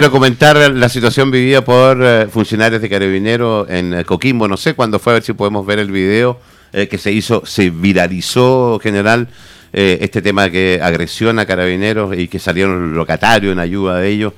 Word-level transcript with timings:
Quiero 0.00 0.12
comentar 0.12 0.56
la 0.56 0.88
situación 0.88 1.32
vivida 1.32 1.64
por 1.64 2.00
eh, 2.00 2.28
funcionarios 2.28 2.80
de 2.80 2.88
Carabineros 2.88 3.68
en 3.68 3.92
eh, 3.94 4.04
Coquimbo. 4.04 4.46
No 4.46 4.56
sé 4.56 4.74
cuándo 4.74 5.00
fue, 5.00 5.12
a 5.12 5.14
ver 5.14 5.24
si 5.24 5.32
podemos 5.32 5.66
ver 5.66 5.80
el 5.80 5.90
video 5.90 6.38
eh, 6.72 6.86
que 6.86 6.98
se 6.98 7.10
hizo, 7.10 7.44
se 7.44 7.70
viralizó 7.70 8.78
general 8.80 9.26
este 9.72 10.22
tema 10.22 10.50
que 10.50 10.78
agresión 10.80 11.40
a 11.40 11.46
Carabineros 11.46 12.16
y 12.16 12.28
que 12.28 12.38
salieron 12.38 12.94
locatarios 12.94 13.52
en 13.52 13.58
ayuda 13.58 13.98
de 13.98 14.08
ellos. 14.08 14.34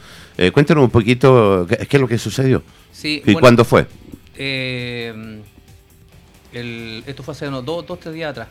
cuéntanos 0.54 0.82
un 0.82 0.90
poquito 0.90 1.66
qué, 1.68 1.86
es 1.90 2.00
lo 2.00 2.08
que 2.08 2.16
sucedió 2.16 2.62
sí, 2.90 3.22
y 3.26 3.34
cuándo 3.34 3.62
fue. 3.66 3.86
El, 4.34 5.44
esto 7.06 7.22
fue 7.22 7.32
hace 7.32 7.46
unos 7.48 7.66
dos, 7.66 7.86
dos, 7.86 8.00
tres 8.00 8.14
días 8.14 8.30
atrás. 8.30 8.48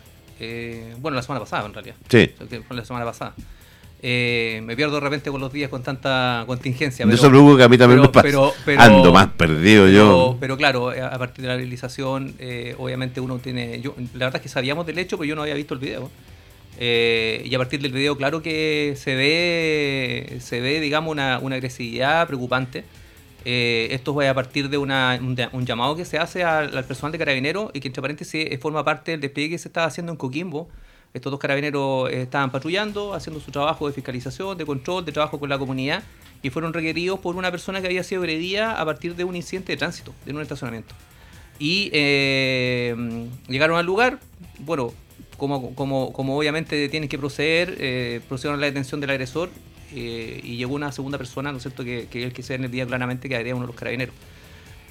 bueno, 1.00 1.16
la 1.16 1.24
semana 1.24 1.40
pasada 1.40 1.66
en 1.66 1.74
realidad. 1.74 1.96
Sí. 2.08 2.32
Fue 2.68 2.78
la 2.78 2.86
semana 2.86 3.04
pasada. 3.04 3.34
Eh, 4.02 4.62
me 4.64 4.78
pierdo 4.78 4.96
de 4.96 5.02
repente 5.02 5.30
con 5.30 5.42
los 5.42 5.52
días 5.52 5.70
con 5.70 5.84
tanta 5.84 6.44
contingencia. 6.48 7.06
Pero, 7.06 7.16
Eso 7.16 7.58
que 7.58 7.64
a 7.64 7.68
mí 7.68 7.78
también 7.78 8.02
me 8.02 8.08
pasa. 8.08 8.52
Ando 8.78 9.12
más 9.12 9.28
perdido 9.28 9.90
yo. 9.90 10.38
Pero 10.40 10.56
claro, 10.58 10.90
a 10.90 11.18
partir 11.18 11.44
de 11.44 11.50
la 11.50 11.58
realización, 11.58 12.36
eh, 12.40 12.76
obviamente 12.78 13.20
uno 13.20 13.40
tiene. 13.40 13.82
Yo, 13.82 13.96
la 14.14 14.26
verdad 14.26 14.38
es 14.38 14.44
que 14.44 14.50
sabíamos 14.50 14.86
del 14.86 15.00
hecho, 15.00 15.18
pero 15.18 15.28
yo 15.28 15.36
no 15.36 15.42
había 15.42 15.56
visto 15.56 15.74
el 15.74 15.80
video. 15.82 16.10
Eh, 16.78 17.44
y 17.46 17.54
a 17.54 17.58
partir 17.58 17.82
del 17.82 17.92
video, 17.92 18.16
claro 18.16 18.42
que 18.42 18.94
se 18.96 19.16
ve, 19.16 20.38
se 20.40 20.62
ve 20.62 20.80
digamos, 20.80 21.12
una, 21.12 21.36
agresividad 21.36 22.26
preocupante. 22.26 22.86
esto 23.44 24.16
va 24.16 24.30
a 24.30 24.34
partir 24.34 24.70
de 24.70 24.78
una, 24.78 25.20
un, 25.52 25.66
llamado 25.66 25.98
que 25.98 26.06
se 26.06 26.18
hace 26.18 26.46
al, 26.46 26.78
al 26.78 26.86
personal 26.86 27.12
de 27.12 27.18
carabineros 27.18 27.72
y 27.74 27.82
que, 27.82 27.90
entre 27.90 28.02
paréntesis, 28.02 28.48
forma 28.62 28.86
parte 28.86 29.12
del 29.12 29.20
despliegue 29.20 29.56
que 29.56 29.58
se 29.58 29.68
está 29.68 29.84
haciendo 29.84 30.14
en 30.14 30.18
Coquimbo 30.18 30.70
estos 31.14 31.32
dos 31.32 31.40
carabineros 31.40 32.10
eh, 32.10 32.24
estaban 32.24 32.52
patrullando, 32.52 33.14
haciendo 33.14 33.40
su 33.40 33.52
trabajo 33.52 33.88
de 33.88 33.94
fiscalización, 33.94 34.58
de 34.58 34.66
control, 34.66 35.06
de 35.06 35.12
trabajo 35.12 35.40
con 35.40 35.50
la 35.50 35.58
comunidad 35.58 36.04
y 36.42 36.50
fueron 36.50 36.74
requeridos 36.74 37.20
por 37.20 37.36
una 37.36 37.52
persona 37.52 37.82
que 37.82 37.88
había 37.88 38.04
sido 38.04 38.22
agredida 38.22 38.80
a 38.80 38.86
partir 38.86 39.16
de 39.16 39.24
un 39.24 39.36
incidente 39.36 39.74
de 39.74 39.78
tránsito, 39.78 40.14
de 40.26 40.34
un 40.34 40.42
estacionamiento. 40.42 40.96
Y 41.58 41.90
eh, 41.92 43.28
llegaron 43.48 43.78
al 43.78 43.86
lugar, 43.86 44.20
bueno, 44.60 44.94
como, 45.38 45.76
como, 45.76 46.14
como 46.14 46.38
obviamente 46.38 46.88
tienen 46.90 47.10
que 47.10 47.18
proceder, 47.18 47.76
eh, 47.80 48.22
procedieron 48.30 48.60
a 48.60 48.62
la 48.62 48.68
detención 48.68 49.02
del 49.02 49.10
agresor 49.10 49.50
y 49.92 50.56
llegó 50.58 50.76
una 50.76 50.92
segunda 50.92 51.18
persona, 51.18 51.52
¿no 51.52 51.58
es 51.58 51.64
cierto?, 51.64 51.84
que, 51.84 52.08
que 52.12 52.24
él 52.24 52.32
que 52.32 52.44
en 52.54 52.64
el 52.64 52.70
día 52.70 52.86
claramente 52.86 53.28
que 53.28 53.36
haría 53.36 53.56
uno 53.56 53.64
de 53.64 53.68
los 53.68 53.76
carabineros. 53.76 54.14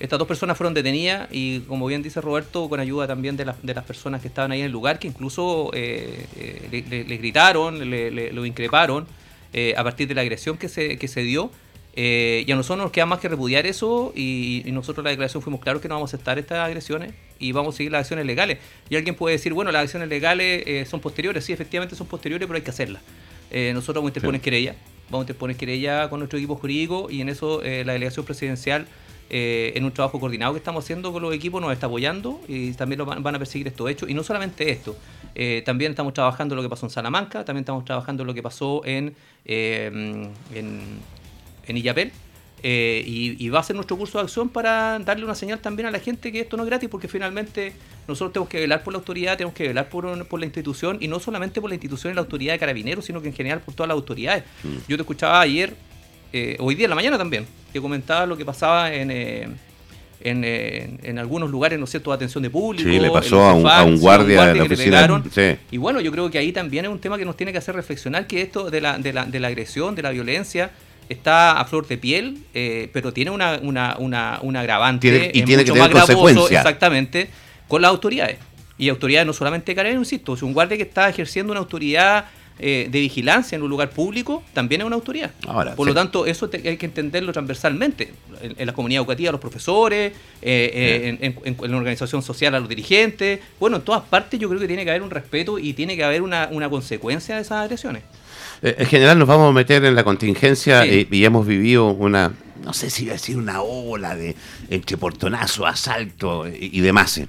Estas 0.01 0.19
dos 0.19 0.29
personas 0.29 0.57
fueron 0.57 0.75
detenidas 0.75 1.29
y, 1.33 1.61
como 1.61 1.87
bien 1.87 2.03
dice 2.03 2.21
Roberto, 2.21 2.69
con 2.69 2.79
ayuda 2.79 3.07
también 3.07 3.37
de, 3.37 3.53
de 3.63 3.75
las 3.75 3.85
personas 3.85 4.23
que 4.23 4.29
estaban 4.29 4.53
ahí 4.53 4.61
en 4.61 4.67
el 4.67 4.73
lugar, 4.73 4.99
que 4.99 5.09
incluso 5.09 5.71
eh, 5.75 6.27
eh, 6.37 7.05
le, 7.09 7.17
gritaron, 7.17 7.91
le, 7.91 8.33
lo 8.33 8.47
increparon 8.47 9.07
eh, 9.53 9.75
a 9.77 9.83
partir 9.83 10.07
de 10.07 10.15
la 10.15 10.21
agresión 10.21 10.57
que 10.57 10.69
se, 10.69 10.99
que 10.99 11.09
se 11.09 11.23
dio. 11.23 11.51
y 11.97 12.51
a 12.51 12.55
nosotros 12.55 12.85
nos 12.85 12.93
queda 12.93 13.07
más 13.07 13.19
que 13.19 13.29
repudiar 13.29 13.67
eso 13.67 14.13
y, 14.15 14.63
nosotros 14.67 15.03
la 15.03 15.11
declaración 15.11 15.43
fuimos 15.43 15.61
claros 15.61 15.83
que 15.83 15.89
no 15.89 15.97
vamos 15.97 16.13
a 16.13 16.17
aceptar 16.17 16.39
estas 16.39 16.59
agresiones 16.59 17.13
y 17.41 17.51
vamos 17.51 17.75
a 17.75 17.79
seguir 17.79 17.91
las 17.91 18.03
acciones 18.03 18.25
legales. 18.25 18.59
Y 18.89 18.95
alguien 18.95 19.17
puede 19.17 19.35
decir, 19.35 19.53
bueno, 19.53 19.73
las 19.73 19.83
acciones 19.83 20.09
legales 20.09 20.89
son 20.89 21.01
posteriores, 21.01 21.45
sí, 21.45 21.53
efectivamente 21.53 21.97
son 21.97 22.07
posteriores, 22.07 22.47
pero 22.47 22.57
hay 22.57 22.63
que 22.63 22.71
hacerlas. 22.71 23.03
nosotros 23.51 23.97
vamos 23.97 24.09
a 24.09 24.11
interponer 24.11 24.41
querella, 24.41 24.77
vamos 25.11 25.23
a 25.23 25.25
interponer 25.25 25.57
querella 25.57 26.09
con 26.09 26.21
nuestro 26.21 26.39
equipo 26.39 26.55
jurídico 26.55 27.09
y 27.11 27.21
en 27.21 27.31
eso 27.31 27.61
la 27.63 27.95
delegación 27.95 28.25
presidencial 28.25 28.87
eh, 29.31 29.73
en 29.75 29.85
un 29.85 29.93
trabajo 29.93 30.19
coordinado 30.19 30.55
que 30.55 30.59
estamos 30.59 30.85
haciendo 30.85 31.13
con 31.13 31.23
los 31.23 31.35
equipos, 31.35 31.61
nos 31.61 31.71
está 31.71 31.87
apoyando 31.87 32.41
y 32.49 32.73
también 32.73 32.99
lo 32.99 33.05
van, 33.05 33.35
a 33.35 33.39
perseguir 33.39 33.69
estos 33.69 33.91
hechos. 33.91 34.09
Y 34.09 34.15
no 34.15 34.23
solamente 34.23 34.71
esto, 34.71 34.97
eh, 35.35 35.63
también 35.67 35.93
estamos 35.93 36.15
trabajando 36.15 36.57
lo 36.57 36.63
que 36.63 36.69
pasó 36.71 36.87
en 36.87 36.91
Salamanca, 36.91 37.45
también 37.45 37.63
estamos 37.63 37.85
trabajando 37.85 38.25
lo 38.25 38.33
que 38.33 38.43
pasó 38.43 38.83
en, 38.87 39.15
eh, 39.45 40.31
en, 40.55 41.01
en 41.67 41.77
Illapel. 41.77 42.11
y, 42.63 43.49
va 43.51 43.61
a 43.61 43.63
ser 43.63 43.77
nuestro 43.77 43.99
curso 43.99 44.17
de 44.17 44.25
acción 44.25 44.49
para 44.49 44.99
darle 44.99 45.25
una 45.25 45.35
señal 45.35 45.59
también 45.59 45.87
a 45.87 45.91
la 45.91 46.01
gente 46.01 46.33
que 46.33 46.41
esto 46.41 46.57
no 46.57 46.63
es 46.63 46.69
gratis, 46.71 46.89
porque 46.89 47.07
finalmente 47.07 47.75
nosotros 48.09 48.33
tenemos 48.33 48.49
que 48.49 48.61
velar 48.61 48.83
por 48.83 48.95
la 48.95 48.99
autoridad, 48.99 49.37
tenemos 49.37 49.55
que 49.55 49.69
velar 49.69 49.91
por, 49.91 50.27
por 50.27 50.41
la 50.41 50.47
institución, 50.47 50.97
y 51.01 51.09
no 51.09 51.21
solamente 51.21 51.61
por 51.61 51.69
la 51.69 51.75
institución 51.75 52.13
y 52.13 52.15
la 52.15 52.23
autoridad 52.23 52.55
de 52.55 52.59
carabineros, 52.59 53.05
sino 53.05 53.21
que 53.21 53.29
en 53.29 53.35
general 53.35 53.61
por 53.61 53.75
todas 53.75 53.89
las 53.89 53.97
autoridades. 53.97 54.45
Mm. 54.65 54.89
Yo 54.89 54.97
te 54.97 55.03
escuchaba 55.03 55.39
ayer 55.39 55.75
eh, 56.33 56.57
hoy 56.61 56.75
día 56.75 56.85
en 56.85 56.91
la 56.91 56.97
mañana 56.97 57.19
también, 57.19 57.47
que 57.73 57.81
comentaba 57.81 58.27
lo 58.27 58.37
que 58.37 58.45
pasaba 58.45 58.93
en, 58.93 59.11
eh, 59.11 59.49
eh, 60.21 60.99
en, 61.03 61.19
algunos 61.19 61.51
lugares, 61.51 61.79
¿no 61.79 61.85
es 61.85 61.91
cierto?, 61.91 62.11
de 62.11 62.17
atención 62.17 62.43
de 62.43 62.51
público. 62.51 62.89
Sí, 62.89 62.99
le 62.99 63.11
pasó 63.11 63.43
a 63.43 63.55
un, 63.85 63.99
guardia 63.99 64.47
de 64.47 64.55
la 64.57 64.65
oficina. 64.65 65.23
Y 65.71 65.79
bueno, 65.79 66.01
yo 66.01 66.13
creo 66.13 66.31
que 66.31 66.39
ahí 66.39 66.53
también 66.53 66.85
es 66.85 66.91
un 66.91 66.99
tema 66.99 67.17
que 67.17 67.25
nos 67.25 67.37
tiene 67.37 67.53
que 67.53 67.59
hacer 67.59 67.75
reflexionar, 67.75 68.27
que 68.27 68.43
esto 68.43 68.71
de 68.71 68.81
la, 68.81 68.99
de 68.99 69.13
la, 69.13 69.25
de 69.25 69.41
la 69.41 69.49
agresión, 69.49 69.95
de 69.95 70.03
la 70.03 70.11
violencia, 70.11 70.71
está 71.09 71.59
a 71.59 71.65
flor 71.65 71.87
de 71.87 71.97
piel, 71.97 72.39
pero 72.93 73.13
tiene 73.13 73.31
una, 73.31 73.59
una, 73.63 73.97
una, 73.99 74.39
una 74.43 74.61
agravante. 74.61 75.31
y 75.33 75.43
tiene 75.43 75.65
que 75.65 75.73
tener 75.73 75.91
consecuencias. 75.91 76.51
Exactamente, 76.51 77.31
con 77.67 77.81
las 77.81 77.91
autoridades. 77.91 78.37
Y 78.77 78.91
autoridades 78.91 79.27
no 79.27 79.33
solamente 79.33 79.75
de 79.75 79.91
insisto, 79.93 80.35
es 80.35 80.43
un 80.43 80.53
guardia 80.53 80.77
que 80.77 80.85
está 80.85 81.09
ejerciendo 81.09 81.53
una 81.53 81.61
autoridad 81.61 82.27
eh, 82.61 82.89
de 82.91 83.01
vigilancia 83.01 83.55
en 83.55 83.63
un 83.63 83.71
lugar 83.71 83.91
público 83.91 84.43
también 84.53 84.81
es 84.81 84.87
una 84.87 84.97
autoridad. 84.97 85.31
Por 85.77 85.87
lo 85.87 85.95
tanto, 85.95 86.27
eso 86.27 86.51
hay 86.53 86.77
que 86.77 86.87
entenderlo 86.87 87.33
transversalmente. 87.33 88.13
En, 88.41 88.67
la 88.67 88.73
comunidad 88.73 89.03
educativa 89.03 89.31
a 89.31 89.33
los 89.33 89.41
profesores, 89.41 90.13
eh, 90.43 91.19
eh, 91.21 91.35
en, 91.45 91.57
la 91.71 91.77
organización 91.77 92.23
social 92.23 92.55
a 92.55 92.61
los 92.61 92.69
dirigentes. 92.69 93.41
Bueno, 93.61 93.77
en 93.77 93.83
todas 93.83 94.03
partes 94.03 94.41
yo 94.41 94.49
creo 94.49 94.61
que 94.61 94.67
tiene 94.67 94.85
que 94.85 94.91
haber 94.91 95.03
un 95.03 95.11
respeto 95.11 95.59
y 95.59 95.73
tiene 95.73 95.97
que 95.97 96.05
haber 96.05 96.23
una, 96.23 96.49
consecuencia 96.69 97.37
de 97.37 97.43
esas 97.43 97.63
agresiones. 97.65 98.03
en 98.63 98.87
general 98.87 99.19
nos 99.19 99.29
vamos 99.29 99.51
a 99.51 99.53
meter 99.53 99.85
en 99.85 99.95
la 99.95 100.05
contingencia 100.05 100.85
y, 100.85 101.07
hemos 101.25 101.47
vivido 101.47 101.87
una, 101.87 102.33
no 102.65 102.73
sé 102.73 102.91
si 102.91 103.07
decir 103.07 103.37
una 103.37 103.63
ola 103.63 104.17
de 104.17 104.35
entre 104.69 104.97
portonazo, 104.97 105.67
asalto 105.67 106.49
y, 106.49 106.79
y 106.79 106.81
demás. 106.81 107.21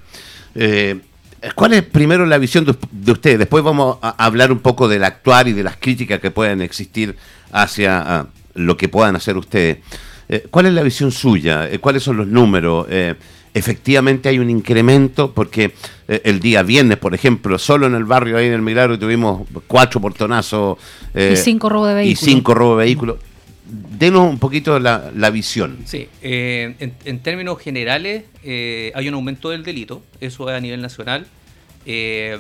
¿Cuál 1.55 1.73
es 1.73 1.83
primero 1.83 2.25
la 2.25 2.37
visión 2.37 2.65
de, 2.65 2.75
de 2.91 3.11
usted? 3.11 3.39
Después 3.39 3.63
vamos 3.63 3.97
a 4.01 4.09
hablar 4.23 4.51
un 4.51 4.59
poco 4.59 4.87
del 4.87 5.03
actuar 5.03 5.47
y 5.47 5.53
de 5.53 5.63
las 5.63 5.77
críticas 5.77 6.19
que 6.19 6.31
pueden 6.31 6.61
existir 6.61 7.15
hacia 7.51 7.99
ah, 7.99 8.27
lo 8.55 8.77
que 8.77 8.89
puedan 8.89 9.15
hacer 9.15 9.37
ustedes. 9.37 9.79
Eh, 10.27 10.45
¿Cuál 10.49 10.67
es 10.67 10.73
la 10.73 10.83
visión 10.83 11.11
suya? 11.11 11.69
Eh, 11.69 11.79
¿Cuáles 11.79 12.03
son 12.03 12.17
los 12.17 12.27
números? 12.27 12.85
Eh, 12.89 13.15
efectivamente 13.53 14.29
hay 14.29 14.39
un 14.39 14.49
incremento 14.49 15.33
porque 15.33 15.73
el 16.07 16.39
día 16.39 16.61
viernes, 16.61 16.97
por 16.97 17.15
ejemplo, 17.15 17.57
solo 17.57 17.87
en 17.87 17.95
el 17.95 18.03
barrio 18.03 18.37
ahí 18.37 18.45
en 18.45 18.53
el 18.53 18.61
Milagro 18.61 18.97
tuvimos 18.97 19.47
cuatro 19.67 19.99
portonazos 19.99 20.77
y 21.15 21.35
cinco 21.35 21.69
robos 21.69 21.89
de 21.89 21.95
vehículos. 21.95 22.21
Y 22.21 22.25
cinco 22.25 22.53
robos 22.53 22.77
de 22.77 22.85
vehículos. 22.85 23.17
Denos 23.69 24.29
un 24.29 24.39
poquito 24.39 24.79
la, 24.79 25.11
la 25.15 25.29
visión. 25.29 25.79
Sí, 25.85 26.09
en, 26.21 26.93
en, 27.05 27.19
términos 27.19 27.59
generales 27.59 28.23
hay 28.43 29.07
un 29.07 29.13
aumento 29.13 29.49
del 29.49 29.63
delito, 29.63 30.01
eso 30.19 30.49
es 30.49 30.55
a 30.55 30.59
nivel 30.59 30.81
nacional. 30.81 31.27
Eh, 31.85 32.37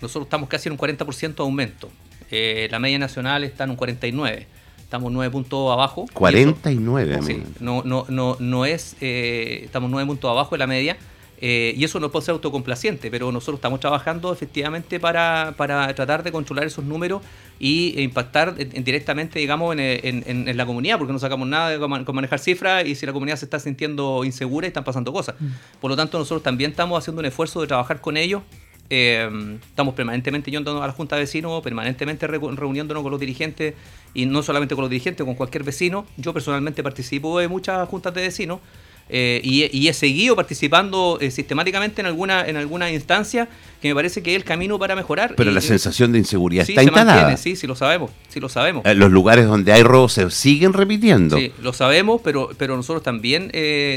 nosotros 0.00 0.24
estamos 0.24 0.48
casi 0.48 0.68
en 0.68 0.72
un 0.72 0.78
40% 0.78 1.34
de 1.36 1.42
aumento. 1.42 1.88
Eh, 2.30 2.68
la 2.70 2.78
media 2.78 2.98
nacional 2.98 3.44
está 3.44 3.64
en 3.64 3.70
un 3.70 3.76
49%. 3.76 4.46
Estamos 4.82 5.12
9 5.12 5.30
puntos 5.30 5.70
abajo. 5.70 6.06
49, 6.14 7.20
sí, 7.22 7.42
no, 7.60 7.82
no, 7.84 8.06
no, 8.08 8.38
no 8.40 8.64
es. 8.64 8.96
Eh, 9.02 9.60
estamos 9.64 9.90
9 9.90 10.06
puntos 10.06 10.30
abajo 10.30 10.54
de 10.54 10.58
la 10.58 10.66
media. 10.66 10.96
Y 11.40 11.84
eso 11.84 12.00
no 12.00 12.10
puede 12.10 12.26
ser 12.26 12.32
autocomplaciente, 12.32 13.10
pero 13.10 13.30
nosotros 13.30 13.58
estamos 13.58 13.80
trabajando 13.80 14.32
efectivamente 14.32 14.98
para, 14.98 15.54
para 15.56 15.94
tratar 15.94 16.22
de 16.22 16.32
controlar 16.32 16.66
esos 16.66 16.84
números 16.84 17.22
y 17.60 18.00
impactar 18.00 18.54
directamente, 18.56 19.38
digamos, 19.38 19.76
en, 19.76 20.24
en, 20.26 20.56
la 20.56 20.66
comunidad, 20.66 20.98
porque 20.98 21.12
no 21.12 21.18
sacamos 21.18 21.46
nada 21.46 21.70
de 21.70 21.78
con 21.78 22.14
manejar 22.14 22.38
cifras 22.38 22.86
y 22.86 22.94
si 22.94 23.06
la 23.06 23.12
comunidad 23.12 23.36
se 23.36 23.44
está 23.44 23.58
sintiendo 23.58 24.24
insegura 24.24 24.66
y 24.66 24.68
están 24.68 24.84
pasando 24.84 25.12
cosas. 25.12 25.36
Mm. 25.38 25.46
Por 25.80 25.90
lo 25.90 25.96
tanto, 25.96 26.18
nosotros 26.18 26.42
también 26.42 26.70
estamos 26.70 26.98
haciendo 26.98 27.20
un 27.20 27.26
esfuerzo 27.26 27.60
de 27.60 27.66
trabajar 27.66 28.00
con 28.00 28.16
ellos 28.16 28.42
eh, 28.90 29.58
estamos 29.68 29.94
permanentemente 29.94 30.50
yendo 30.50 30.82
a 30.82 30.86
la 30.86 30.92
Junta 30.92 31.16
de 31.16 31.22
Vecinos, 31.22 31.62
permanentemente 31.62 32.26
reuniéndonos 32.26 33.02
con 33.02 33.10
los 33.10 33.20
dirigentes 33.20 33.74
y 34.14 34.26
no 34.26 34.42
solamente 34.42 34.74
con 34.74 34.82
los 34.82 34.90
dirigentes, 34.90 35.24
con 35.24 35.34
cualquier 35.34 35.62
vecino. 35.62 36.06
Yo 36.16 36.32
personalmente 36.32 36.82
participo 36.82 37.38
de 37.38 37.48
muchas 37.48 37.86
juntas 37.88 38.14
de 38.14 38.22
vecinos 38.22 38.60
eh, 39.08 39.40
y, 39.42 39.88
he 39.88 39.92
seguido 39.92 40.36
participando 40.36 41.18
eh, 41.20 41.30
sistemáticamente 41.30 42.00
en 42.00 42.06
alguna, 42.06 42.46
en 42.46 42.56
alguna 42.56 42.90
instancia 42.90 43.48
que 43.80 43.88
me 43.88 43.94
parece 43.94 44.22
que 44.22 44.32
es 44.32 44.36
el 44.36 44.44
camino 44.44 44.78
para 44.78 44.94
mejorar. 44.96 45.34
Pero 45.36 45.50
la 45.50 45.60
sensación 45.60 46.12
de 46.12 46.18
inseguridad 46.18 46.68
está 46.68 46.82
instalada. 46.82 47.36
sí, 47.36 47.56
sí 47.56 47.66
lo 47.66 47.74
sabemos, 47.74 48.10
sí 48.28 48.40
lo 48.40 48.48
sabemos. 48.48 48.84
los 48.94 49.10
lugares 49.10 49.46
donde 49.46 49.72
hay 49.72 49.82
robos 49.82 50.12
se 50.12 50.30
siguen 50.30 50.72
repitiendo. 50.72 51.36
Sí, 51.36 51.52
lo 51.62 51.72
sabemos, 51.72 52.20
pero, 52.22 52.50
pero 52.58 52.76
nosotros 52.76 53.02
también 53.02 53.50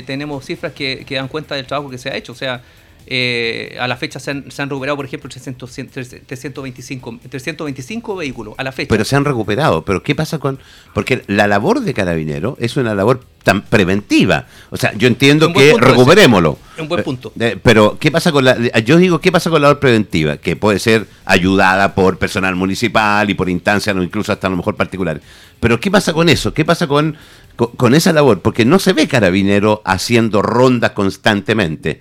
tenemos 0.06 0.46
cifras 0.46 0.74
que, 0.74 1.04
que 1.06 1.16
dan 1.16 1.28
cuenta 1.28 1.56
del 1.56 1.66
trabajo 1.66 1.90
que 1.90 1.98
se 1.98 2.10
ha 2.10 2.16
hecho. 2.16 2.32
O 2.32 2.36
sea, 2.36 2.62
eh, 3.08 3.78
a 3.80 3.88
la 3.88 3.98
fecha 3.98 4.20
se 4.20 4.32
han, 4.32 4.44
recuperado, 4.46 4.96
por 4.96 5.06
ejemplo, 5.06 5.30
325, 5.30 7.20
325 7.30 8.16
vehículos 8.16 8.54
a 8.58 8.64
la 8.64 8.72
fecha. 8.72 8.90
Pero 8.90 9.04
se 9.04 9.16
han 9.16 9.26
recuperado. 9.26 9.84
Pero 9.84 10.04
¿qué 10.04 10.16
pasa 10.16 10.40
con...? 10.40 10.60
Porque 10.94 11.24
la 11.28 11.48
labor 11.48 11.82
de 11.82 11.94
carabinero 11.94 12.56
es 12.60 12.78
una 12.78 12.96
labor 12.96 13.26
tan 13.44 13.64
preventiva. 13.64 14.46
O 14.70 14.78
sea, 14.78 14.94
yo 14.94 15.08
entiendo 15.08 15.52
que 15.52 15.76
recuperémoslo. 15.78 16.58
Un 16.78 16.88
buen 16.88 17.04
punto. 17.04 17.34
Eh, 17.40 17.58
pero, 17.62 17.98
¿qué 18.00 18.12
pasa 18.12 18.32
con 18.32 18.46
la...? 18.46 18.56
Yo 18.80 18.98
digo, 18.98 19.20
¿qué 19.20 19.32
pasa 19.32 19.50
con 19.50 19.62
la 19.62 19.68
labor 19.68 19.80
preventiva? 19.80 20.38
Que 20.38 20.56
puede 20.56 20.80
ser 20.80 21.08
ayudada 21.26 21.96
por 21.96 22.18
personal 22.18 22.56
municipal 22.56 23.30
y 23.30 23.34
por 23.34 23.50
instancias, 23.50 23.96
o 23.96 24.04
incluso 24.04 24.32
hasta 24.32 24.48
a 24.48 24.50
lo 24.50 24.58
mejor 24.58 24.76
particulares. 24.76 25.24
Pero, 25.60 25.80
¿qué 25.80 25.90
pasa 25.92 26.14
con 26.14 26.30
eso? 26.30 26.54
¿Qué 26.54 26.66
pasa 26.66 26.88
con, 26.88 27.18
con 27.56 27.96
esa 27.96 28.14
labor? 28.14 28.42
Porque 28.42 28.64
no 28.64 28.80
se 28.80 28.94
ve 28.94 29.08
carabinero 29.08 29.82
haciendo 29.86 30.42
rondas 30.42 30.92
constantemente. 30.92 32.00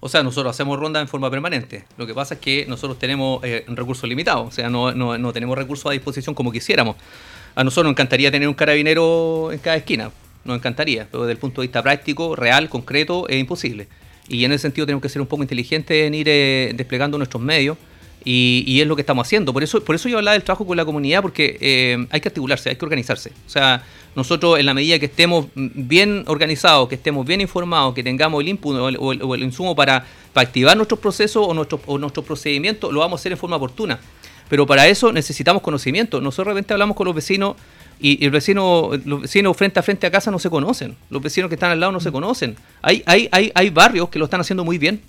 O 0.00 0.08
sea, 0.08 0.22
nosotros 0.22 0.54
hacemos 0.54 0.78
rondas 0.78 1.02
en 1.02 1.08
forma 1.08 1.30
permanente. 1.30 1.84
Lo 1.98 2.06
que 2.06 2.14
pasa 2.14 2.34
es 2.34 2.40
que 2.40 2.64
nosotros 2.66 2.98
tenemos 2.98 3.44
eh, 3.44 3.64
recursos 3.68 4.08
limitados, 4.08 4.48
o 4.48 4.50
sea, 4.50 4.70
no, 4.70 4.92
no, 4.92 5.18
no, 5.18 5.32
tenemos 5.32 5.56
recursos 5.56 5.86
a 5.86 5.92
disposición 5.92 6.34
como 6.34 6.50
quisiéramos. 6.50 6.96
A 7.54 7.64
nosotros 7.64 7.84
nos 7.84 7.92
encantaría 7.92 8.30
tener 8.30 8.48
un 8.48 8.54
carabinero 8.54 9.52
en 9.52 9.58
cada 9.58 9.76
esquina, 9.76 10.10
nos 10.44 10.56
encantaría, 10.56 11.06
pero 11.10 11.24
desde 11.24 11.32
el 11.32 11.38
punto 11.38 11.60
de 11.60 11.66
vista 11.66 11.82
práctico, 11.82 12.34
real, 12.34 12.70
concreto, 12.70 13.28
es 13.28 13.38
imposible. 13.38 13.88
Y 14.28 14.44
en 14.44 14.52
ese 14.52 14.62
sentido 14.62 14.86
tenemos 14.86 15.02
que 15.02 15.10
ser 15.10 15.20
un 15.20 15.28
poco 15.28 15.42
inteligentes 15.42 16.06
en 16.06 16.14
ir 16.14 16.28
eh, 16.28 16.72
desplegando 16.74 17.18
nuestros 17.18 17.42
medios 17.42 17.76
y, 18.24 18.80
es 18.80 18.86
lo 18.86 18.96
que 18.96 19.02
estamos 19.02 19.26
haciendo. 19.26 19.52
Por 19.52 19.62
eso, 19.62 19.82
por 19.82 19.94
eso 19.94 20.08
yo 20.08 20.18
hablaba 20.18 20.34
del 20.34 20.42
trabajo 20.42 20.66
con 20.66 20.76
la 20.76 20.84
comunidad, 20.84 21.22
porque 21.22 21.56
eh, 21.60 22.06
hay 22.10 22.20
que 22.20 22.28
articularse, 22.28 22.70
hay 22.70 22.76
que 22.76 22.84
organizarse. 22.84 23.32
O 23.46 23.50
sea, 23.50 23.82
nosotros 24.14 24.58
en 24.58 24.66
la 24.66 24.74
medida 24.74 24.98
que 24.98 25.06
estemos 25.06 25.46
bien 25.54 26.24
organizados, 26.26 26.88
que 26.88 26.96
estemos 26.96 27.26
bien 27.26 27.40
informados, 27.40 27.94
que 27.94 28.02
tengamos 28.02 28.42
el 28.42 28.48
input 28.48 28.76
o 28.76 29.34
el, 29.34 29.42
insumo 29.42 29.74
para, 29.74 30.04
activar 30.34 30.76
nuestros 30.76 31.00
procesos 31.00 31.44
o 31.46 31.54
nuestros 31.54 31.80
o 31.86 31.98
nuestro 31.98 32.22
procedimientos, 32.22 32.92
lo 32.92 33.00
vamos 33.00 33.18
a 33.18 33.20
hacer 33.20 33.32
en 33.32 33.38
forma 33.38 33.56
oportuna. 33.56 33.98
Pero 34.48 34.66
para 34.66 34.86
eso 34.88 35.12
necesitamos 35.12 35.62
conocimiento. 35.62 36.20
Nosotros 36.20 36.46
de 36.46 36.54
repente 36.54 36.72
hablamos 36.74 36.96
con 36.96 37.06
los 37.06 37.14
vecinos 37.14 37.56
y, 38.00 38.24
el 38.24 38.30
vecino, 38.30 38.90
los 39.04 39.22
vecinos 39.22 39.56
frente 39.56 39.78
a 39.78 39.82
frente 39.82 40.06
a 40.06 40.10
casa 40.10 40.30
no 40.30 40.38
se 40.38 40.50
conocen. 40.50 40.96
Los 41.08 41.22
vecinos 41.22 41.48
que 41.48 41.54
están 41.54 41.70
al 41.70 41.78
lado 41.78 41.92
no 41.92 42.00
se 42.00 42.10
conocen. 42.10 42.56
Hay, 42.82 43.02
hay, 43.06 43.28
hay, 43.30 43.52
hay 43.54 43.70
barrios 43.70 44.08
que 44.08 44.18
lo 44.18 44.24
están 44.24 44.40
haciendo 44.40 44.64
muy 44.64 44.78
bien 44.78 45.00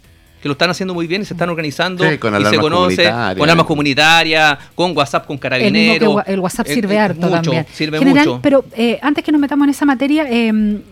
que 0.42 0.50
lo 0.50 0.54
están 0.54 0.72
haciendo 0.72 0.94
muy 0.94 1.06
bien 1.06 1.22
y 1.22 1.26
se 1.26 1.34
están 1.34 1.50
organizando 1.50 2.06
y 2.06 2.10
se 2.10 2.20
conoce 2.60 3.04
con 3.38 3.50
armas 3.50 3.66
comunitarias, 3.66 4.58
con 4.74 4.98
WhatsApp, 4.98 5.28
con 5.28 5.38
carabineros. 5.38 6.24
El, 6.26 6.40
WhatsApp 6.40 6.68
eh, 6.68 6.74
sirve 6.74 6.96
eh, 6.96 7.00
harto 7.00 7.30
también. 7.30 7.66
Sirve 7.72 8.02
mucho. 8.02 8.40
Pero 8.42 8.66
eh, 8.76 8.98
antes 9.02 9.24
que 9.24 9.32
nos 9.32 9.40
metamos 9.40 9.66
en 9.66 9.70
esa 9.70 9.86
materia, 9.86 10.26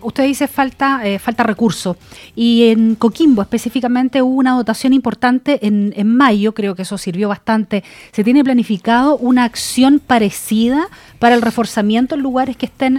usted 0.01 0.23
dice 0.25 0.47
falta 0.47 1.01
falta 1.19 1.43
recursos 1.43 1.97
y 2.35 2.69
en 2.69 2.95
Coquimbo 2.95 3.41
específicamente 3.41 4.21
hubo 4.21 4.35
una 4.35 4.53
dotación 4.53 4.93
importante 4.93 5.65
en, 5.65 5.93
en 5.95 6.15
mayo, 6.15 6.53
creo 6.53 6.75
que 6.75 6.83
eso 6.83 6.97
sirvió 6.97 7.29
bastante. 7.29 7.83
¿Se 8.11 8.23
tiene 8.23 8.43
planificado 8.43 9.17
una 9.17 9.45
acción 9.45 9.99
parecida 9.99 10.89
para 11.19 11.35
el 11.35 11.41
reforzamiento 11.41 12.15
en 12.15 12.21
lugares 12.21 12.57
que 12.57 12.65
estén 12.65 12.95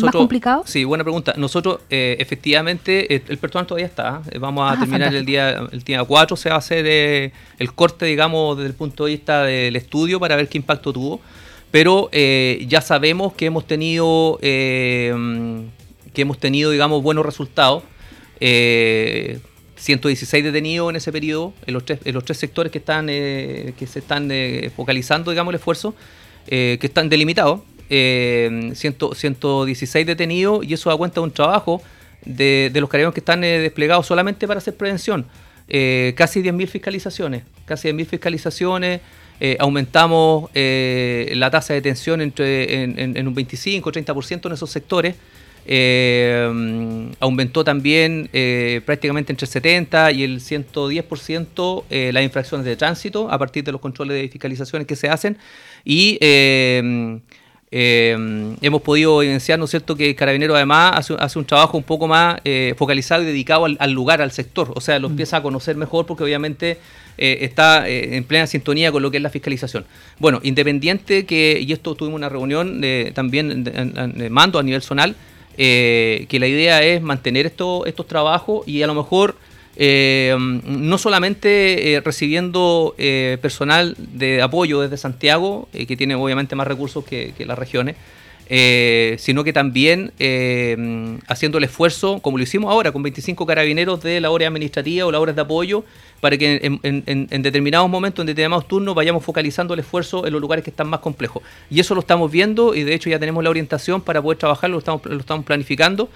más 0.00 0.12
complicados? 0.12 0.68
Sí, 0.68 0.84
buena 0.84 1.04
pregunta. 1.04 1.34
Nosotros 1.36 1.80
efectivamente 1.88 3.14
el 3.14 3.38
personal 3.38 3.66
todavía 3.66 3.86
está. 3.86 4.22
Vamos 4.40 4.68
a 4.68 4.74
ah, 4.74 4.78
terminar 4.78 5.14
el 5.14 5.24
día 5.24 5.68
el 5.70 6.06
4 6.06 6.36
se 6.36 6.48
va 6.48 6.56
a 6.56 6.58
hacer 6.58 6.84
eh, 6.86 7.32
el 7.58 7.72
corte, 7.72 8.06
digamos, 8.06 8.56
desde 8.56 8.70
el 8.70 8.74
punto 8.74 9.04
de 9.04 9.12
vista 9.12 9.44
del 9.44 9.76
estudio 9.76 10.20
para 10.20 10.36
ver 10.36 10.48
qué 10.48 10.58
impacto 10.58 10.92
tuvo. 10.92 11.20
Pero 11.70 12.08
eh, 12.12 12.64
ya 12.68 12.80
sabemos 12.80 13.34
que 13.34 13.46
hemos 13.46 13.66
tenido, 13.66 14.38
eh, 14.40 15.12
que 16.14 16.22
hemos 16.22 16.38
tenido, 16.38 16.70
digamos, 16.70 17.02
buenos 17.02 17.26
resultados. 17.26 17.82
116 18.40 20.44
detenidos 20.44 20.90
en 20.90 20.96
ese 20.96 21.12
periodo, 21.12 21.52
en 21.66 21.74
los 21.74 21.84
tres, 21.84 22.00
en 22.04 22.14
los 22.14 22.24
tres 22.24 22.38
sectores 22.38 22.72
que 22.72 22.78
están 22.78 23.06
que 23.06 23.86
se 23.88 23.98
están 23.98 24.30
focalizando, 24.76 25.30
digamos, 25.30 25.52
el 25.52 25.56
esfuerzo, 25.56 25.94
que 26.48 26.78
están 26.80 27.08
delimitados. 27.08 27.60
116 27.88 30.06
detenidos 30.06 30.64
y 30.64 30.74
eso 30.74 30.90
da 30.90 30.96
cuenta 30.96 31.20
de 31.20 31.24
un 31.24 31.30
trabajo 31.30 31.82
de, 32.24 32.70
los 32.74 32.88
carabineros 32.88 33.14
que 33.14 33.20
están 33.20 33.40
desplegados 33.40 34.06
solamente 34.06 34.46
para 34.46 34.58
hacer 34.58 34.76
prevención. 34.76 35.26
Eh, 35.68 36.14
casi 36.16 36.42
10.000 36.42 36.66
fiscalizaciones, 36.66 37.42
casi 37.66 37.88
10.000 37.88 38.06
fiscalizaciones, 38.06 39.00
eh, 39.40 39.56
aumentamos 39.60 40.50
eh, 40.54 41.32
la 41.36 41.50
tasa 41.50 41.74
de 41.74 41.80
detención 41.80 42.20
entre, 42.20 42.82
en, 42.82 43.28
un 43.28 43.34
25 43.34 43.92
30% 43.92 44.46
en 44.46 44.52
esos 44.52 44.70
sectores, 44.70 45.14
aumentó 47.20 47.64
también 47.64 48.30
prácticamente 48.84 49.32
entre 49.32 49.44
el 49.44 49.50
70 49.50 50.12
y 50.12 50.22
el 50.22 50.40
110% 50.40 52.12
las 52.12 52.22
infracciones 52.22 52.64
de 52.64 52.76
tránsito 52.76 53.30
a 53.30 53.38
partir 53.38 53.64
de 53.64 53.72
los 53.72 53.80
controles 53.80 54.20
de 54.20 54.28
fiscalizaciones 54.28 54.86
que 54.86 54.96
se 54.96 55.08
hacen 55.08 55.36
y 55.84 56.18
eh, 57.70 58.16
hemos 58.62 58.80
podido 58.80 59.22
evidenciar, 59.22 59.58
¿no 59.58 59.66
es 59.66 59.70
cierto?, 59.70 59.94
que 59.94 60.14
Carabinero 60.14 60.56
además 60.56 61.10
hace, 61.18 61.38
un 61.38 61.44
trabajo 61.44 61.76
un 61.76 61.82
poco 61.82 62.08
más 62.08 62.40
eh, 62.44 62.74
focalizado 62.78 63.22
y 63.22 63.26
dedicado 63.26 63.66
al, 63.66 63.92
lugar, 63.92 64.22
al 64.22 64.32
sector. 64.32 64.72
O 64.74 64.80
sea, 64.80 64.98
lo 64.98 65.08
mm. 65.08 65.12
empieza 65.12 65.36
a 65.38 65.42
conocer 65.42 65.76
mejor 65.76 66.06
porque 66.06 66.24
obviamente 66.24 66.78
eh, 67.18 67.38
está 67.42 67.86
en 67.88 68.24
plena 68.24 68.46
sintonía 68.46 68.90
con 68.90 69.02
lo 69.02 69.10
que 69.10 69.18
es 69.18 69.22
la 69.22 69.30
fiscalización. 69.30 69.84
Bueno, 70.18 70.40
independiente 70.42 71.26
que, 71.26 71.60
y 71.60 71.72
esto 71.72 71.94
tuvimos 71.94 72.16
una 72.16 72.28
reunión 72.28 72.80
también 73.12 73.64
de, 73.64 74.30
mando 74.30 74.58
a 74.58 74.62
nivel 74.62 74.82
zonal, 74.82 75.14
que 75.58 76.36
la 76.38 76.46
idea 76.46 76.82
es 76.82 77.02
mantener 77.02 77.44
estos 77.46 78.06
trabajos 78.06 78.66
y 78.68 78.82
a 78.82 78.86
lo 78.86 78.94
mejor 78.94 79.34
eh, 79.80 80.36
no 80.36 80.98
solamente 80.98 81.94
eh, 81.94 82.00
recibiendo 82.00 82.96
eh, 82.98 83.38
personal 83.40 83.94
de 83.96 84.42
apoyo 84.42 84.80
desde 84.80 84.96
Santiago, 84.96 85.68
que 85.72 85.96
tiene 85.96 86.16
obviamente 86.16 86.56
más 86.56 86.66
recursos 86.66 87.04
que, 87.04 87.32
las 87.46 87.56
regiones, 87.56 87.94
sino 88.48 89.44
que 89.44 89.52
también 89.52 90.12
haciendo 91.26 91.58
el 91.58 91.64
esfuerzo, 91.64 92.20
como 92.20 92.38
lo 92.38 92.44
hicimos 92.44 92.70
ahora, 92.70 92.92
con 92.92 93.02
25 93.02 93.44
carabineros 93.46 94.02
de 94.02 94.20
la 94.20 94.30
hora 94.30 94.48
o 94.48 95.12
labores 95.12 95.34
de 95.34 95.40
apoyo, 95.42 95.84
para 96.20 96.36
que 96.36 96.60
en, 96.62 97.42
determinados 97.42 97.88
momentos, 97.88 98.22
en 98.22 98.26
determinados 98.26 98.66
turnos, 98.66 98.94
vayamos 98.94 99.24
focalizando 99.24 99.74
el 99.74 99.80
esfuerzo 99.80 100.26
en 100.26 100.32
los 100.32 100.40
lugares 100.40 100.64
que 100.64 100.70
están 100.70 100.88
más 100.88 101.00
complejos. 101.00 101.42
Y 101.70 101.80
eso 101.80 101.94
lo 101.94 102.00
estamos 102.00 102.30
viendo 102.30 102.74
y 102.74 102.84
de 102.84 102.94
hecho 102.94 103.10
ya 103.10 103.18
tenemos 103.18 103.44
la 103.44 103.50
orientación 103.50 104.00
para 104.00 104.22
poder 104.22 104.38
trabajar, 104.38 104.70
lo 104.70 104.78
estamos, 104.78 105.04
lo 105.04 105.18
estamos 105.18 105.44
planificando 105.44 106.08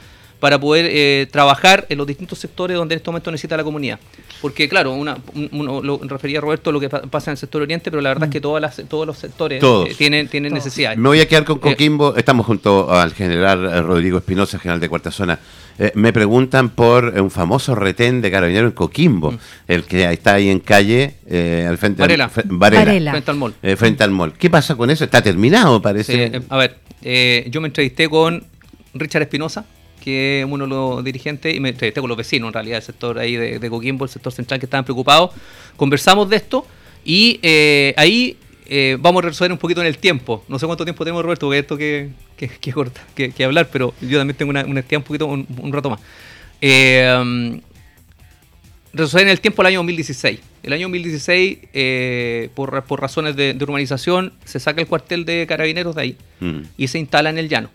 para 0.43 0.59
poder 0.59 0.87
eh, 0.91 1.29
trabajar 1.31 1.87
en 1.89 1.99
los 1.99 2.05
distintos 2.05 2.37
sectores 2.37 2.77
donde 2.77 2.95
en 2.95 2.97
este 2.97 3.09
momento 3.09 3.31
necesita 3.31 3.57
la 3.57 3.63
comunidad. 3.63 4.01
Porque, 4.41 4.69
claro, 4.69 4.93
una, 4.93 5.17
uno 5.53 5.81
lo 5.81 5.99
refería 5.99 6.41
Roberto 6.41 6.73
lo 6.73 6.81
que 6.81 6.89
pasa 6.89 7.31
en 7.31 7.35
el 7.35 7.39
sector 7.39 7.63
oriente, 7.63 7.93
pero 7.93 8.03
la 8.03 8.09
verdad 8.09 8.25
es 8.25 8.33
que 8.33 8.41
mm. 8.41 8.43
todas 8.43 8.61
las, 8.61 8.83
todos 8.89 9.07
los 9.07 9.19
sectores 9.19 9.63
eh, 9.63 9.95
tienen, 9.97 10.27
tienen 10.27 10.53
necesidades. 10.53 10.99
Me 10.99 11.09
voy 11.09 11.21
a 11.21 11.29
quedar 11.29 11.45
con 11.45 11.59
eh, 11.59 11.61
Coquimbo. 11.61 12.17
Estamos 12.17 12.45
junto 12.45 12.93
al 12.93 13.15
general 13.15 13.85
Rodrigo 13.85 14.19
Espinosa, 14.19 14.59
general 14.59 14.81
de 14.81 14.89
Cuarta 14.89 15.13
Zona. 15.13 15.39
me 15.95 16.13
preguntan 16.13 16.71
por 16.71 17.05
un 17.05 17.31
famoso 17.31 17.77
retén 17.77 18.21
de 18.21 18.33
carabinero 18.33 18.67
en 18.67 18.73
Coquimbo, 18.73 19.31
mm. 19.31 19.39
el 19.69 19.85
que 19.85 20.11
está 20.11 20.35
ahí 20.35 20.49
en 20.49 20.59
calle, 20.59 21.19
al 21.69 21.79
frente, 21.79 22.03
Varela. 22.03 22.29
Varela. 22.47 23.13
Frente 23.13 23.31
al 23.31 23.37
mall. 23.37 23.55
frente 23.77 24.03
al 24.03 24.11
mall. 24.11 24.33
¿Qué 24.33 24.51
pasa 24.51 24.75
con 24.75 24.91
eso? 24.91 25.05
¿Está 25.05 25.23
terminado, 25.23 25.81
parece? 25.81 26.43
a 26.49 26.57
ver, 26.57 26.79
yo 27.49 27.61
me 27.61 27.69
entrevisté 27.69 28.09
con 28.09 28.45
Richard 28.93 29.23
Espinosa, 29.23 29.65
que 30.03 30.41
es 30.41 30.47
uno 30.47 30.65
de 30.65 30.71
los 30.71 31.05
dirigentes, 31.05 31.55
y 31.55 31.61
me 31.61 31.71
entrevisté 31.71 32.01
con 32.01 32.09
los 32.09 32.17
vecinos 32.17 32.49
en 32.49 32.53
realidad 32.55 32.77
del 32.77 32.83
sector 32.83 33.19
ahí 33.19 33.37
de, 33.37 33.71
Coquimbo, 33.71 34.05
el 34.05 34.11
sector 34.11 34.33
central 34.33 34.59
que 34.59 34.67
estaban 34.67 34.85
preocupados. 34.85 35.31
Conversamos 35.77 36.29
de 36.29 36.37
esto 36.37 36.67
y 37.05 37.39
eh, 37.43 37.95
ahí 37.97 38.37
eh, 38.67 38.97
vamos 38.99 39.23
a 39.23 39.29
resolver 39.29 39.53
un 39.53 39.59
poquito 39.59 39.81
en 39.81 39.87
el 39.87 39.99
tiempo. 39.99 40.45
No 40.49 40.59
sé 40.59 40.67
cuánto 40.67 40.85
tiempo 40.85 41.05
tenemos, 41.05 41.23
Roberto, 41.23 41.47
porque 41.47 41.59
esto 41.59 41.77
que, 41.77 42.11
que, 42.37 42.49
que 42.49 42.73
corta, 42.73 43.01
que, 43.15 43.45
hablar, 43.45 43.69
pero 43.73 43.95
yo 44.01 44.19
también 44.19 44.37
tengo 44.37 44.51
una, 44.51 44.65
una 44.65 44.85
un 44.91 45.03
poquito, 45.03 45.27
un, 45.27 45.73
rato 45.73 45.91
más. 45.91 46.01
Eh, 46.61 47.61
resolver 48.93 49.27
en 49.27 49.31
el 49.31 49.41
tiempo 49.41 49.63
el 49.63 49.67
año 49.67 49.79
2016. 49.79 50.41
El 50.63 50.73
año 50.73 50.83
2016, 50.83 51.59
eh, 51.73 52.51
por, 52.55 52.85
por, 52.85 53.01
razones 53.01 53.35
de, 53.37 53.57
urbanización, 53.61 54.33
se 54.45 54.61
saca 54.61 54.81
el 54.81 54.87
cuartel 54.87 55.25
de 55.25 55.47
carabineros 55.47 55.97
de 55.97 56.03
ahí 56.03 56.17
mm. 56.41 56.61
y 56.77 56.89
se 56.89 56.99
instala 56.99 57.31
en 57.31 57.39
el 57.39 57.49
llano. 57.49 57.71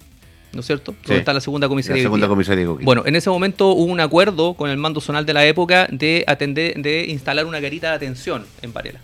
¿No 0.57 0.61
es 0.61 0.65
cierto? 0.65 0.95
Donde 1.03 1.19
está 1.19 1.33
la 1.33 1.39
segunda 1.39 1.69
comisaría. 1.69 2.01
La 2.01 2.07
segunda 2.07 2.27
comisaría 2.27 2.67
bueno, 2.67 3.03
en 3.05 3.15
ese 3.15 3.29
momento 3.29 3.73
hubo 3.73 3.91
un 3.91 3.99
acuerdo 3.99 4.55
con 4.55 4.71
el 4.71 4.77
mando 4.77 4.99
zonal 4.99 5.23
de 5.23 5.33
la 5.33 5.45
época 5.45 5.87
de 5.91 6.23
atender, 6.25 6.73
de 6.81 7.05
instalar 7.09 7.45
una 7.45 7.59
garita 7.59 7.91
de 7.91 7.95
atención 7.95 8.43
en 8.63 8.73
Varela. 8.73 8.99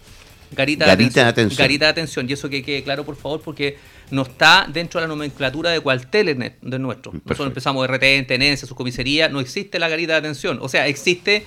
Garita, 0.52 0.86
de, 0.86 0.92
atención, 0.92 1.56
Garita 1.56 1.86
de 1.86 1.92
atención. 1.92 2.28
Y 2.28 2.34
eso 2.34 2.50
que 2.50 2.64
quede 2.64 2.84
claro, 2.84 3.04
por 3.04 3.16
favor, 3.16 3.42
porque 3.42 3.78
no 4.10 4.24
está 4.24 4.68
dentro 4.68 5.00
de 5.00 5.06
la 5.06 5.08
nomenclatura 5.08 5.70
de 5.70 5.80
cuarteles 5.80 6.38
de 6.38 6.80
nuestro. 6.80 7.12
Nosotros 7.14 7.48
empezamos 7.48 7.88
RT, 7.88 8.28
tenencia, 8.28 8.68
su 8.68 8.74
comisaría, 8.74 9.30
no 9.30 9.40
existe 9.40 9.78
la 9.78 9.90
garita 9.90 10.14
de 10.14 10.20
atención. 10.20 10.58
O 10.60 10.70
sea, 10.70 10.88
existe 10.88 11.46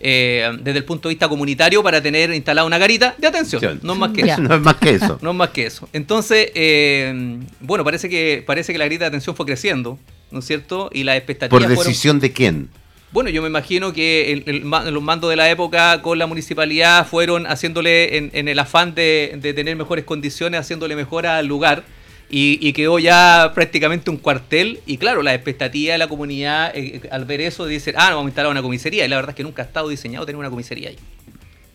eh, 0.00 0.50
desde 0.60 0.78
el 0.78 0.84
punto 0.84 1.08
de 1.08 1.14
vista 1.14 1.28
comunitario 1.28 1.82
para 1.82 2.00
tener 2.00 2.32
instalada 2.32 2.66
una 2.66 2.78
garita 2.78 3.14
de 3.18 3.26
atención. 3.26 3.80
No 3.82 3.94
es 3.94 3.98
más 3.98 4.12
que 4.12 4.22
eso. 4.22 4.40
No 4.40 4.54
es 4.54 4.60
más 4.60 4.76
que 4.76 4.90
eso. 4.90 5.18
no 5.22 5.30
es 5.30 5.36
más 5.36 5.50
que 5.50 5.66
eso. 5.66 5.88
Entonces, 5.92 6.50
eh, 6.54 7.38
bueno, 7.60 7.84
parece 7.84 8.08
que, 8.08 8.42
parece 8.46 8.72
que 8.72 8.78
la 8.78 8.84
garita 8.84 9.04
de 9.04 9.08
atención 9.08 9.34
fue 9.34 9.46
creciendo, 9.46 9.98
¿no 10.30 10.40
es 10.40 10.44
cierto? 10.44 10.90
Y 10.92 11.04
la 11.04 11.16
expectativa 11.16 11.58
¿Por 11.58 11.68
decisión 11.68 12.20
de 12.20 12.32
quién? 12.32 12.68
Bueno, 13.10 13.30
yo 13.30 13.40
me 13.40 13.48
imagino 13.48 13.92
que 13.94 14.60
los 14.62 15.02
mandos 15.02 15.30
de 15.30 15.36
la 15.36 15.48
época 15.48 16.02
con 16.02 16.18
la 16.18 16.26
municipalidad 16.26 17.06
fueron 17.06 17.46
haciéndole 17.46 18.18
en, 18.18 18.48
el 18.48 18.58
afán 18.58 18.94
de, 18.94 19.38
tener 19.56 19.76
mejores 19.76 20.04
condiciones, 20.04 20.60
haciéndole 20.60 20.94
mejor 20.94 21.26
al 21.26 21.46
lugar. 21.46 21.84
Y, 22.30 22.72
quedó 22.74 22.98
ya 22.98 23.52
prácticamente 23.54 24.10
un 24.10 24.18
cuartel. 24.18 24.80
Y 24.86 24.98
claro, 24.98 25.22
la 25.22 25.34
expectativa 25.34 25.92
de 25.92 25.98
la 25.98 26.08
comunidad 26.08 26.76
eh, 26.76 27.00
eh, 27.02 27.08
al 27.10 27.24
ver 27.24 27.40
eso 27.40 27.66
dice, 27.66 27.94
ah, 27.96 28.10
no, 28.10 28.16
vamos 28.16 28.26
a 28.26 28.30
instalar 28.30 28.50
una 28.50 28.62
comisaría. 28.62 29.04
Y 29.04 29.08
la 29.08 29.16
verdad 29.16 29.30
es 29.30 29.36
que 29.36 29.42
nunca 29.42 29.62
ha 29.62 29.64
estado 29.64 29.88
diseñado 29.88 30.26
tener 30.26 30.38
una 30.38 30.50
comisaría 30.50 30.90
ahí. 30.90 30.98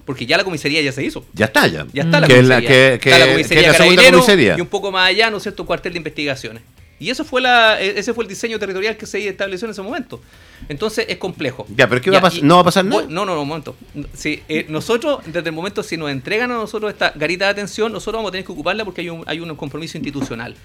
Porque 0.05 0.25
ya 0.25 0.38
la 0.38 0.43
comisaría 0.43 0.81
ya 0.81 0.91
se 0.91 1.03
hizo. 1.03 1.25
Ya 1.33 1.45
está, 1.45 1.65
ya. 1.67 1.88
Ya 1.93 2.03
está 2.03 2.19
la 2.19 2.27
comisaría. 2.27 2.67
que, 2.67 2.93
está 2.95 3.19
la 3.19 3.31
comisaría, 3.31 4.55
Y 4.57 4.62
un 4.62 4.67
poco 4.67 4.91
más 4.91 5.10
allá, 5.10 5.31
¿no 5.31 5.38
es 5.38 5.43
cierto?, 5.43 5.65
cuartel 5.65 5.93
de 5.93 5.98
investigaciones. 5.98 6.62
Y 7.03 7.10
eso 7.10 7.25
fue 7.25 7.41
la, 7.41 7.81
e, 7.81 8.00
ese 8.00 8.13
fue 8.13 8.24
el 8.24 8.29
diseño 8.29 8.57
territorial 8.57 8.95
que 8.95 9.05
se 9.05 9.27
estableció 9.27 9.65
en 9.65 9.72
ese 9.72 9.81
momento. 9.81 10.22
Entonces 10.69 11.05
es 11.10 11.17
complejo. 11.17 11.65
Ya, 11.75 11.89
pero 11.89 12.00
¿qué 12.00 12.10
va 12.10 12.19
a 12.19 12.22
pasar? 12.22 12.43
¿No 12.43 12.55
va 12.55 12.62
a 12.62 12.63
pasar 12.63 12.86
nada? 12.86 13.01
No, 13.10 13.25
no, 13.25 13.36
no, 13.36 13.41
un 13.41 13.48
momento. 13.50 13.75
Sí, 14.13 14.41
eh, 14.48 14.65
nosotros, 14.69 15.19
desde 15.25 15.50
el 15.50 15.55
momento, 15.55 15.83
si 15.83 15.98
nos 15.98 16.10
entregan 16.10 16.50
a 16.51 16.55
nosotros 16.55 16.93
esta 16.93 17.12
garita 17.13 17.43
de 17.43 17.51
atención, 17.51 17.91
nosotros 17.91 18.19
vamos 18.19 18.29
a 18.29 18.31
tener 18.31 18.45
que 18.45 18.53
ocuparla 18.53 18.86
porque 18.86 19.01
hay 19.01 19.10
un, 19.10 19.24
hay 19.27 19.41
un 19.41 19.53
compromiso 19.57 19.98
institucional. 19.98 20.55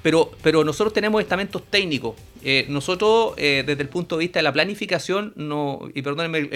Pero, 0.00 0.30
pero 0.40 0.62
nosotros 0.62 0.92
tenemos 0.92 1.20
estamentos 1.20 1.64
técnicos. 1.68 2.14
Eh, 2.44 2.66
nosotros, 2.68 3.32
eh, 3.36 3.64
desde 3.66 3.82
el 3.82 3.88
punto 3.88 4.16
de 4.16 4.20
vista 4.20 4.38
de 4.38 4.44
la 4.44 4.52
planificación, 4.52 5.32
no, 5.34 5.80
y 5.92 6.02
perdónenme 6.02 6.48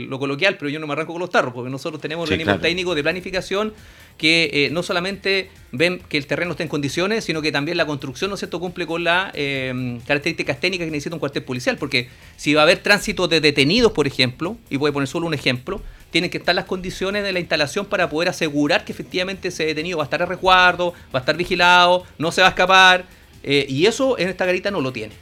lo 0.00 0.18
coloquial, 0.18 0.56
pero 0.58 0.70
yo 0.70 0.80
no 0.80 0.86
me 0.86 0.94
arranco 0.94 1.12
con 1.12 1.20
los 1.20 1.28
tarros, 1.28 1.52
porque 1.52 1.68
nosotros 1.68 2.00
tenemos 2.00 2.30
sí, 2.30 2.38
técnicos 2.62 2.96
de 2.96 3.02
planificación 3.02 3.74
que 4.18 4.50
eh, 4.52 4.70
no 4.70 4.82
solamente 4.82 5.50
ven 5.72 6.00
que 6.08 6.16
el 6.16 6.26
terreno 6.26 6.52
está 6.52 6.62
en 6.62 6.68
condiciones, 6.68 7.24
sino 7.24 7.42
que 7.42 7.52
también 7.52 7.76
la 7.76 7.86
construcción, 7.86 8.30
¿no 8.30 8.34
es 8.34 8.40
cierto?, 8.40 8.60
cumple 8.60 8.86
con 8.86 9.04
las 9.04 9.32
características 9.32 10.58
técnicas 10.58 10.86
que 10.86 10.90
necesita 10.90 11.16
un 11.16 11.20
cuartel 11.20 11.42
policial, 11.42 11.76
porque 11.76 12.08
si 12.36 12.54
va 12.54 12.62
a 12.62 12.64
haber 12.64 12.78
tránsito 12.78 13.28
de 13.28 13.40
detenidos, 13.40 13.92
por 13.92 14.06
ejemplo, 14.06 14.56
y 14.70 14.76
voy 14.76 14.90
a 14.90 14.92
poner 14.92 15.08
solo 15.08 15.26
un 15.26 15.34
ejemplo, 15.34 15.82
tienen 16.10 16.30
que 16.30 16.38
estar 16.38 16.54
las 16.54 16.64
condiciones 16.64 17.24
de 17.24 17.32
la 17.32 17.40
instalación 17.40 17.84
para 17.84 18.08
poder 18.08 18.30
asegurar 18.30 18.84
que 18.86 18.92
efectivamente 18.92 19.48
ese 19.48 19.66
detenido 19.66 19.98
va 19.98 20.04
a 20.04 20.06
estar 20.06 20.22
a 20.22 20.26
resguardo, 20.26 20.92
va 21.14 21.18
a 21.18 21.20
estar 21.20 21.36
vigilado, 21.36 22.04
no 22.16 22.32
se 22.32 22.40
va 22.40 22.46
a 22.46 22.50
escapar. 22.50 23.04
Eh, 23.42 23.66
y 23.68 23.86
eso 23.86 24.18
en 24.18 24.28
esta 24.28 24.44
garita 24.46 24.70
no 24.70 24.80
lo 24.80 24.92
tiene. 24.92 25.14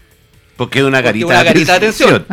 Porque 0.57 0.79
es 0.79 0.85
una 0.85 1.01
garita, 1.01 1.27
una 1.27 1.43
de 1.43 1.73
atención. 1.73 2.27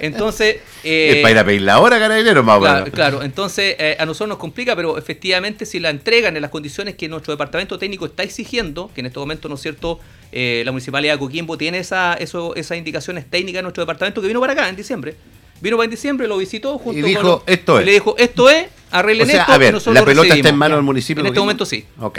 entonces. 0.00 0.56
es 0.84 1.16
para 1.22 1.30
ir 1.30 1.38
a 1.38 1.44
pedir 1.44 1.62
la 1.62 1.78
hora, 1.78 1.98
carabinero, 1.98 2.42
más 2.42 2.58
claro, 2.58 2.90
claro, 2.90 3.22
entonces 3.22 3.76
eh, 3.78 3.96
a 3.98 4.06
nosotros 4.06 4.30
nos 4.30 4.38
complica, 4.38 4.74
pero 4.74 4.98
efectivamente, 4.98 5.64
si 5.64 5.78
la 5.78 5.90
entregan 5.90 6.34
en 6.36 6.42
las 6.42 6.50
condiciones 6.50 6.96
que 6.96 7.08
nuestro 7.08 7.32
departamento 7.32 7.78
técnico 7.78 8.06
está 8.06 8.24
exigiendo, 8.24 8.90
que 8.92 9.00
en 9.00 9.06
este 9.06 9.18
momento, 9.18 9.48
¿no 9.48 9.54
es 9.54 9.60
cierto?, 9.60 10.00
eh, 10.32 10.62
la 10.64 10.72
municipalidad 10.72 11.14
de 11.14 11.18
Coquimbo 11.20 11.56
tiene 11.56 11.78
esa, 11.78 12.14
eso, 12.14 12.56
esas 12.56 12.76
indicaciones 12.76 13.30
técnicas 13.30 13.60
de 13.60 13.62
nuestro 13.62 13.82
departamento 13.82 14.20
que 14.20 14.26
vino 14.26 14.40
para 14.40 14.54
acá 14.54 14.68
en 14.68 14.74
diciembre. 14.74 15.14
Vino 15.60 15.76
para 15.76 15.84
en 15.84 15.90
diciembre, 15.92 16.26
lo 16.26 16.36
visitó 16.36 16.76
junto 16.78 16.98
y 16.98 17.02
dijo, 17.02 17.44
esto 17.46 17.78
es. 17.78 17.86
le 17.86 17.92
dijo, 17.92 18.16
esto 18.18 18.50
es, 18.50 18.66
arreglen 18.90 19.28
o 19.28 19.30
sea, 19.30 19.42
esto. 19.42 19.52
A 19.52 19.58
ver, 19.58 19.74
la 19.74 20.04
pelota 20.04 20.34
está 20.34 20.48
en 20.48 20.56
manos 20.56 20.78
del 20.78 20.84
municipio. 20.84 21.20
En 21.20 21.28
este 21.28 21.38
momento 21.38 21.64
sí. 21.64 21.86
Ok. 22.00 22.18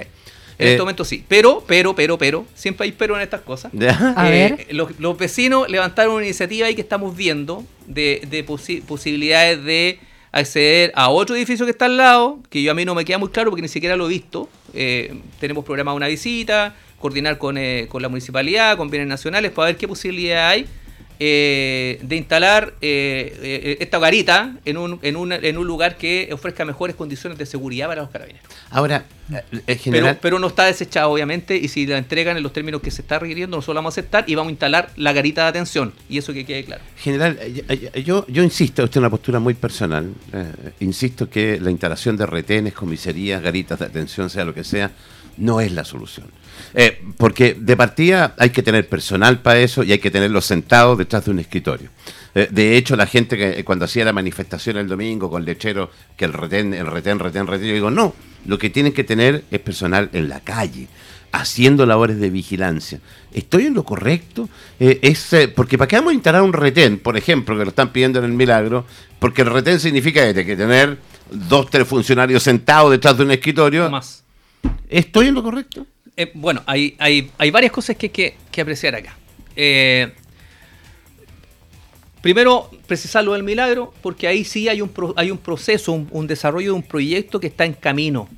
En 0.57 0.67
este 0.67 0.75
eh, 0.75 0.79
momento 0.79 1.03
sí. 1.03 1.23
Pero, 1.27 1.63
pero, 1.67 1.95
pero, 1.95 2.17
pero, 2.17 2.45
siempre 2.55 2.85
hay 2.85 2.91
pero 2.91 3.15
en 3.15 3.21
estas 3.21 3.41
cosas. 3.41 3.71
A 4.15 4.29
ver. 4.29 4.65
Eh, 4.69 4.73
los, 4.73 5.17
vecinos 5.17 5.69
levantaron 5.69 6.15
una 6.15 6.23
iniciativa 6.23 6.67
ahí 6.67 6.75
que 6.75 6.81
estamos 6.81 7.15
viendo 7.15 7.63
de, 7.87 8.45
posibilidades 8.87 9.63
de 9.63 9.99
acceder 10.31 10.91
a 10.95 11.09
otro 11.09 11.35
edificio 11.35 11.65
que 11.65 11.71
está 11.71 11.85
al 11.85 11.97
lado, 11.97 12.39
que 12.49 12.61
yo 12.61 12.71
a 12.71 12.73
mí 12.73 12.85
no 12.85 12.95
me 12.95 13.05
queda 13.05 13.17
muy 13.17 13.29
claro 13.29 13.51
porque 13.51 13.61
ni 13.61 13.67
siquiera 13.67 13.95
lo 13.95 14.05
he 14.07 14.09
visto. 14.09 14.49
Eh, 14.73 15.13
tenemos 15.39 15.63
programada 15.65 15.95
una 15.95 16.07
visita, 16.07 16.75
coordinar 16.99 17.37
con, 17.37 17.57
con 17.87 18.01
la 18.01 18.09
municipalidad, 18.09 18.77
con 18.77 18.89
bienes 18.89 19.07
nacionales, 19.07 19.51
para 19.51 19.67
ver 19.67 19.77
qué 19.77 19.87
posibilidades 19.87 20.51
hay 20.51 20.67
eh, 21.19 21.99
de 22.01 22.15
instalar 22.17 22.73
eh, 22.81 23.37
eh, 23.41 23.77
esta 23.79 23.99
garita 23.99 24.55
en 24.65 24.77
un, 24.77 24.99
en, 25.01 25.15
un, 25.15 25.31
en 25.31 25.57
un 25.57 25.65
lugar 25.65 25.97
que 25.97 26.29
ofrezca 26.33 26.65
mejores 26.65 26.95
condiciones 26.95 27.37
de 27.37 27.45
seguridad 27.45 27.87
para 27.87 28.01
los 28.01 28.11
carabineros. 28.11 28.47
Ahora, 28.69 29.05
general... 29.79 30.19
pero, 30.21 30.39
no 30.39 30.47
está 30.47 30.65
desechado, 30.65 31.09
obviamente, 31.11 31.55
y 31.55 31.67
si 31.69 31.85
la 31.85 31.97
entregan 31.97 32.35
en 32.35 32.43
los 32.43 32.51
términos 32.51 32.81
que 32.81 32.91
se 32.91 33.01
está 33.01 33.17
requiriendo, 33.19 33.55
nosotros 33.57 33.75
la 33.75 33.79
vamos 33.79 33.97
a 33.97 34.01
aceptar 34.01 34.25
y 34.27 34.35
vamos 34.35 34.49
a 34.49 34.51
instalar 34.51 34.89
la 34.97 35.13
garita 35.13 35.43
de 35.43 35.47
atención. 35.47 35.93
Y 36.09 36.17
eso 36.17 36.33
que 36.33 36.45
quede 36.45 36.65
claro. 36.65 36.83
General, 36.97 37.39
yo, 38.03 38.25
yo 38.27 38.43
insisto, 38.43 38.83
esto 38.83 38.99
es 38.99 39.01
una 39.01 39.09
postura 39.09 39.39
muy 39.39 39.53
personal, 39.53 40.13
insisto 40.79 41.29
que 41.29 41.59
la 41.61 41.71
instalación 41.71 42.17
de 42.17 42.25
retenes, 42.25 42.73
comisarías, 42.73 43.41
garitas 43.41 43.79
de 43.79 43.85
atención, 43.85 44.29
sea 44.29 44.43
lo 44.43 44.53
que 44.53 44.63
sea, 44.63 44.91
no 45.37 45.61
es 45.61 45.71
la 45.71 45.83
solución. 45.83 46.27
Eh, 46.73 47.01
porque 47.17 47.55
de 47.57 47.77
partida 47.77 48.35
hay 48.37 48.49
que 48.49 48.63
tener 48.63 48.87
personal 48.87 49.39
para 49.39 49.59
eso 49.59 49.83
y 49.83 49.91
hay 49.91 49.99
que 49.99 50.11
tenerlos 50.11 50.45
sentados 50.45 50.97
detrás 50.97 51.25
de 51.25 51.31
un 51.31 51.39
escritorio. 51.39 51.89
Eh, 52.33 52.49
de 52.51 52.77
hecho, 52.77 52.95
la 52.95 53.07
gente 53.07 53.37
que 53.37 53.63
cuando 53.63 53.85
hacía 53.85 54.05
la 54.05 54.13
manifestación 54.13 54.77
el 54.77 54.87
domingo 54.87 55.29
con 55.29 55.45
lechero, 55.45 55.89
que 56.17 56.25
el 56.25 56.33
retén, 56.33 56.73
el 56.73 56.87
retén, 56.87 57.19
retén, 57.19 57.47
retén, 57.47 57.67
yo 57.67 57.73
digo, 57.73 57.91
no, 57.91 58.13
lo 58.45 58.57
que 58.57 58.69
tienen 58.69 58.93
que 58.93 59.03
tener 59.03 59.45
es 59.51 59.59
personal 59.59 60.09
en 60.11 60.27
la 60.27 60.41
calle, 60.41 60.87
haciendo 61.31 61.85
labores 61.85 62.19
de 62.19 62.29
vigilancia. 62.29 62.99
¿Estoy 63.33 63.67
en 63.67 63.73
lo 63.73 63.83
correcto? 63.83 64.49
Eh, 64.79 64.99
es, 65.01 65.33
porque 65.55 65.77
¿para 65.77 65.87
qué 65.87 65.95
vamos 65.95 66.11
a 66.11 66.15
instalar 66.15 66.41
un 66.41 66.53
retén, 66.53 66.99
por 66.99 67.15
ejemplo, 67.15 67.57
que 67.57 67.63
lo 67.63 67.69
están 67.69 67.93
pidiendo 67.93 68.19
en 68.19 68.25
el 68.25 68.33
milagro? 68.33 68.85
Porque 69.19 69.43
el 69.43 69.49
retén 69.49 69.79
significa 69.79 70.33
que, 70.33 70.45
que 70.45 70.55
tener 70.57 70.97
dos, 71.31 71.69
tres 71.69 71.87
funcionarios 71.87 72.43
sentados 72.43 72.91
detrás 72.91 73.17
de 73.17 73.23
un 73.23 73.31
escritorio. 73.31 73.89
más. 73.89 74.24
¿Estoy 74.89 75.27
en 75.27 75.35
lo 75.35 75.43
correcto? 75.43 75.85
Eh, 76.17 76.31
bueno, 76.33 76.61
hay, 76.65 76.95
hay, 76.99 77.29
hay, 77.37 77.51
varias 77.51 77.71
cosas 77.71 77.97
que 77.97 78.05
hay 78.07 78.33
que, 78.51 78.61
apreciar 78.61 78.95
acá. 78.95 79.17
Eh, 79.55 80.13
primero, 82.21 82.69
precisar 82.87 83.23
lo 83.23 83.33
del 83.33 83.43
milagro, 83.43 83.93
porque 84.01 84.27
ahí 84.27 84.45
sí 84.45 84.69
hay 84.69 84.81
un, 84.81 84.91
hay 85.17 85.31
un 85.31 85.37
proceso, 85.37 85.91
un, 85.91 86.27
desarrollo 86.27 86.67
de 86.67 86.75
un 86.77 86.83
proyecto 86.83 87.39
que 87.39 87.47
está 87.47 87.65
en 87.65 87.73
camino. 87.73 88.29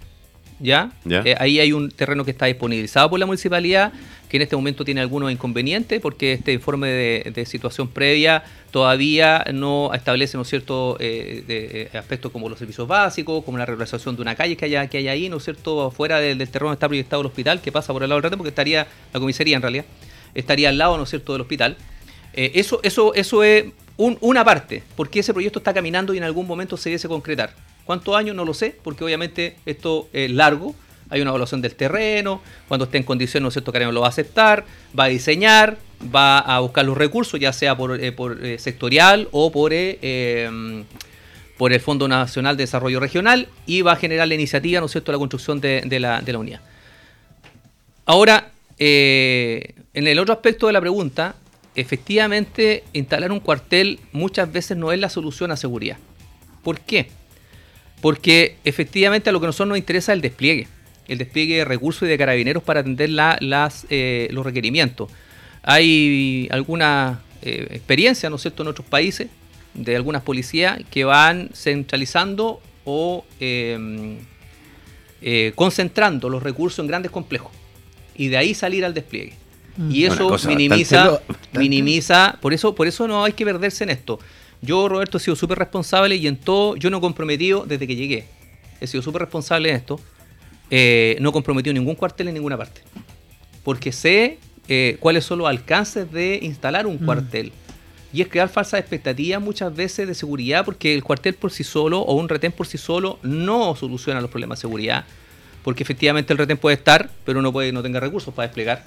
¿Ya? 0.60 0.92
Eh, 1.08 1.36
ahí 1.40 1.60
hay 1.60 1.72
un 1.72 1.92
terreno 1.92 2.26
que 2.26 2.32
está 2.32 2.48
disponibilizado 2.48 3.10
por 3.10 3.20
la 3.20 3.26
municipalidad, 3.26 3.94
que 4.28 4.38
en 4.38 4.44
este 4.44 4.56
momento 4.56 4.84
tiene 4.84 5.02
algunos 5.02 5.32
inconvenientes, 5.32 6.02
porque 6.02 6.34
este 6.34 6.54
informe 6.54 6.88
de, 6.90 7.46
situación 7.46 7.88
previa 7.88 8.44
todavía 8.72 9.46
no 9.54 9.94
establece 9.94 10.36
¿no 10.36 10.42
es 10.42 10.50
cierto? 10.50 10.98
Eh, 11.00 11.90
aspectos 11.94 12.32
como 12.32 12.50
los 12.50 12.58
servicios 12.58 12.88
básicos, 12.88 13.44
como 13.44 13.58
la 13.58 13.66
regularización 13.66 14.16
de 14.16 14.22
una 14.24 14.36
calle 14.36 14.58
que 14.58 14.66
haya, 14.66 14.88
que 14.88 14.98
hay 14.98 15.08
ahí, 15.08 15.30
¿no 15.30 15.38
es 15.38 15.44
cierto?, 15.44 15.92
fuera 15.92 16.20
del, 16.20 16.38
terreno 16.38 16.70
donde 16.70 16.76
está 16.76 16.88
proyectado 16.88 17.22
el 17.22 17.28
hospital, 17.28 17.62
que 17.62 17.72
pasa 17.72 17.94
por 17.94 18.04
el 18.04 18.10
lado 18.10 18.18
del 18.18 18.24
retén, 18.24 18.38
porque 18.38 18.50
estaría, 18.50 18.88
la 19.14 19.20
comisaría 19.20 19.56
en 19.56 19.62
realidad, 19.62 19.86
estaría 20.34 20.70
al 20.70 20.78
lado, 20.78 20.98
¿no 20.98 21.04
es 21.04 21.10
cierto?, 21.10 21.34
del 21.34 21.42
hospital. 21.42 21.78
Eh, 22.34 22.52
eso, 22.56 22.80
eso, 22.84 23.14
eso 23.14 23.44
es 23.44 23.66
una 23.98 24.44
parte, 24.44 24.84
porque 24.96 25.20
ese 25.20 25.34
proyecto 25.34 25.60
está 25.60 25.74
caminando 25.74 26.14
y 26.14 26.18
en 26.18 26.24
algún 26.24 26.48
momento 26.48 26.78
se 26.78 26.90
debe 26.90 27.08
concretar. 27.08 27.54
¿Cuántos 27.88 28.18
años? 28.18 28.36
No 28.36 28.44
lo 28.44 28.54
sé, 28.54 28.76
porque 28.84 29.06
obviamente 29.06 29.56
esto 29.66 30.10
es 30.12 30.30
largo. 30.30 30.76
Hay 31.10 31.22
una 31.22 31.30
evaluación 31.30 31.62
del 31.62 31.74
terreno, 31.74 32.42
cuando 32.68 32.84
esté 32.84 32.98
en 32.98 33.04
condiciones, 33.04 33.44
¿no 33.44 33.48
es 33.48 33.54
cierto?, 33.54 33.72
lo 33.72 34.02
va 34.02 34.08
a 34.08 34.10
aceptar, 34.10 34.66
va 34.98 35.06
a 35.06 35.08
diseñar, 35.08 35.78
va 36.14 36.40
a 36.40 36.60
buscar 36.60 36.84
los 36.84 36.98
recursos, 36.98 37.40
ya 37.40 37.54
sea 37.54 37.78
por, 37.78 37.98
eh, 37.98 38.14
eh, 38.42 38.58
sectorial 38.60 39.30
o 39.32 39.54
por, 39.54 39.72
eh, 39.74 40.84
por 41.58 41.72
el 41.72 41.80
Fondo 41.80 42.10
Nacional 42.10 42.58
de 42.58 42.64
Desarrollo 42.64 43.00
Regional 43.00 43.48
y 43.66 43.84
va 43.84 43.94
a 43.94 43.96
generar 43.96 44.28
la 44.28 44.36
iniciativa, 44.36 44.82
¿no 44.82 44.88
es 44.88 44.92
cierto?, 44.92 45.14
la 45.14 45.18
construcción 45.18 45.62
de, 45.62 45.82
la, 45.98 46.20
de 46.20 46.34
la, 46.34 46.40
unidad. 46.40 46.60
Ahora, 48.06 48.52
en 48.78 49.74
el 49.94 50.20
otro 50.20 50.34
aspecto 50.34 50.68
de 50.68 50.74
la 50.74 50.82
pregunta, 50.82 51.36
efectivamente, 51.74 52.84
instalar 52.92 53.32
un 53.32 53.40
cuartel 53.40 54.02
muchas 54.12 54.52
veces 54.52 54.76
no 54.76 54.92
es 54.92 55.00
la 55.00 55.08
solución 55.08 55.52
a 55.52 55.56
seguridad. 55.56 55.98
¿Por 56.64 56.82
qué? 56.82 57.16
Porque 58.02 58.58
efectivamente 58.64 59.30
a 59.30 59.34
lo 59.34 59.40
que 59.40 59.46
a 59.46 59.50
nosotros 59.50 59.70
nos 59.70 59.78
interesa 59.78 60.12
es 60.12 60.18
el 60.18 60.22
despliegue, 60.22 60.68
el 61.08 61.18
despliegue 61.18 61.58
de 61.58 61.66
recursos 61.66 62.04
y 62.04 62.08
de 62.08 62.18
carabineros 62.18 62.64
para 62.64 62.82
atender 62.82 63.10
las, 63.10 63.86
eh, 63.90 64.28
los 64.32 64.46
requerimientos. 64.46 65.10
Hay 65.64 66.48
alguna 66.52 67.22
eh, 67.42 67.68
experiencia, 67.72 68.30
¿no 68.30 68.38
es 68.38 68.42
cierto?, 68.42 68.64
en 68.64 68.70
otros 68.70 68.88
países 68.88 69.28
de 69.74 69.96
algunas 69.96 70.22
policías 70.24 70.80
que 70.90 71.04
van 71.04 71.50
centralizando 71.54 72.62
o 72.86 73.26
em, 73.40 74.18
eh, 75.22 75.52
concentrando 75.56 76.30
los 76.30 76.42
recursos 76.42 76.80
en 76.80 76.88
grandes 76.88 77.12
complejos 77.12 77.52
y 78.16 78.30
de 78.30 78.38
ahí 78.38 78.54
salir 78.54 78.86
al 78.86 78.94
despliegue. 78.94 79.34
Mm. 79.78 79.92
Y 79.92 80.06
eso 80.06 80.36
minimiza, 80.48 81.22
minimiza, 81.54 82.38
por 82.42 82.54
eso, 82.54 82.74
por 82.74 82.88
eso 82.88 83.08
no 83.08 83.24
hay 83.24 83.34
que 83.34 83.46
perderse 83.46 83.84
en 83.84 83.92
esto. 83.92 84.20
Yo, 84.62 84.90
Roberto, 84.90 85.18
he 85.18 85.20
sido 85.20 85.36
súper 85.36 85.60
responsable 85.60 86.16
y 86.16 86.28
en 86.28 86.38
todo, 86.38 86.76
yo 86.76 86.90
no 86.90 86.98
he 86.98 87.02
comprometido 87.02 87.66
desde 87.66 87.88
que 87.88 87.96
llegué. 87.96 88.26
He 88.82 88.88
sido 88.88 89.04
súper 89.04 89.22
responsable 89.22 89.70
en 89.70 89.76
esto. 89.76 90.00
Eh, 90.70 91.18
no 91.20 91.30
he 91.30 91.32
comprometido 91.32 91.74
ningún 91.74 91.96
cuartel 91.96 92.28
en 92.28 92.34
ninguna 92.34 92.58
parte. 92.58 92.82
Porque 93.64 93.92
sé 93.92 94.40
eh, 94.68 94.98
cuáles 95.00 95.26
son 95.26 95.40
los 95.40 95.48
alcances 95.48 96.12
de 96.12 96.40
instalar 96.42 96.88
un 96.88 96.96
mm. 96.96 97.06
cuartel. 97.06 97.52
Y 98.14 98.22
es 98.22 98.30
crear 98.30 98.50
falsas 98.50 98.80
expectativas 98.80 99.42
muchas 99.42 99.76
veces 99.76 100.08
de 100.08 100.16
seguridad, 100.16 100.66
porque 100.66 100.94
el 100.94 101.04
cuartel 101.04 101.36
por 101.36 101.52
sí 101.52 101.64
solo 101.64 102.00
o 102.00 102.16
un 102.16 102.30
retén 102.30 102.52
por 102.52 102.66
sí 102.66 102.78
solo 102.78 103.20
no 103.22 103.76
soluciona 103.76 104.22
los 104.22 104.30
problemas 104.30 104.60
de 104.60 104.62
seguridad. 104.62 105.06
Porque 105.64 105.84
efectivamente 105.84 106.34
el 106.34 106.40
retén 106.40 106.58
puede 106.58 106.78
estar, 106.78 107.10
pero 107.26 107.42
no 107.42 107.52
puede 107.52 107.72
no 107.72 107.84
tenga 107.84 108.00
recursos 108.00 108.34
para 108.34 108.48
desplegar. 108.48 108.86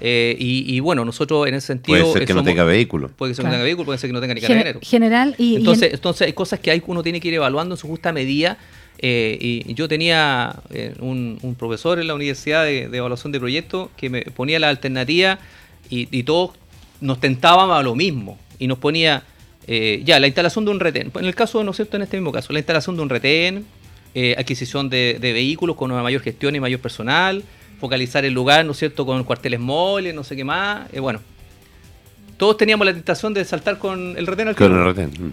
Eh, 0.00 0.36
y, 0.38 0.80
bueno, 0.80 1.04
nosotros 1.04 1.46
en 1.46 1.54
ese 1.54 1.68
sentido... 1.68 1.98
Puede 2.00 2.12
ser 2.12 2.26
que 2.26 2.34
no 2.34 2.42
tenga 2.42 2.64
vehículo. 2.64 3.08
Puede 3.08 3.34
ser 3.34 3.44
que 3.44 3.48
no 3.48 3.52
tenga 3.52 3.64
vehículo, 3.64 3.86
puede 3.86 3.98
ser 3.98 4.08
que 4.08 4.14
no 4.14 4.20
tenga 4.20 4.34
ni 4.34 4.40
carabinero. 4.40 4.80
General 4.82 5.34
y... 5.38 5.56
Entonces, 5.56 5.94
entonces 5.94 6.26
hay 6.26 6.32
cosas 6.32 6.60
que 6.60 6.70
hay, 6.70 6.82
uno 6.86 7.02
tiene 7.02 7.20
que 7.20 7.28
ir 7.28 7.34
evaluando 7.34 7.74
en 7.74 7.78
su 7.78 7.86
justa 7.86 8.12
medida. 8.12 8.58
Eh, 8.98 9.64
y 9.66 9.74
yo 9.74 9.88
tenía 9.88 10.56
eh, 10.70 10.94
un, 11.00 11.56
profesor 11.58 11.98
en 11.98 12.06
la 12.06 12.14
Universidad 12.14 12.64
de, 12.64 12.84
Evaluación 12.84 13.32
de 13.32 13.40
Proyectos 13.40 13.90
que 13.96 14.08
me 14.08 14.22
ponía 14.22 14.58
la 14.58 14.68
alternativa 14.68 15.38
y, 15.90 16.22
todos 16.22 16.52
nos 17.00 17.20
tentábamos 17.20 17.78
a 17.78 17.82
lo 17.82 17.94
mismo. 17.94 18.38
Y 18.58 18.66
nos 18.66 18.78
ponía, 18.78 19.22
ya, 19.66 20.18
la 20.18 20.26
instalación 20.26 20.64
de 20.64 20.70
un 20.70 20.80
retén. 20.80 21.12
En 21.14 21.24
el 21.24 21.34
caso, 21.34 21.62
¿no 21.62 21.70
es 21.70 21.76
cierto?, 21.76 21.96
en 21.96 22.02
este 22.02 22.16
mismo 22.16 22.32
caso, 22.32 22.52
la 22.52 22.58
instalación 22.58 22.96
de 22.96 23.02
un 23.02 23.08
retén, 23.10 23.66
adquisición 24.36 24.88
de, 24.88 25.18
de 25.20 25.32
vehículos 25.32 25.76
con 25.76 25.92
una 25.92 26.02
mayor 26.02 26.22
gestión 26.22 26.56
y 26.56 26.60
mayor 26.60 26.80
personal, 26.80 27.44
focalizar 27.78 28.24
el 28.24 28.32
lugar, 28.32 28.64
¿no 28.64 28.72
es 28.72 28.78
cierto?, 28.78 29.06
con 29.06 29.22
cuarteles 29.24 29.60
móviles, 29.60 30.14
no 30.14 30.24
sé 30.24 30.36
qué 30.36 30.44
más. 30.44 30.92
Eh, 30.92 31.00
bueno, 31.00 31.20
todos 32.36 32.56
teníamos 32.56 32.86
la 32.86 32.92
tentación 32.92 33.34
de 33.34 33.44
saltar 33.44 33.78
con 33.78 34.16
el 34.16 34.26
retén 34.26 34.48
al 34.48 34.56
Con 34.56 34.72
el 34.72 34.84
retén. 34.84 35.10
Mm. 35.10 35.32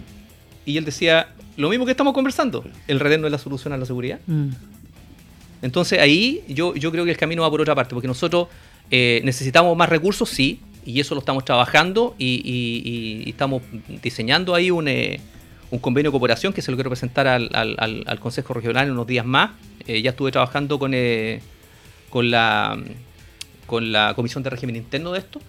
Y 0.64 0.76
él 0.76 0.84
decía, 0.84 1.28
lo 1.56 1.68
mismo 1.68 1.84
que 1.84 1.90
estamos 1.90 2.14
conversando, 2.14 2.64
el 2.86 3.00
retén 3.00 3.20
no 3.20 3.26
es 3.26 3.32
la 3.32 3.38
solución 3.38 3.72
a 3.72 3.76
la 3.76 3.86
seguridad. 3.86 4.20
Mm. 4.26 4.50
Entonces 5.62 6.00
ahí 6.00 6.42
yo, 6.48 6.74
yo 6.74 6.90
creo 6.90 7.04
que 7.04 7.10
el 7.12 7.16
camino 7.16 7.42
va 7.42 7.50
por 7.50 7.60
otra 7.60 7.74
parte, 7.74 7.94
porque 7.94 8.08
nosotros 8.08 8.48
eh, 8.90 9.20
necesitamos 9.24 9.76
más 9.76 9.88
recursos, 9.88 10.28
sí, 10.28 10.60
y 10.84 10.98
eso 10.98 11.14
lo 11.14 11.20
estamos 11.20 11.44
trabajando 11.44 12.16
y, 12.18 13.24
estamos 13.28 13.62
diseñando 14.02 14.54
ahí 14.54 14.72
un, 14.72 14.88
eh, 14.88 15.20
un, 15.70 15.78
convenio 15.78 16.10
de 16.10 16.12
cooperación 16.12 16.52
que 16.52 16.60
se 16.60 16.72
lo 16.72 16.76
quiero 16.76 16.90
presentar 16.90 17.28
al, 17.28 17.48
al, 17.54 18.20
Consejo 18.20 18.52
Regional 18.54 18.86
en 18.86 18.92
unos 18.92 19.06
días 19.06 19.24
más. 19.24 19.52
ya 19.86 20.10
estuve 20.10 20.32
trabajando 20.32 20.80
con 20.80 20.92
con 22.12 22.30
la, 22.30 22.78
con 23.66 23.90
la 23.90 24.12
Comisión 24.14 24.42
de 24.42 24.50
Régimen 24.50 24.76
Interno 24.76 25.12
de 25.12 25.18
esto. 25.18 25.40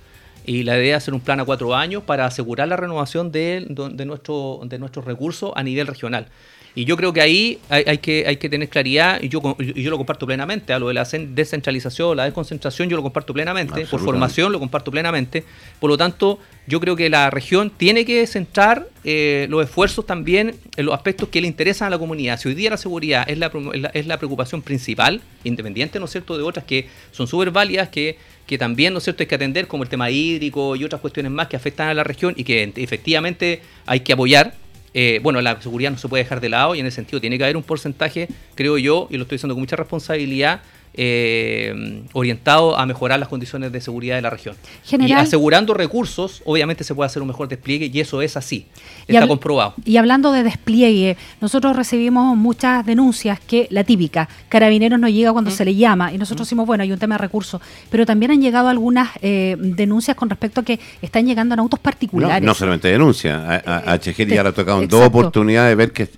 Y 0.45 0.63
la 0.63 0.77
idea 0.77 0.95
es 0.97 1.03
hacer 1.03 1.13
un 1.13 1.19
plan 1.19 1.41
a 1.41 1.45
cuatro 1.45 1.75
años 1.75 2.03
para 2.03 2.25
asegurar 2.25 2.69
la 2.69 2.77
renovación 2.77 3.31
de, 3.31 3.65
de, 3.69 4.05
nuestro, 4.05 4.61
de 4.63 4.79
nuestros 4.79 5.03
recursos 5.03 5.51
a 5.55 5.63
nivel 5.63 5.87
regional. 5.87 6.27
Y 6.75 6.85
yo 6.85 6.97
creo 6.97 7.13
que 7.13 7.21
ahí 7.21 7.59
hay, 7.69 7.99
que, 7.99 8.25
hay 8.25 8.37
que 8.37 8.49
tener 8.49 8.67
claridad, 8.67 9.21
y 9.21 9.29
yo, 9.29 9.55
yo 9.59 9.91
lo 9.91 9.97
comparto 9.97 10.25
plenamente, 10.25 10.73
a 10.73 10.79
lo 10.79 10.87
de 10.87 10.95
la 10.95 11.03
descentralización, 11.03 12.17
la 12.17 12.23
desconcentración, 12.23 12.89
yo 12.89 12.97
lo 12.97 13.03
comparto 13.03 13.31
plenamente, 13.31 13.85
por 13.85 13.99
formación 13.99 14.51
lo 14.51 14.59
comparto 14.59 14.89
plenamente. 14.89 15.43
Por 15.79 15.91
lo 15.91 15.97
tanto, 15.97 16.39
yo 16.65 16.79
creo 16.79 16.95
que 16.95 17.11
la 17.11 17.29
región 17.29 17.69
tiene 17.69 18.05
que 18.05 18.25
centrar 18.25 18.87
eh, 19.03 19.45
los 19.49 19.63
esfuerzos 19.63 20.07
también 20.07 20.55
en 20.75 20.85
los 20.85 20.95
aspectos 20.95 21.29
que 21.29 21.41
le 21.41 21.47
interesan 21.47 21.87
a 21.87 21.89
la 21.91 21.99
comunidad. 21.99 22.39
Si 22.39 22.47
hoy 22.47 22.55
día 22.55 22.71
la 22.71 22.77
seguridad 22.77 23.23
es 23.29 23.37
la, 23.37 23.51
es 23.93 24.07
la 24.07 24.17
preocupación 24.17 24.63
principal, 24.63 25.21
independiente, 25.43 25.99
¿no 25.99 26.05
es 26.05 26.11
cierto?, 26.11 26.37
de 26.37 26.43
otras 26.43 26.65
que 26.65 26.87
son 27.11 27.27
súper 27.27 27.51
válidas, 27.51 27.89
que, 27.89 28.17
que 28.47 28.57
también, 28.57 28.93
¿no 28.93 28.97
es 28.97 29.03
cierto?, 29.03 29.21
hay 29.21 29.27
que 29.27 29.35
atender, 29.35 29.67
como 29.67 29.83
el 29.83 29.89
tema 29.89 30.09
hídrico 30.09 30.75
y 30.75 30.83
otras 30.83 31.01
cuestiones 31.01 31.31
más 31.31 31.49
que 31.49 31.55
afectan 31.55 31.89
a 31.89 31.93
la 31.93 32.03
región 32.03 32.33
y 32.35 32.43
que 32.43 32.73
efectivamente 32.77 33.61
hay 33.85 33.99
que 33.99 34.13
apoyar 34.13 34.62
eh, 34.93 35.19
bueno, 35.23 35.41
la 35.41 35.59
seguridad 35.61 35.91
no 35.91 35.97
se 35.97 36.07
puede 36.07 36.23
dejar 36.23 36.39
de 36.39 36.49
lado 36.49 36.75
y 36.75 36.79
en 36.79 36.85
ese 36.85 36.95
sentido 36.95 37.19
tiene 37.19 37.37
que 37.37 37.43
haber 37.43 37.57
un 37.57 37.63
porcentaje, 37.63 38.27
creo 38.55 38.77
yo, 38.77 39.07
y 39.09 39.17
lo 39.17 39.23
estoy 39.23 39.37
diciendo 39.37 39.55
con 39.55 39.61
mucha 39.61 39.75
responsabilidad, 39.75 40.61
eh, 40.95 42.03
orientado 42.13 42.77
a 42.77 42.85
mejorar 42.85 43.19
las 43.19 43.29
condiciones 43.29 43.71
de 43.71 43.81
seguridad 43.81 44.15
de 44.15 44.21
la 44.21 44.29
región. 44.29 44.55
y 44.91 45.11
asegurando 45.13 45.73
recursos, 45.73 46.41
obviamente 46.45 46.83
se 46.83 46.93
puede 46.93 47.07
hacer 47.07 47.21
un 47.21 47.27
mejor 47.29 47.47
despliegue 47.47 47.89
y 47.91 47.99
eso 47.99 48.21
es 48.21 48.37
así, 48.37 48.67
está 49.07 49.27
comprobado. 49.27 49.73
Y 49.85 49.97
hablando 49.97 50.31
de 50.31 50.43
despliegue, 50.43 51.17
nosotros 51.41 51.75
recibimos 51.75 52.37
muchas 52.37 52.85
denuncias 52.85 53.39
que 53.39 53.67
la 53.71 53.83
típica, 53.83 54.29
carabineros 54.49 54.99
no 54.99 55.09
llega 55.09 55.31
cuando 55.31 55.51
mm. 55.51 55.53
se 55.53 55.65
le 55.65 55.75
llama 55.75 56.13
y 56.13 56.17
nosotros 56.17 56.45
mm. 56.45 56.49
decimos, 56.49 56.67
bueno, 56.67 56.83
hay 56.83 56.91
un 56.91 56.99
tema 56.99 57.15
de 57.15 57.19
recursos, 57.19 57.61
pero 57.89 58.05
también 58.05 58.31
han 58.31 58.41
llegado 58.41 58.67
algunas 58.67 59.09
eh, 59.21 59.55
denuncias 59.59 60.15
con 60.15 60.29
respecto 60.29 60.61
a 60.61 60.63
que 60.63 60.79
están 61.01 61.25
llegando 61.25 61.53
en 61.53 61.59
autos 61.59 61.79
particulares. 61.79 62.45
No, 62.45 62.53
solamente 62.53 62.87
denuncias, 62.87 63.41
a, 63.65 63.93
a, 63.93 63.95
ya 63.97 64.13
le 64.25 64.39
ha 64.39 64.51
tocado 64.51 64.81
en 64.81 64.87
dos 64.87 65.05
oportunidades 65.07 65.71
de 65.71 65.75
ver 65.75 65.91
que, 65.91 66.09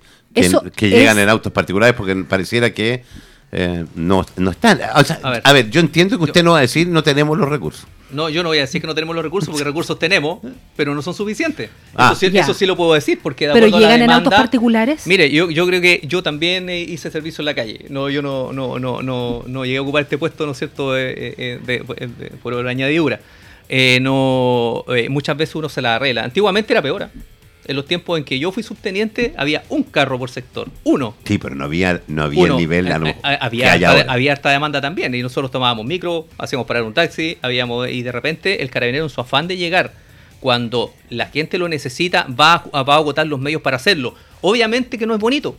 que, 0.74 0.90
llegan 0.90 1.18
en 1.18 1.28
autos 1.28 1.52
particulares 1.52 1.94
porque 1.96 2.14
pareciera 2.24 2.72
que 2.72 3.04
eh, 3.52 3.84
no, 3.94 4.26
no 4.36 4.50
están. 4.50 4.80
a, 4.82 5.52
ver, 5.52 5.70
yo 5.70 5.80
entiendo 5.80 6.18
que 6.18 6.24
usted 6.24 6.42
no 6.42 6.52
va 6.52 6.58
a 6.58 6.62
decir 6.62 6.88
no 6.88 7.02
tenemos 7.02 7.38
los 7.38 7.48
recursos. 7.48 7.86
No, 8.10 8.28
yo 8.28 8.42
no 8.42 8.50
voy 8.50 8.58
a 8.58 8.62
decir 8.62 8.80
que 8.80 8.86
no 8.86 8.94
tenemos 8.94 9.16
los 9.16 9.24
recursos 9.24 9.50
porque 9.50 9.64
recursos 9.64 9.98
tenemos, 9.98 10.38
pero 10.76 10.94
no 10.94 11.02
son 11.02 11.14
suficientes. 11.14 11.70
Ah. 11.94 12.16
eso, 12.20 12.54
sí, 12.54 12.66
lo 12.66 12.76
puedo 12.76 12.94
decir 12.94 13.18
porque 13.20 13.48
Pero 13.52 13.66
llegan 13.66 14.02
en 14.02 14.10
autos 14.10 14.32
particulares. 14.32 15.06
Mire, 15.06 15.30
yo, 15.30 15.50
yo 15.50 15.66
creo 15.66 15.80
que 15.80 16.02
yo 16.06 16.22
también 16.22 16.68
eh, 16.68 16.80
hice 16.80 17.10
servicio 17.10 17.42
en 17.42 17.46
la 17.46 17.54
calle. 17.54 17.86
No, 17.88 18.08
yo 18.08 18.22
no, 18.22 18.52
no, 18.52 18.78
no, 18.78 19.02
no, 19.02 19.42
no 19.46 19.64
llegué 19.64 19.78
a 19.78 19.82
ocupar 19.82 20.02
este 20.02 20.18
puesto, 20.18 20.46
¿no 20.46 20.52
es 20.52 20.58
cierto?, 20.58 20.92
de, 20.92 21.84
por 22.42 22.54
añadidura. 22.66 23.20
Eh, 23.68 23.98
no, 24.00 24.84
muchas 25.08 25.36
veces 25.36 25.54
uno 25.56 25.68
se 25.68 25.82
la 25.82 25.96
arregla. 25.96 26.24
Antiguamente 26.24 26.72
era 26.72 26.82
peor. 26.82 27.08
En 27.66 27.76
los 27.76 27.86
tiempos 27.86 28.18
en 28.18 28.24
que 28.24 28.38
yo 28.38 28.52
fui 28.52 28.62
subteniente, 28.62 29.34
había 29.36 29.64
un 29.68 29.82
carro 29.82 30.18
por 30.18 30.30
sector. 30.30 30.68
Uno. 30.84 31.14
Sí, 31.24 31.38
pero 31.38 31.54
no 31.54 31.64
había, 31.64 32.02
no 32.06 32.24
había 32.24 32.46
el 32.46 32.56
nivel. 32.56 32.90
A, 32.90 32.96
eh, 32.96 33.16
eh, 33.24 33.38
había, 33.40 33.72
harta, 33.72 34.12
había 34.12 34.32
harta 34.32 34.50
demanda 34.50 34.80
también. 34.80 35.14
Y 35.14 35.22
nosotros 35.22 35.50
tomábamos 35.50 35.84
micro, 35.86 36.26
hacíamos 36.38 36.66
parar 36.66 36.84
un 36.84 36.94
taxi, 36.94 37.38
habíamos, 37.42 37.88
y 37.88 38.02
de 38.02 38.12
repente 38.12 38.62
el 38.62 38.70
carabinero 38.70 39.04
en 39.04 39.10
su 39.10 39.20
afán 39.20 39.48
de 39.48 39.56
llegar, 39.56 39.92
cuando 40.40 40.92
la 41.10 41.26
gente 41.26 41.58
lo 41.58 41.68
necesita, 41.68 42.26
va 42.28 42.64
a, 42.72 42.82
va 42.82 42.94
a 42.94 42.98
agotar 42.98 43.26
los 43.26 43.40
medios 43.40 43.62
para 43.62 43.76
hacerlo. 43.76 44.14
Obviamente 44.40 44.98
que 44.98 45.06
no 45.06 45.14
es 45.14 45.20
bonito. 45.20 45.56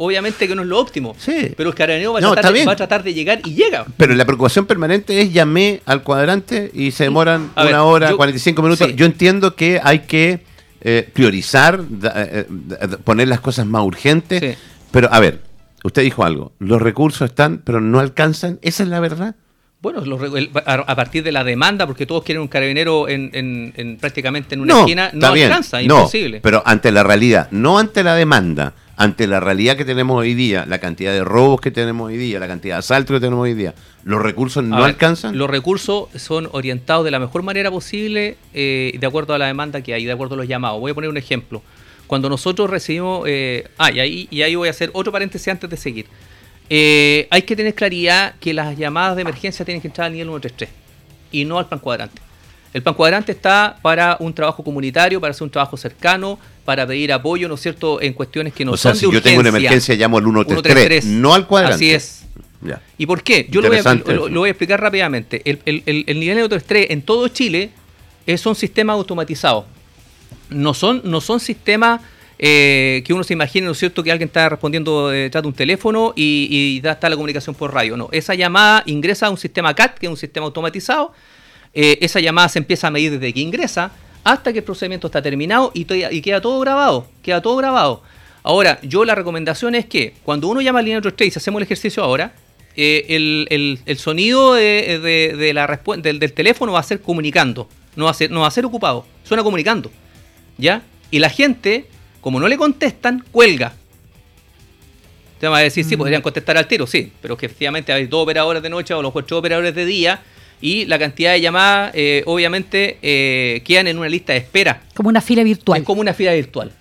Obviamente 0.00 0.46
que 0.46 0.54
no 0.54 0.62
es 0.62 0.68
lo 0.68 0.78
óptimo. 0.78 1.16
Sí. 1.18 1.52
Pero 1.56 1.70
el 1.70 1.74
carabinero 1.74 2.12
va 2.12 2.20
a, 2.20 2.32
tratar, 2.32 2.52
de, 2.52 2.64
va 2.64 2.72
a 2.72 2.76
tratar 2.76 3.02
de 3.02 3.14
llegar 3.14 3.40
y 3.44 3.54
llega. 3.54 3.84
Pero 3.96 4.14
la 4.14 4.24
preocupación 4.24 4.64
permanente 4.64 5.20
es 5.20 5.32
llamé 5.32 5.82
al 5.86 6.04
cuadrante 6.04 6.70
y 6.72 6.92
se 6.92 7.04
demoran 7.04 7.50
una 7.56 7.82
hora, 7.82 8.14
45 8.14 8.62
minutos. 8.62 8.94
Yo 8.94 9.06
entiendo 9.06 9.56
que 9.56 9.80
hay 9.82 10.00
que 10.00 10.47
eh, 10.80 11.08
priorizar, 11.12 11.80
eh, 11.80 12.46
eh, 12.48 12.88
poner 13.04 13.28
las 13.28 13.40
cosas 13.40 13.66
más 13.66 13.84
urgentes. 13.84 14.56
Pero, 14.90 15.12
a 15.12 15.20
ver, 15.20 15.42
usted 15.84 16.02
dijo 16.02 16.24
algo, 16.24 16.52
los 16.58 16.80
recursos 16.80 17.28
están, 17.28 17.58
pero 17.58 17.80
no 17.80 17.98
alcanzan, 17.98 18.58
¿esa 18.62 18.82
es 18.82 18.88
la 18.88 19.00
verdad? 19.00 19.34
Bueno, 19.80 20.02
a, 20.66 20.96
partir 20.96 21.22
de 21.22 21.30
la 21.30 21.44
demanda, 21.44 21.86
porque 21.86 22.04
todos 22.04 22.24
quieren 22.24 22.42
un 22.42 22.48
carabinero 22.48 23.08
en, 23.08 23.96
prácticamente 24.00 24.56
en 24.56 24.62
una 24.62 24.80
esquina, 24.80 25.10
no 25.12 25.28
alcanza, 25.28 25.80
imposible. 25.80 26.40
pero 26.40 26.62
ante 26.66 26.90
la 26.90 27.04
realidad, 27.04 27.48
no 27.52 27.78
ante 27.78 28.02
la 28.02 28.16
demanda 28.16 28.74
ante 28.98 29.28
la 29.28 29.38
realidad 29.38 29.76
que 29.76 29.84
tenemos 29.84 30.18
hoy 30.18 30.34
día, 30.34 30.66
la 30.66 30.80
cantidad 30.80 31.12
de 31.12 31.22
robos 31.22 31.60
que 31.60 31.70
tenemos 31.70 32.08
hoy 32.08 32.16
día, 32.16 32.40
la 32.40 32.48
cantidad 32.48 32.74
de 32.74 32.78
asaltos 32.80 33.14
que 33.14 33.20
tenemos 33.20 33.44
hoy 33.44 33.54
día, 33.54 33.72
¿los 34.02 34.20
recursos 34.20 34.64
no 34.64 34.82
alcanzan? 34.82 35.38
Los 35.38 35.48
recursos 35.48 36.08
son 36.16 36.48
orientados 36.50 37.04
de 37.04 37.12
la 37.12 37.20
mejor 37.20 37.44
manera 37.44 37.70
posible 37.70 38.36
eh, 38.54 38.96
de 38.98 39.06
acuerdo 39.06 39.34
a 39.34 39.38
la 39.38 39.46
demanda 39.46 39.82
que 39.82 39.94
hay, 39.94 40.04
de 40.04 40.10
acuerdo 40.10 40.34
a 40.34 40.38
los 40.38 40.48
llamados. 40.48 40.80
Voy 40.80 40.90
a 40.90 40.94
poner 40.94 41.08
un 41.08 41.16
ejemplo. 41.16 41.62
Cuando 42.08 42.28
nosotros 42.28 42.68
recibimos... 42.68 43.22
Eh, 43.28 43.68
ah, 43.78 43.92
y 43.92 44.00
ahí, 44.00 44.28
y 44.32 44.42
ahí 44.42 44.56
voy 44.56 44.66
a 44.66 44.72
hacer 44.72 44.90
otro 44.92 45.12
paréntesis 45.12 45.46
antes 45.46 45.70
de 45.70 45.76
seguir. 45.76 46.06
Eh, 46.68 47.28
hay 47.30 47.42
que 47.42 47.54
tener 47.54 47.76
claridad 47.76 48.34
que 48.40 48.52
las 48.52 48.76
llamadas 48.76 49.14
de 49.14 49.22
emergencia 49.22 49.64
tienen 49.64 49.80
que 49.80 49.86
entrar 49.86 50.08
al 50.08 50.12
nivel 50.12 50.26
133 50.26 50.70
y 51.30 51.44
no 51.44 51.56
al 51.60 51.68
plan 51.68 51.78
cuadrante. 51.78 52.20
El 52.74 52.82
pan 52.82 52.94
cuadrante 52.94 53.32
está 53.32 53.78
para 53.80 54.16
un 54.20 54.34
trabajo 54.34 54.62
comunitario, 54.62 55.20
para 55.20 55.30
hacer 55.30 55.42
un 55.42 55.50
trabajo 55.50 55.76
cercano, 55.76 56.38
para 56.64 56.86
pedir 56.86 57.12
apoyo, 57.12 57.48
¿no 57.48 57.54
es 57.54 57.60
cierto?, 57.60 58.00
en 58.00 58.12
cuestiones 58.12 58.52
que 58.52 58.64
no 58.64 58.76
son 58.76 58.92
de 58.92 58.98
si 58.98 59.10
yo 59.10 59.22
tengo 59.22 59.40
una 59.40 59.48
emergencia, 59.48 59.94
llamo 59.94 60.18
al 60.18 60.24
133, 60.24 61.04
no 61.06 61.32
al 61.34 61.46
cuadrante. 61.46 61.76
Así 61.76 61.90
es. 61.92 62.24
¿Y 62.98 63.06
por 63.06 63.22
qué? 63.22 63.46
Yo 63.50 63.60
lo 63.60 63.68
voy, 63.68 63.78
a, 64.48 64.50
explicar 64.50 64.80
rápidamente. 64.80 65.42
El, 65.44 65.60
nivel 66.20 66.36
133 66.36 66.90
en 66.90 67.02
todo 67.02 67.28
Chile 67.28 67.70
es 68.26 68.44
un 68.44 68.54
sistema 68.54 68.92
automatizado. 68.92 69.66
No 70.50 70.74
son, 70.74 71.00
no 71.04 71.20
son 71.20 71.40
sistemas 71.40 72.00
eh, 72.38 73.02
que 73.06 73.12
uno 73.12 73.24
se 73.24 73.32
imagine, 73.32 73.66
¿no 73.66 73.72
es 73.72 73.78
cierto?, 73.78 74.02
que 74.02 74.12
alguien 74.12 74.28
está 74.28 74.48
respondiendo 74.48 75.08
detrás 75.08 75.42
de 75.42 75.48
un 75.48 75.54
teléfono 75.54 76.12
y, 76.16 76.48
y 76.50 76.80
da, 76.80 76.92
está 76.92 77.08
la 77.08 77.16
comunicación 77.16 77.54
por 77.54 77.72
radio. 77.72 77.96
No, 77.96 78.08
esa 78.12 78.34
llamada 78.34 78.82
ingresa 78.86 79.26
a 79.26 79.30
un 79.30 79.38
sistema 79.38 79.74
CAT, 79.74 79.98
que 79.98 80.06
es 80.06 80.10
un 80.10 80.16
sistema 80.16 80.46
automatizado, 80.46 81.12
eh, 81.74 81.98
esa 82.00 82.20
llamada 82.20 82.48
se 82.48 82.58
empieza 82.58 82.88
a 82.88 82.90
medir 82.90 83.12
desde 83.12 83.32
que 83.32 83.40
ingresa 83.40 83.92
hasta 84.24 84.52
que 84.52 84.58
el 84.58 84.64
procedimiento 84.64 85.06
está 85.06 85.22
terminado 85.22 85.70
y, 85.74 85.84
queda 86.20 86.40
todo 86.40 86.60
grabado, 86.60 87.06
queda 87.22 87.40
todo 87.40 87.56
grabado. 87.56 88.02
Ahora, 88.42 88.78
yo 88.82 89.04
la 89.04 89.14
recomendación 89.14 89.74
es 89.74 89.86
que 89.86 90.14
cuando 90.22 90.48
uno 90.48 90.60
llama 90.60 90.80
al 90.80 90.84
línea 90.84 91.00
3 91.00 91.34
y 91.34 91.38
hacemos 91.38 91.58
el 91.60 91.64
ejercicio 91.64 92.02
ahora, 92.02 92.34
eh, 92.76 93.06
el, 93.08 93.98
sonido 93.98 94.54
de, 94.54 95.50
la 95.54 95.80
del, 95.96 96.18
del, 96.18 96.32
teléfono 96.32 96.72
va 96.72 96.80
a 96.80 96.82
ser 96.82 97.00
comunicando, 97.00 97.68
no 97.96 98.04
va 98.04 98.10
a 98.10 98.14
ser, 98.14 98.30
no 98.30 98.40
va 98.40 98.48
a 98.48 98.50
ser 98.50 98.64
ocupado, 98.64 99.06
suena 99.24 99.42
comunicando. 99.42 99.90
¿Ya? 100.56 100.82
Y 101.10 101.20
la 101.20 101.30
gente, 101.30 101.86
como 102.20 102.40
no 102.40 102.48
le 102.48 102.56
contestan, 102.56 103.24
cuelga. 103.30 103.74
Te 105.40 105.46
va 105.46 105.58
a 105.58 105.60
decir, 105.60 105.84
sí, 105.84 105.94
mm. 105.96 105.98
podrían 105.98 106.22
contestar 106.22 106.56
al 106.58 106.66
tiro, 106.66 106.86
sí, 106.86 107.12
pero 107.22 107.36
que 107.36 107.46
efectivamente 107.46 107.92
hay 107.92 108.06
dos 108.06 108.24
operadores 108.24 108.62
de 108.62 108.70
noche 108.70 108.92
o 108.92 109.02
los 109.02 109.12
cuatro 109.12 109.38
operadores 109.38 109.74
de 109.74 109.86
día 109.86 110.22
y 110.60 110.86
la 110.86 110.98
cantidad 110.98 111.32
de 111.32 111.40
llamadas 111.40 111.92
eh, 111.94 112.22
obviamente 112.26 112.98
eh, 113.02 113.62
quedan 113.64 113.86
en 113.86 113.98
una 113.98 114.08
lista 114.08 114.32
de 114.32 114.40
espera. 114.40 114.82
Como 114.94 115.08
una 115.08 115.20
fila 115.20 115.42
virtual. 115.42 115.80
Es 115.80 115.86
como 115.86 116.00
una 116.00 116.14
fila 116.14 116.32
virtual. 116.32 116.72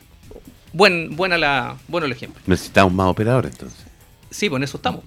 Buen, 0.74 1.16
buena 1.16 1.38
la, 1.38 1.78
bueno 1.88 2.06
el 2.06 2.12
ejemplo. 2.12 2.42
Necesitamos 2.46 2.94
más 2.94 3.08
operadores 3.08 3.52
entonces. 3.52 3.86
Sí, 4.30 4.50
pues 4.50 4.60
en 4.60 4.63
eso 4.63 4.78
estamos. 4.78 5.04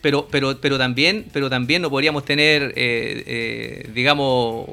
pero, 0.00 0.28
pero, 0.30 0.60
pero, 0.60 0.78
también, 0.78 1.26
pero 1.32 1.50
también 1.50 1.82
no 1.82 1.90
podríamos 1.90 2.24
tener, 2.24 2.72
eh, 2.76 3.24
eh, 3.26 3.90
digamos, 3.94 4.66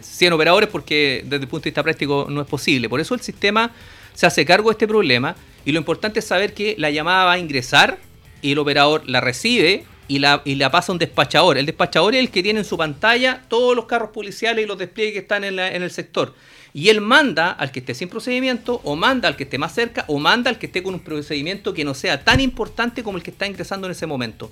100 0.00 0.32
operadores 0.32 0.68
porque 0.68 1.22
desde 1.24 1.44
el 1.44 1.48
punto 1.48 1.64
de 1.64 1.70
vista 1.70 1.82
práctico 1.82 2.26
no 2.28 2.40
es 2.40 2.46
posible. 2.46 2.88
Por 2.88 3.00
eso 3.00 3.14
el 3.14 3.20
sistema 3.20 3.72
se 4.14 4.26
hace 4.26 4.44
cargo 4.44 4.70
de 4.70 4.72
este 4.72 4.88
problema 4.88 5.36
y 5.64 5.72
lo 5.72 5.78
importante 5.78 6.18
es 6.18 6.24
saber 6.24 6.52
que 6.52 6.74
la 6.78 6.90
llamada 6.90 7.24
va 7.24 7.32
a 7.32 7.38
ingresar 7.38 7.98
y 8.42 8.52
el 8.52 8.58
operador 8.58 9.08
la 9.08 9.20
recibe 9.20 9.84
y 10.08 10.18
la, 10.18 10.42
y 10.44 10.54
la 10.54 10.70
pasa 10.70 10.90
a 10.90 10.94
un 10.94 10.98
despachador. 10.98 11.58
El 11.58 11.66
despachador 11.66 12.14
es 12.14 12.20
el 12.20 12.30
que 12.30 12.42
tiene 12.42 12.60
en 12.60 12.64
su 12.64 12.76
pantalla 12.76 13.44
todos 13.48 13.76
los 13.76 13.84
carros 13.84 14.10
policiales 14.10 14.64
y 14.64 14.66
los 14.66 14.78
despliegues 14.78 15.12
que 15.12 15.20
están 15.20 15.44
en, 15.44 15.58
el 15.58 15.90
sector. 15.90 16.34
Y 16.72 16.88
él 16.88 17.00
manda 17.00 17.50
al 17.50 17.70
que 17.70 17.80
esté 17.80 17.94
sin 17.94 18.08
procedimiento, 18.08 18.80
o 18.84 18.96
manda 18.96 19.28
al 19.28 19.36
que 19.36 19.44
esté 19.44 19.58
más 19.58 19.74
cerca, 19.74 20.04
o 20.08 20.18
manda 20.18 20.50
al 20.50 20.58
que 20.58 20.66
esté 20.66 20.82
con 20.82 20.94
un 20.94 21.00
procedimiento 21.00 21.74
que 21.74 21.84
no 21.84 21.94
sea 21.94 22.24
tan 22.24 22.40
importante 22.40 23.02
como 23.02 23.18
el 23.18 23.22
que 23.22 23.30
está 23.30 23.46
ingresando 23.46 23.86
en 23.86 23.92
ese 23.92 24.06
momento. 24.06 24.50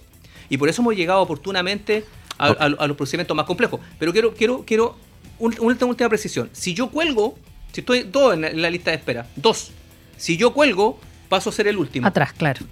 Y 0.49 0.59
por 0.59 0.69
eso 0.69 0.83
hemos 0.83 0.95
llegado 0.95 1.21
oportunamente 1.21 2.05
a, 2.38 2.69
los 2.69 2.97
procedimientos 2.97 3.37
más 3.37 3.47
complejos. 3.47 3.81
Pero 3.99 4.12
quiero, 4.12 4.35
quiero, 4.35 4.64
quiero 4.66 4.97
una 5.38 5.57
última 5.61 6.09
precisión. 6.09 6.51
Si 6.53 6.75
yo 6.75 6.90
cuelgo, 6.90 7.37
si 7.73 7.81
estoy 7.81 8.03
dos 8.03 8.35
en 8.35 8.61
la 8.61 8.71
lista 8.71 8.90
de 8.90 8.99
espera, 8.99 9.27
dos. 9.37 9.71
Si 10.16 10.37
yo 10.37 10.53
cuelgo, 10.53 10.99
paso 11.29 11.51
a 11.51 11.53
ser 11.53 11.69
el 11.69 11.77
último. 11.77 12.07
Atrás, 12.07 12.33
claro. 12.33 12.64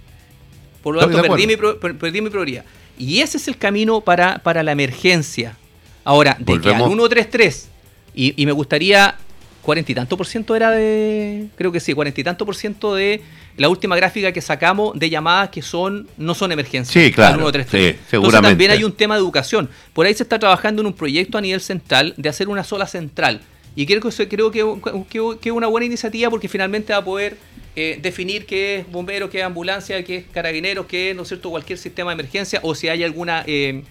Por 0.84 0.94
lo 0.94 1.00
tanto, 1.00 1.22
perdí 1.22 1.46
mi, 1.46 1.56
perdí 1.56 2.20
mi, 2.20 2.28
prioridad. 2.28 2.64
Y 2.98 3.20
ese 3.20 3.38
es 3.38 3.48
el 3.48 3.56
camino 3.56 4.02
para, 4.02 4.38
para 4.38 4.62
la 4.62 4.72
emergencia. 4.72 5.56
Ahora, 6.04 6.36
de 6.38 6.60
que 6.60 6.68
al 6.68 6.84
133, 6.84 7.68
y, 8.14 8.40
y 8.40 8.44
me 8.44 8.52
gustaría, 8.52 9.16
cuarenta 9.62 9.92
y 9.92 9.94
tanto 9.94 10.18
por 10.18 10.26
ciento 10.26 10.54
era 10.54 10.70
de, 10.70 11.46
creo 11.56 11.72
que 11.72 11.80
sí, 11.80 11.94
cuarenta 11.94 12.20
y 12.20 12.24
tanto 12.24 12.44
por 12.44 12.54
ciento 12.54 12.94
de 12.94 13.22
la 13.56 13.70
última 13.70 13.96
gráfica 13.96 14.30
que 14.30 14.42
sacamos 14.42 14.98
de 14.98 15.08
llamadas 15.08 15.48
que 15.48 15.62
son 15.62 16.06
no 16.18 16.34
son 16.34 16.52
emergencias. 16.52 17.02
Sí, 17.02 17.10
claro. 17.10 17.50
Sí, 17.50 17.56
seguramente. 17.70 17.96
Entonces 18.12 18.40
también 18.42 18.70
hay 18.72 18.84
un 18.84 18.92
tema 18.92 19.14
de 19.14 19.20
educación. 19.20 19.70
Por 19.94 20.04
ahí 20.04 20.12
se 20.12 20.22
está 20.22 20.38
trabajando 20.38 20.82
en 20.82 20.86
un 20.88 20.92
proyecto 20.92 21.38
a 21.38 21.40
nivel 21.40 21.62
central 21.62 22.12
de 22.18 22.28
hacer 22.28 22.48
una 22.48 22.62
sola 22.62 22.86
central. 22.86 23.40
Y 23.74 23.86
creo 23.86 24.02
que, 24.02 24.28
creo 24.28 24.50
que, 24.50 25.36
que 25.40 25.48
es 25.48 25.54
una 25.54 25.66
buena 25.66 25.86
iniciativa 25.86 26.28
porque 26.28 26.48
finalmente 26.48 26.92
va 26.92 26.98
a 26.98 27.04
poder 27.04 27.38
eh, 27.76 27.98
definir 28.00 28.46
qué 28.46 28.76
es 28.76 28.90
bombero, 28.90 29.28
qué 29.28 29.38
es 29.38 29.44
ambulancia, 29.44 30.04
qué 30.04 30.18
es 30.18 30.24
carabineros, 30.32 30.86
qué 30.86 31.10
es, 31.10 31.16
¿no 31.16 31.22
es 31.22 31.28
cierto?, 31.28 31.50
cualquier 31.50 31.76
sistema 31.76 32.12
de 32.12 32.14
emergencia 32.14 32.60
o 32.62 32.72
si 32.72 32.88
hay 32.88 33.02
alguna 33.02 33.42
eh, 33.48 33.82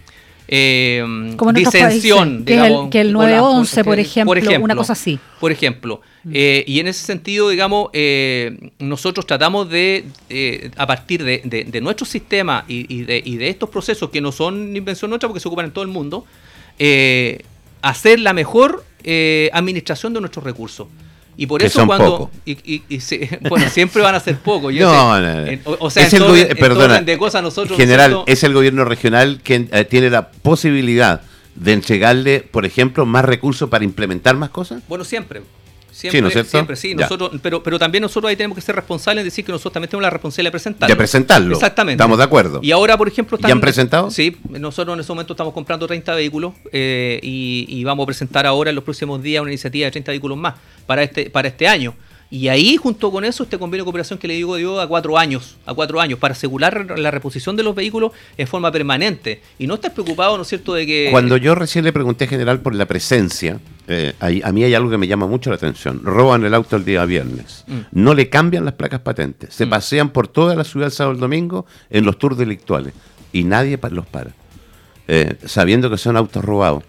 eh, 0.47 1.03
disensión. 1.53 2.45
que, 2.45 2.53
digamos, 2.53 2.85
el, 2.85 2.89
que 2.89 3.01
el 3.01 3.11
911, 3.11 3.83
por, 3.83 3.99
ejemplo, 3.99 4.63
una 4.63 4.75
cosa 4.77 4.93
así. 4.93 5.19
Por 5.37 5.51
ejemplo. 5.51 6.01
Mm. 6.23 6.31
y 6.33 6.79
en 6.79 6.87
ese 6.87 7.05
sentido, 7.05 7.49
digamos, 7.49 7.89
nosotros 8.79 9.25
tratamos 9.25 9.69
de, 9.69 10.05
a 10.77 10.87
partir 10.87 11.21
de, 11.21 11.79
nuestro 11.81 12.05
sistema 12.05 12.63
y, 12.69 13.03
de, 13.03 13.21
y, 13.25 13.35
de, 13.35 13.49
estos 13.49 13.69
procesos 13.69 14.09
que 14.11 14.21
no 14.21 14.31
son 14.31 14.73
invención 14.77 15.09
nuestra 15.09 15.27
porque 15.27 15.41
se 15.41 15.49
ocupan 15.49 15.65
en 15.65 15.71
todo 15.71 15.83
el 15.83 15.91
mundo, 15.91 16.25
hacer 17.81 18.21
la 18.21 18.31
mejor 18.31 18.85
administración 19.51 20.13
de 20.13 20.21
nuestros 20.21 20.45
recursos. 20.45 20.87
Y 21.35 21.47
por 21.47 21.63
eso 21.63 21.85
cuando... 21.85 22.29
Y, 22.45 22.81
bueno, 23.49 23.69
siempre 23.69 24.01
van 24.01 24.15
a 24.15 24.19
ser 24.19 24.37
pocos. 24.37 24.73
no, 24.75 25.19
no, 25.19 25.45
o, 25.79 25.89
sea, 25.89 26.05
es 26.05 26.13
el 26.13 26.57
perdona, 26.57 27.01
de 27.01 27.17
cosas 27.17 27.41
nosotros... 27.41 27.77
General, 27.77 28.23
es 28.27 28.43
el 28.43 28.53
gobierno 28.53 28.85
regional 28.85 29.39
quien 29.43 29.69
eh, 29.71 29.85
tiene 29.85 30.09
la 30.09 30.29
posibilidad 30.29 31.21
de 31.55 31.73
entregarle, 31.73 32.39
por 32.39 32.65
ejemplo, 32.65 33.05
más 33.05 33.25
recursos 33.25 33.69
para 33.69 33.83
implementar 33.83 34.35
más 34.35 34.49
cosas. 34.49 34.83
Bueno, 34.87 35.03
siempre. 35.03 35.41
Siempre, 35.93 36.43
sí, 36.43 36.49
Siempre, 36.49 36.75
sí. 36.75 36.95
Nosotros, 36.95 37.31
pero, 37.41 37.61
pero 37.61 37.77
también 37.77 38.01
nosotros 38.01 38.27
ahí 38.29 38.35
tenemos 38.35 38.55
que 38.55 38.61
ser 38.61 38.75
responsables 38.75 39.21
en 39.21 39.27
decir 39.27 39.45
que 39.45 39.51
nosotros 39.51 39.73
también 39.73 39.89
tenemos 39.89 40.01
la 40.01 40.09
responsabilidad 40.09 40.49
de 40.49 40.51
presentarlo. 40.51 40.91
De 40.91 40.97
presentarlo. 40.97 41.53
Exactamente. 41.53 42.01
Estamos 42.01 42.17
de 42.17 42.23
acuerdo. 42.23 42.59
Y 42.63 42.71
ahora, 42.71 42.97
por 42.97 43.07
ejemplo... 43.07 43.37
¿Ya 43.37 43.51
han 43.51 43.61
presentado? 43.61 44.09
Sí, 44.09 44.35
nosotros 44.49 44.95
en 44.95 45.01
ese 45.01 45.11
momento 45.11 45.33
estamos 45.33 45.53
comprando 45.53 45.85
30 45.85 46.15
vehículos 46.15 46.53
eh, 46.71 47.19
y, 47.21 47.65
y, 47.69 47.83
vamos 47.83 48.05
a 48.05 48.07
presentar 48.07 48.47
ahora 48.47 48.71
en 48.71 48.75
los 48.75 48.83
próximos 48.83 49.21
días 49.21 49.41
una 49.41 49.51
iniciativa 49.51 49.85
de 49.85 49.91
30 49.91 50.11
vehículos 50.11 50.37
más 50.37 50.55
para 50.87 51.03
este, 51.03 51.29
para 51.29 51.47
este 51.47 51.67
año. 51.67 51.93
Y 52.33 52.47
ahí, 52.47 52.77
junto 52.77 53.11
con 53.11 53.23
eso, 53.25 53.43
este 53.43 53.59
convenio 53.59 53.83
de 53.83 53.85
cooperación 53.85 54.17
que 54.17 54.27
le 54.27 54.33
digo 54.33 54.55
dio 54.55 54.81
a 54.81 54.87
cuatro 54.87 55.19
años, 55.19 55.55
a 55.67 55.73
cuatro 55.75 56.01
años, 56.01 56.17
para 56.17 56.31
asegurar 56.31 56.97
la 56.97 57.11
reposición 57.11 57.55
de 57.55 57.61
los 57.61 57.75
vehículos 57.75 58.11
en 58.35 58.47
forma 58.47 58.71
permanente. 58.71 59.43
Y 59.59 59.67
no 59.67 59.75
estás 59.75 59.91
preocupado, 59.91 60.35
¿no 60.35 60.41
es 60.41 60.47
cierto?, 60.47 60.73
de 60.73 60.87
que... 60.87 61.09
Cuando 61.11 61.37
yo 61.37 61.53
recién 61.53 61.85
le 61.85 61.93
pregunté, 61.93 62.25
general, 62.25 62.59
por 62.61 62.73
la 62.73 62.87
presencia, 62.87 63.59
eh, 63.87 64.13
a 64.19 64.51
mí 64.51 64.63
hay 64.63 64.73
algo 64.73 64.89
que 64.89 64.97
me 64.97 65.07
llama 65.07 65.27
mucho 65.27 65.51
la 65.51 65.57
atención. 65.57 66.01
Roban 66.03 66.43
el 66.43 66.55
auto 66.55 66.75
el 66.75 66.85
día 66.85 67.05
viernes. 67.05 67.65
Mm. 67.67 67.79
No 67.91 68.15
le 68.15 68.29
cambian 68.29 68.65
las 68.65 68.73
placas 68.73 69.01
patentes. 69.01 69.53
Se 69.53 69.67
mm. 69.67 69.69
pasean 69.69 70.09
por 70.09 70.27
toda 70.27 70.55
la 70.55 70.63
ciudad 70.63 70.87
el 70.87 70.91
sábado 70.91 71.13
y 71.13 71.17
el 71.17 71.21
domingo 71.21 71.67
en 71.91 72.03
los 72.03 72.17
tours 72.17 72.35
delictuales. 72.35 72.95
Y 73.31 73.43
nadie 73.43 73.77
los 73.91 74.07
para. 74.07 74.31
Eh, 75.07 75.35
sabiendo 75.45 75.87
que 75.87 75.99
son 75.99 76.17
autos 76.17 76.43
robados. 76.43 76.83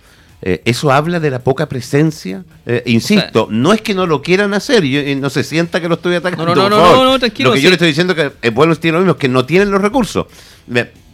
Eh, 0.46 0.60
eso 0.66 0.92
habla 0.92 1.20
de 1.20 1.30
la 1.30 1.38
poca 1.38 1.70
presencia. 1.70 2.44
Eh, 2.66 2.82
insisto, 2.84 3.48
no 3.50 3.72
es 3.72 3.80
que 3.80 3.94
no 3.94 4.06
lo 4.06 4.20
quieran 4.20 4.52
hacer, 4.52 4.84
y, 4.84 5.14
no 5.14 5.30
se 5.30 5.42
sienta 5.42 5.80
que 5.80 5.88
lo 5.88 5.94
estoy 5.94 6.16
atacando. 6.16 6.54
No, 6.54 6.68
no, 6.68 6.68
no, 6.68 7.02
no, 7.02 7.18
tranquilo. 7.18 7.48
Lo 7.48 7.54
que 7.54 7.62
yo 7.62 7.70
le 7.70 7.76
estoy 7.76 7.88
diciendo 7.88 8.14
que 8.14 8.30
es 8.42 8.52
bueno 8.52 8.74
lo 8.74 8.98
mismo, 8.98 9.16
que 9.16 9.28
no 9.30 9.46
tienen 9.46 9.70
los 9.70 9.80
recursos. 9.80 10.26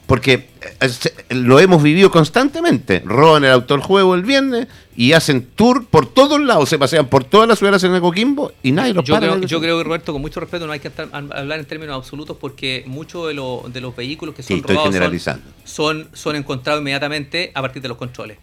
Porque 0.06 0.48
eh, 0.80 0.88
lo 1.28 1.60
hemos 1.60 1.80
vivido 1.80 2.10
constantemente. 2.10 3.02
Roban 3.04 3.44
el 3.44 3.52
auto 3.52 3.74
del 3.74 3.84
juego 3.84 4.16
el 4.16 4.24
viernes 4.24 4.66
y 4.96 5.12
hacen 5.12 5.46
tour 5.54 5.86
por 5.86 6.12
todos 6.12 6.40
lados, 6.40 6.68
se 6.68 6.76
pasean 6.76 7.06
por 7.06 7.22
todas 7.22 7.46
las 7.46 7.60
ciudades 7.60 7.84
en 7.84 7.94
el 7.94 8.00
Coquimbo 8.00 8.50
y 8.64 8.72
nadie 8.72 8.92
los 8.94 9.04
yo 9.04 9.14
para. 9.14 9.28
Creo, 9.28 9.42
yo 9.42 9.60
creo 9.60 9.78
que 9.78 9.84
Roberto, 9.84 10.12
con 10.12 10.22
mucho 10.22 10.40
respeto, 10.40 10.66
no 10.66 10.72
hay 10.72 10.80
que 10.80 10.90
hablar 10.98 11.60
en 11.60 11.66
términos 11.66 11.94
absolutos 11.94 12.36
porque 12.36 12.82
muchos 12.88 13.28
de, 13.28 13.34
de 13.72 13.80
los 13.80 13.94
vehículos 13.94 14.34
que 14.34 14.42
son 14.42 14.60
robados 14.60 15.24
son, 15.62 16.08
son 16.12 16.34
encontrados 16.34 16.80
inmediatamente 16.80 17.52
a 17.54 17.62
partir 17.62 17.80
de 17.80 17.86
los 17.86 17.96
controles. 17.96 18.38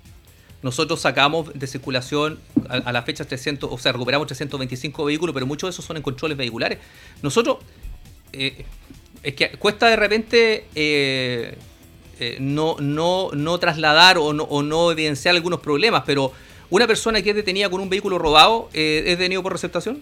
Nosotros 0.62 1.00
sacamos 1.00 1.52
de 1.54 1.68
circulación 1.68 2.40
a, 2.68 2.92
la 2.92 3.04
fecha 3.04 3.26
300, 3.26 3.72
o 3.72 3.78
sea, 3.78 3.92
recuperamos 3.92 4.28
325 4.28 5.06
vehículos, 5.06 5.34
pero 5.34 5.46
muchos 5.46 5.68
de 5.68 5.72
esos 5.72 5.86
son 5.86 5.98
en 5.98 6.04
controles 6.04 6.38
vehiculares. 6.38 6.80
Nosotros, 7.22 7.58
eh, 8.34 8.66
es 9.22 9.36
que 9.36 9.52
cuesta 9.52 9.88
de 9.88 9.96
repente 9.96 10.66
eh, 10.74 11.58
eh, 12.20 12.38
no, 12.40 12.76
no, 12.80 13.30
no 13.34 13.60
trasladar 13.60 14.18
o 14.18 14.34
no, 14.34 14.44
o 14.44 14.64
no 14.64 14.92
evidenciar 14.92 15.36
algunos 15.36 15.60
problemas, 15.60 16.04
pero 16.06 16.32
una 16.72 16.88
persona 16.88 17.22
que 17.22 17.30
es 17.30 17.36
detenida 17.36 17.70
con 17.70 17.80
un 17.80 17.90
vehículo 17.90 18.18
robado 18.18 18.70
es 18.74 19.06
detenido 19.06 19.44
por 19.44 19.54
receptación. 19.54 20.02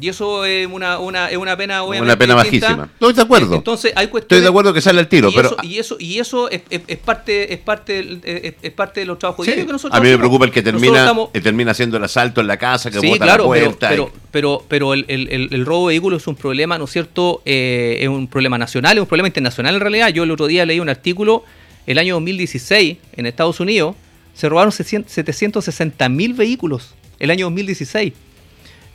Y 0.00 0.08
eso 0.08 0.44
es 0.44 0.66
una, 0.66 0.98
una, 0.98 1.30
es 1.30 1.36
una 1.36 1.56
pena, 1.56 1.84
obviamente. 1.84 2.04
Una 2.04 2.18
pena 2.18 2.34
bajísima. 2.34 2.88
Estoy 2.92 3.12
de 3.12 3.22
acuerdo. 3.22 3.54
Entonces, 3.54 3.92
hay 3.94 4.10
Estoy 4.12 4.40
de 4.40 4.48
acuerdo 4.48 4.74
que 4.74 4.80
sale 4.80 5.00
el 5.00 5.06
tiro. 5.06 5.28
Y 5.28 5.34
pero... 5.34 5.50
eso, 5.50 5.56
y 5.62 5.78
eso, 5.78 5.96
y 6.00 6.18
eso 6.18 6.50
es, 6.50 6.62
es, 6.68 6.98
parte, 6.98 7.52
es, 7.52 7.60
parte, 7.60 8.56
es, 8.60 8.72
parte 8.72 9.00
de 9.00 9.06
los 9.06 9.20
trabajos 9.20 9.46
diarios 9.46 9.66
que 9.66 9.72
nosotros 9.72 9.96
A 9.96 10.02
mí 10.02 10.08
me 10.08 10.18
preocupa 10.18 10.46
el 10.46 10.50
que 10.50 10.62
termina, 10.62 11.14
termina 11.32 11.70
haciendo 11.70 11.96
el 11.96 12.04
asalto 12.04 12.40
en 12.40 12.48
la 12.48 12.56
casa, 12.56 12.90
que 12.90 12.98
sí, 12.98 13.12
claro, 13.18 13.44
la 13.44 13.48
puerta. 13.48 13.88
Pero, 13.88 14.12
pero, 14.32 14.64
pero, 14.66 14.94
el, 14.94 15.04
el, 15.06 15.48
el, 15.52 15.66
robo 15.66 15.88
de 15.88 15.92
vehículos 15.92 16.22
es 16.22 16.26
un 16.26 16.34
problema, 16.34 16.76
¿no 16.76 16.86
es 16.86 16.90
cierto? 16.90 17.40
Eh, 17.44 17.98
es 18.00 18.08
un 18.08 18.26
problema 18.26 18.58
nacional, 18.58 18.96
es 18.96 19.02
un 19.02 19.08
problema 19.08 19.28
internacional 19.28 19.74
en 19.76 19.80
realidad. 19.80 20.08
Yo 20.08 20.24
el 20.24 20.30
otro 20.32 20.48
día 20.48 20.66
leí 20.66 20.80
un 20.80 20.88
artículo, 20.88 21.44
el 21.86 21.98
año 21.98 22.14
2016, 22.14 22.98
en 23.16 23.26
Estados 23.26 23.60
Unidos, 23.60 23.94
se 24.34 24.48
robaron 24.48 24.72
760 24.72 26.08
mil 26.08 26.34
vehículos. 26.34 26.94
El 27.20 27.30
año 27.30 27.46
2016. 27.46 28.12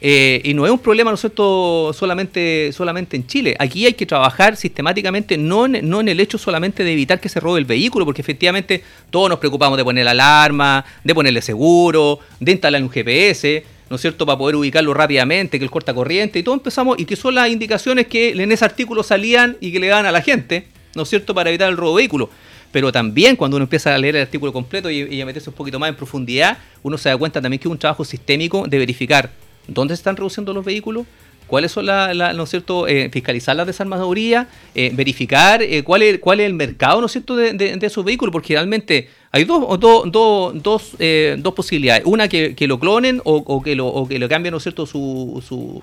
Eh, 0.02 0.42
y 0.46 0.54
no 0.54 0.66
es 0.66 0.72
un 0.72 0.80
problema, 0.80 1.12
¿no 1.12 1.16
es 1.16 1.22
cierto?, 1.22 1.92
solamente, 1.94 2.72
solamente 2.72 3.18
en 3.18 3.28
Chile. 3.28 3.56
Aquí 3.60 3.86
hay 3.86 3.94
que 3.94 4.06
trabajar 4.06 4.56
sistemáticamente, 4.56 5.38
no 5.38 5.66
en, 5.66 5.90
no 5.90 6.00
en 6.00 6.08
el 6.08 6.20
hecho 6.22 6.38
solamente 6.38 6.84
de 6.84 6.94
evitar 6.94 7.20
que 7.20 7.28
se 7.28 7.40
robe 7.40 7.60
el 7.60 7.66
vehículo, 7.66 8.06
porque 8.06 8.22
efectivamente 8.22 8.82
todos 9.10 9.30
nos 9.30 9.40
preocupamos 9.40 9.78
de 9.78 9.84
poner 9.84 10.08
alarma, 10.08 10.86
de 11.04 11.14
ponerle 11.14 11.42
seguro, 11.42 12.20
de 12.40 12.54
instalar 12.54 12.82
un 12.82 12.90
GPS, 12.90 13.64
¿no 13.90 13.98
es 13.98 14.02
cierto?, 14.02 14.26
para 14.26 14.38
poder 14.38 14.56
ubicarlo 14.56 14.94
rápidamente, 14.94 15.60
que 15.60 15.66
el 15.66 15.72
corta 15.72 15.94
corriente, 15.94 16.40
y 16.40 16.44
todo 16.44 16.56
empezamos, 16.56 16.98
y 16.98 17.04
que 17.04 17.18
son 17.18 17.36
las 17.36 17.50
indicaciones 17.50 18.08
que 18.08 18.30
en 18.30 18.52
ese 18.54 18.64
artículo 18.64 19.04
salían 19.04 19.58
y 19.60 19.74
que 19.74 19.82
le 19.82 19.88
dan 19.88 20.06
a 20.06 20.14
la 20.14 20.22
gente, 20.22 20.68
¿no 20.96 21.04
es 21.04 21.10
cierto?, 21.10 21.34
para 21.36 21.50
evitar 21.50 21.70
el 21.70 21.76
robo 21.76 21.98
de 21.98 22.04
vehículo. 22.04 22.30
Pero 22.72 22.92
también 22.92 23.36
cuando 23.36 23.58
uno 23.58 23.64
empieza 23.64 23.94
a 23.94 23.98
leer 23.98 24.16
el 24.16 24.22
artículo 24.22 24.54
completo 24.54 24.90
y, 24.92 25.02
y 25.02 25.20
a 25.20 25.26
meterse 25.26 25.50
un 25.50 25.56
poquito 25.56 25.78
más 25.78 25.90
en 25.90 25.96
profundidad, 25.96 26.60
uno 26.84 26.98
se 27.00 27.10
da 27.10 27.18
cuenta 27.18 27.42
también 27.42 27.60
que 27.60 27.68
es 27.68 27.72
un 27.72 27.80
trabajo 27.80 28.06
sistémico 28.06 28.66
de 28.68 28.78
verificar 28.78 29.32
dónde 29.70 29.96
se 29.96 30.02
están 30.02 30.16
reduciendo 30.16 30.54
los 30.54 30.66
vehículos, 30.66 31.06
cuáles 31.50 31.72
son 31.72 31.88
las, 31.88 32.16
¿no 32.36 32.44
es 32.44 32.50
cierto?, 32.50 32.88
eh, 32.88 33.10
fiscalizar 33.12 33.56
las 33.56 33.68
desarmadorías, 33.68 34.48
eh, 34.76 34.92
verificar 34.94 35.62
eh, 35.62 35.84
cuál, 35.84 36.04
es, 36.04 36.20
cuál 36.20 36.40
es 36.40 36.46
el 36.46 36.54
mercado, 36.54 37.02
¿no 37.02 37.08
es 37.08 37.12
cierto?, 37.12 37.36
de, 37.36 37.78
esos 37.82 38.06
vehículos, 38.06 38.32
porque 38.32 38.54
realmente 38.54 39.10
hay 39.32 39.44
dos, 39.44 39.80
dos, 39.80 40.12
dos, 40.12 40.64
dos, 40.64 40.96
dos 41.38 41.54
posibilidades. 41.54 42.04
Una, 42.06 42.28
que, 42.28 42.56
lo 42.68 42.80
clonen 42.80 43.22
o, 43.26 43.62
que 43.64 43.76
lo, 43.76 43.88
o 43.88 44.08
que 44.08 44.20
lo 44.20 44.30
cambien, 44.30 44.52
¿no 44.52 44.58
es 44.58 44.64
cierto?, 44.64 44.86
su, 44.86 45.44
su, 45.46 45.82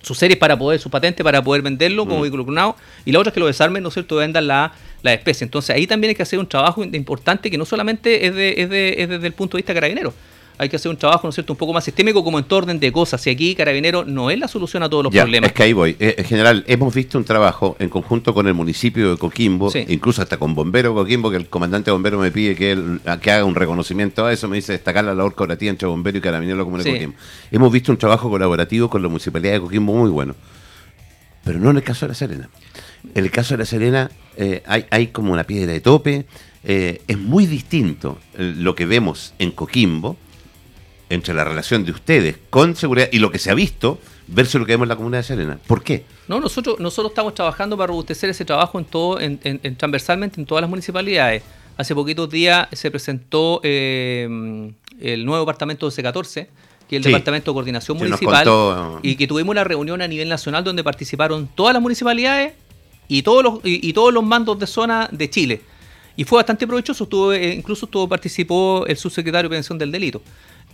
su 0.00 0.14
series 0.14 0.38
para 0.38 0.56
poder, 0.56 0.80
su 0.80 0.88
patente 0.88 1.24
para 1.24 1.42
poder 1.42 1.62
venderlo 1.62 2.06
como 2.06 2.20
mm. 2.20 2.22
vehículo 2.22 2.44
clonado, 2.44 2.76
y 3.04 3.12
la 3.12 3.18
otra 3.18 3.30
es 3.30 3.34
que 3.34 3.40
lo 3.40 3.46
desarmen, 3.46 3.82
¿no 3.82 3.88
es 3.88 3.94
cierto?, 3.94 4.16
vendan 4.16 4.46
la, 4.46 4.72
la 5.02 5.12
especie. 5.12 5.44
Entonces 5.44 5.74
ahí 5.74 5.86
también 5.86 6.10
hay 6.10 6.14
que 6.14 6.22
hacer 6.22 6.38
un 6.38 6.46
trabajo 6.46 6.84
importante 6.84 7.50
que 7.50 7.58
no 7.58 7.64
solamente 7.64 8.26
es, 8.26 8.34
de, 8.34 8.54
es, 8.58 8.70
de, 8.70 8.94
es 8.98 9.08
desde 9.08 9.26
el 9.26 9.32
punto 9.32 9.56
de 9.56 9.62
vista 9.62 9.74
carabinero, 9.74 10.14
hay 10.60 10.68
que 10.68 10.76
hacer 10.76 10.90
un 10.90 10.98
trabajo, 10.98 11.22
¿no 11.24 11.30
es 11.30 11.36
cierto?, 11.36 11.54
un 11.54 11.56
poco 11.56 11.72
más 11.72 11.84
sistémico 11.84 12.22
como 12.22 12.38
en 12.38 12.44
todo 12.44 12.58
orden 12.58 12.78
de 12.78 12.92
cosas. 12.92 13.26
Y 13.26 13.30
aquí 13.30 13.54
Carabinero 13.54 14.04
no 14.04 14.30
es 14.30 14.38
la 14.38 14.46
solución 14.46 14.82
a 14.82 14.90
todos 14.90 15.04
los 15.04 15.12
problemas. 15.12 15.48
Es 15.48 15.54
que 15.54 15.62
ahí 15.62 15.72
voy. 15.72 15.96
Eh, 15.98 16.16
en 16.18 16.24
general, 16.26 16.64
hemos 16.66 16.94
visto 16.94 17.16
un 17.16 17.24
trabajo 17.24 17.76
en 17.78 17.88
conjunto 17.88 18.34
con 18.34 18.46
el 18.46 18.52
municipio 18.52 19.10
de 19.10 19.16
Coquimbo, 19.16 19.72
incluso 19.88 20.20
hasta 20.20 20.36
con 20.36 20.54
Bombero 20.54 20.94
Coquimbo, 20.94 21.30
que 21.30 21.38
el 21.38 21.46
comandante 21.46 21.90
Bombero 21.90 22.18
me 22.18 22.30
pide 22.30 22.54
que, 22.54 22.72
él, 22.72 23.00
que 23.22 23.30
haga 23.30 23.46
un 23.46 23.54
reconocimiento 23.54 24.26
a 24.26 24.34
eso, 24.34 24.48
me 24.48 24.56
dice 24.56 24.72
destacar 24.72 25.02
la 25.02 25.14
labor 25.14 25.34
colaborativa 25.34 25.70
entre 25.70 25.88
Bombero 25.88 26.18
y 26.18 26.20
Carabinero 26.20 26.62
Comuna 26.62 26.82
de 26.82 26.92
Coquimbo. 26.92 27.14
Hemos 27.50 27.72
visto 27.72 27.90
un 27.90 27.96
trabajo 27.96 28.28
colaborativo 28.28 28.90
con 28.90 29.00
la 29.00 29.08
municipalidad 29.08 29.54
de 29.54 29.60
Coquimbo 29.60 29.94
muy 29.94 30.10
bueno. 30.10 30.34
Pero 31.42 31.58
no 31.58 31.70
en 31.70 31.78
el 31.78 31.82
caso 31.82 32.04
de 32.04 32.08
La 32.08 32.14
Serena. 32.14 32.50
En 33.14 33.24
el 33.24 33.30
caso 33.30 33.54
de 33.54 33.58
La 33.60 33.64
Serena 33.64 34.10
eh, 34.36 34.62
hay, 34.66 34.84
hay 34.90 35.06
como 35.06 35.32
una 35.32 35.44
piedra 35.44 35.72
de 35.72 35.80
tope. 35.80 36.26
Eh, 36.64 37.00
es 37.08 37.16
muy 37.16 37.46
distinto 37.46 38.18
lo 38.36 38.74
que 38.74 38.84
vemos 38.84 39.32
en 39.38 39.52
Coquimbo 39.52 40.18
entre 41.10 41.34
la 41.34 41.44
relación 41.44 41.84
de 41.84 41.92
ustedes 41.92 42.36
con 42.48 42.74
seguridad 42.76 43.08
y 43.12 43.18
lo 43.18 43.30
que 43.30 43.38
se 43.38 43.50
ha 43.50 43.54
visto 43.54 43.98
versus 44.28 44.60
lo 44.60 44.66
que 44.66 44.72
vemos 44.72 44.86
en 44.86 44.90
la 44.90 44.96
comunidad 44.96 45.18
de 45.18 45.24
Serena. 45.24 45.58
¿Por 45.66 45.82
qué? 45.82 46.04
No, 46.28 46.40
nosotros, 46.40 46.78
nosotros 46.78 47.10
estamos 47.10 47.34
trabajando 47.34 47.76
para 47.76 47.88
robustecer 47.88 48.30
ese 48.30 48.44
trabajo 48.44 48.78
en 48.78 48.84
todo, 48.84 49.20
en, 49.20 49.38
transversalmente 49.76 50.40
en 50.40 50.46
todas 50.46 50.62
las 50.62 50.70
municipalidades. 50.70 51.42
Hace 51.76 51.94
poquitos 51.94 52.30
días 52.30 52.68
se 52.72 52.90
presentó 52.90 53.60
eh, 53.64 54.72
el 55.00 55.24
nuevo 55.24 55.44
departamento 55.44 55.90
de 55.90 56.02
C14, 56.02 56.46
que 56.88 56.96
es 56.96 57.04
el 57.06 57.12
Departamento 57.12 57.50
de 57.50 57.54
Coordinación 57.54 57.96
Municipal, 57.98 58.46
y 59.02 59.16
que 59.16 59.26
tuvimos 59.26 59.52
una 59.52 59.64
reunión 59.64 60.02
a 60.02 60.08
nivel 60.08 60.28
nacional 60.28 60.62
donde 60.62 60.84
participaron 60.84 61.48
todas 61.54 61.72
las 61.72 61.82
municipalidades 61.82 62.52
y 63.08 63.22
todos 63.22 63.42
los, 63.42 63.60
y, 63.64 63.92
todos 63.92 64.12
los 64.12 64.22
mandos 64.22 64.58
de 64.58 64.66
zona 64.66 65.08
de 65.10 65.30
Chile. 65.30 65.62
Y 66.16 66.24
fue 66.24 66.36
bastante 66.36 66.66
provechoso, 66.66 67.04
estuvo, 67.04 67.32
eh, 67.32 67.54
incluso 67.54 67.86
estuvo, 67.86 68.08
participó 68.08 68.84
el 68.86 68.96
subsecretario 68.96 69.44
de 69.44 69.48
Prevención 69.48 69.78
del 69.78 69.90
Delito. 69.90 70.22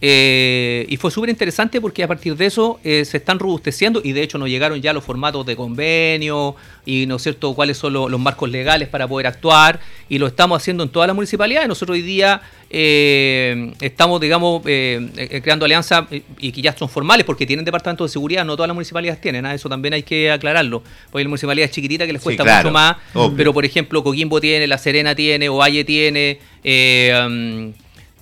Eh, 0.00 0.84
y 0.90 0.96
fue 0.98 1.10
súper 1.10 1.30
interesante 1.30 1.80
porque 1.80 2.02
a 2.02 2.08
partir 2.08 2.36
de 2.36 2.44
eso 2.44 2.78
eh, 2.84 3.04
se 3.06 3.16
están 3.16 3.38
robusteciendo 3.38 4.02
y 4.04 4.12
de 4.12 4.22
hecho 4.22 4.36
nos 4.36 4.50
llegaron 4.50 4.82
ya 4.82 4.92
los 4.92 5.02
formatos 5.02 5.46
de 5.46 5.56
convenio 5.56 6.54
y 6.84 7.06
no 7.06 7.16
es 7.16 7.22
cierto 7.22 7.54
cuáles 7.54 7.78
son 7.78 7.94
los 7.94 8.20
marcos 8.20 8.50
legales 8.50 8.88
para 8.88 9.08
poder 9.08 9.26
actuar 9.26 9.80
y 10.10 10.18
lo 10.18 10.26
estamos 10.26 10.60
haciendo 10.60 10.82
en 10.82 10.90
todas 10.90 11.06
las 11.06 11.16
municipalidades. 11.16 11.66
Nosotros 11.66 11.94
hoy 11.94 12.02
día 12.02 12.42
eh, 12.68 13.72
estamos, 13.80 14.20
digamos, 14.20 14.62
creando 14.62 15.64
alianzas 15.64 16.04
y 16.38 16.52
que 16.52 16.60
ya 16.60 16.76
son 16.76 16.90
formales 16.90 17.24
porque 17.24 17.46
tienen 17.46 17.64
departamento 17.64 18.04
de 18.04 18.10
seguridad, 18.10 18.44
no 18.44 18.54
todas 18.54 18.68
las 18.68 18.74
municipalidades 18.74 19.20
tienen, 19.20 19.46
¿ah? 19.46 19.54
eso 19.54 19.68
también 19.68 19.94
hay 19.94 20.02
que 20.02 20.30
aclararlo. 20.30 20.82
Porque 21.10 21.22
hay 21.22 21.28
municipalidades 21.28 21.70
chiquititas 21.70 22.06
que 22.06 22.12
les 22.12 22.22
cuesta 22.22 22.44
mucho 22.44 22.70
más, 22.70 22.96
pero 23.34 23.54
por 23.54 23.64
ejemplo 23.64 24.04
Coquimbo 24.04 24.40
tiene, 24.40 24.66
La 24.66 24.78
Serena 24.78 25.14
tiene, 25.14 25.48
Ovalle 25.48 25.84
tiene. 25.84 26.38
Um, 26.64 27.72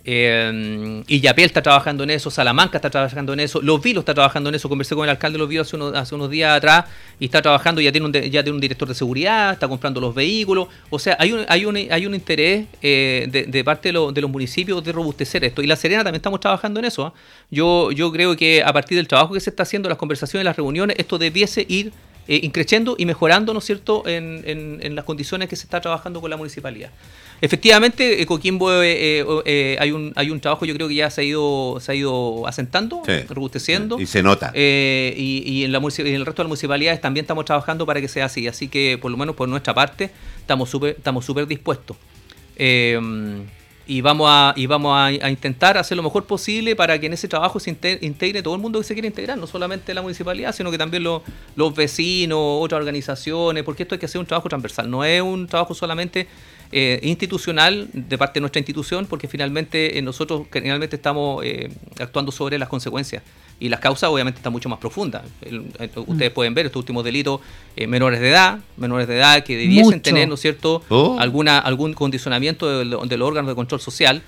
eh, 0.07 1.03
Illapel 1.09 1.47
está 1.47 1.63
trabajando 1.63 2.05
en 2.05 2.11
eso, 2.11 2.31
Salamanca 2.31 2.77
está 2.77 2.91
trabajando 2.91 3.33
en 3.33 3.41
eso, 3.41 3.63
Los 3.63 3.83
Vilos 3.83 4.03
está 4.03 4.13
trabajando 4.13 4.51
en 4.51 4.55
eso. 4.55 4.69
Conversé 4.69 4.95
con 4.95 5.05
el 5.05 5.11
alcalde 5.11 5.35
de 5.35 5.39
Los 5.39 5.49
Vilos 5.49 5.67
hace, 5.67 5.77
unos, 5.77 5.95
hace 5.95 6.15
unos 6.15 6.31
días 6.31 6.57
atrás 6.57 6.85
y 7.19 7.25
está 7.25 7.41
trabajando, 7.41 7.81
ya 7.81 7.91
tiene, 7.91 8.07
un, 8.07 8.13
ya 8.13 8.43
tiene 8.43 8.53
un 8.53 8.61
director 8.61 8.87
de 8.87 8.95
seguridad, 8.95 9.53
está 9.53 9.67
comprando 9.67 10.01
los 10.01 10.15
vehículos. 10.15 10.69
O 10.91 10.99
sea, 10.99 11.17
hay 11.19 11.33
un, 11.33 11.47
hay 11.49 11.65
un, 11.65 11.77
hay 11.77 12.07
un 12.07 12.15
interés 12.15 12.67
eh, 12.83 13.47
de, 13.49 13.65
parte 13.65 13.93
de, 13.93 14.13
de, 14.13 14.21
los 14.21 14.31
municipios 14.31 14.85
de 14.85 14.93
robustecer 14.93 15.43
esto. 15.45 15.63
Y 15.63 15.67
La 15.67 15.77
Serena 15.77 16.05
también 16.05 16.17
estamos 16.17 16.41
trabajando 16.41 16.81
en 16.81 16.87
eso. 16.87 17.07
¿ah? 17.07 17.15
Yo, 17.51 17.91
yo 17.93 18.13
creo 18.13 18.37
que 18.37 18.63
a 18.63 18.73
partir 18.73 18.97
del 18.97 19.09
trabajo 19.09 19.33
que 19.33 19.41
se 19.41 19.51
está 19.51 19.63
haciendo, 19.63 19.89
las 19.89 19.97
conversaciones, 19.97 20.45
las 20.45 20.57
reuniones, 20.57 20.97
esto 20.99 21.17
debiese 21.17 21.65
ir 21.69 21.93
eh, 22.27 22.41
increciendo 22.43 22.95
y 22.99 23.07
mejorando, 23.07 23.53
¿no 23.53 23.59
es 23.59 23.65
cierto?, 23.65 24.07
en, 24.07 24.43
en, 24.47 24.95
las 24.95 25.05
condiciones 25.05 25.49
que 25.49 25.57
se 25.57 25.65
está 25.65 25.81
trabajando 25.81 26.21
con 26.21 26.31
la 26.31 26.37
municipalidad. 26.37 26.91
Efectivamente, 27.41 28.23
eh, 28.23 28.27
Coquimbo 28.27 28.71
eh, 28.83 29.77
hay, 29.79 29.93
un, 29.93 30.13
hay 30.17 30.31
un 30.31 30.41
trabajo, 30.41 30.65
yo 30.65 30.75
creo 30.75 30.89
que 30.89 30.95
ya 30.95 31.11
se 31.11 31.21
ha 31.21 31.25
ido, 31.25 31.79
se 31.81 31.93
ha 31.93 31.95
ido 31.95 32.47
asentando, 32.47 33.03
robusteciendo. 33.29 34.01
Y 34.01 34.07
se 34.07 34.23
nota. 34.23 34.53
y, 34.55 35.43
y, 35.45 35.65
en, 35.65 35.73
la, 35.73 35.79
en 35.79 36.07
el 36.07 36.25
resto 36.25 36.43
de 36.43 36.45
las 36.45 36.49
municipalidades 36.49 37.01
también 37.01 37.25
estamos 37.25 37.45
trabajando 37.45 37.85
para 37.85 38.01
que 38.01 38.09
sea 38.09 38.27
así. 38.27 38.49
Así 38.49 38.69
que, 38.69 38.99
por 39.01 39.11
lo 39.11 39.17
menos 39.17 39.37
por 39.37 39.49
nuestra 39.49 39.75
parte, 39.75 40.11
estamos 40.39 40.71
súper 40.71 40.97
estamos 40.97 41.25
super 41.25 41.47
dispuestos 41.47 41.97
y 43.87 44.01
vamos 44.01 44.29
a 44.31 44.55
y 44.57 44.67
vamos 44.67 44.97
a, 44.97 45.31
intentar 45.31 45.77
hacer 45.77 45.97
lo 45.97 46.03
mejor 46.03 46.25
posible 46.25 46.75
para 46.75 46.99
que 46.99 47.07
en 47.07 47.13
ese 47.13 47.29
trabajo 47.29 47.61
se 47.61 47.71
integre 47.71 48.43
todo 48.43 48.55
el 48.55 48.61
mundo 48.61 48.79
que 48.79 48.85
se 48.85 48.95
quiere 48.95 49.09
integrar, 49.09 49.37
no 49.37 49.47
solamente 49.47 49.93
la 49.95 50.03
municipalidad, 50.03 50.55
sino 50.55 50.71
que 50.71 50.79
también 50.79 51.03
los, 51.03 51.23
los 51.57 51.75
vecinos, 51.75 52.39
otras 52.41 52.79
organizaciones, 52.79 53.63
porque 53.65 53.83
esto 53.83 53.95
hay 53.95 53.99
que 53.99 54.07
hacer 54.07 54.21
un 54.21 54.27
trabajo 54.27 54.49
transversal, 54.49 54.91
no 54.91 55.05
es 55.05 55.21
un 55.21 55.47
trabajo 55.47 55.75
solamente 55.75 56.27
eh, 56.73 56.99
institucional 57.03 57.89
de 57.93 58.19
parte 58.19 58.35
de 58.35 58.41
nuestra 58.41 58.59
institución, 58.59 59.07
porque 59.07 59.29
finalmente 59.29 59.99
eh, 59.99 60.03
nosotros 60.03 60.47
generalmente 60.53 60.97
estamos 60.97 61.45
eh, 61.45 61.71
actuando 62.01 62.33
sobre 62.33 62.59
las 62.59 62.69
consecuencias 62.69 63.23
y 63.61 63.69
las 63.69 63.81
causas 63.81 64.11
obviamente 64.11 64.39
están 64.39 64.53
mucho 64.53 64.69
más 64.69 64.79
profundas. 64.79 65.23
ustedes 66.07 66.31
mm. 66.31 66.35
pueden 66.35 66.55
ver 66.55 66.67
estos 66.67 66.81
últimos 66.81 67.05
delitos 67.05 67.41
menores 67.89 68.21
de 68.21 68.31
edad, 68.31 68.59
menores 68.77 69.09
de 69.09 69.17
edad 69.17 69.45
que 69.45 69.57
debiesen 69.57 70.01
tener, 70.01 70.29
¿no 70.29 70.35
es 70.35 70.41
cierto?, 70.41 70.83
oh. 70.89 71.17
alguna 71.19 71.59
algún 71.59 71.95
condicionamiento 71.95 72.79
de, 72.79 72.85
los 72.85 73.29
órganos 73.29 73.49
de 73.49 73.55
control 73.55 73.81
social. 73.81 74.23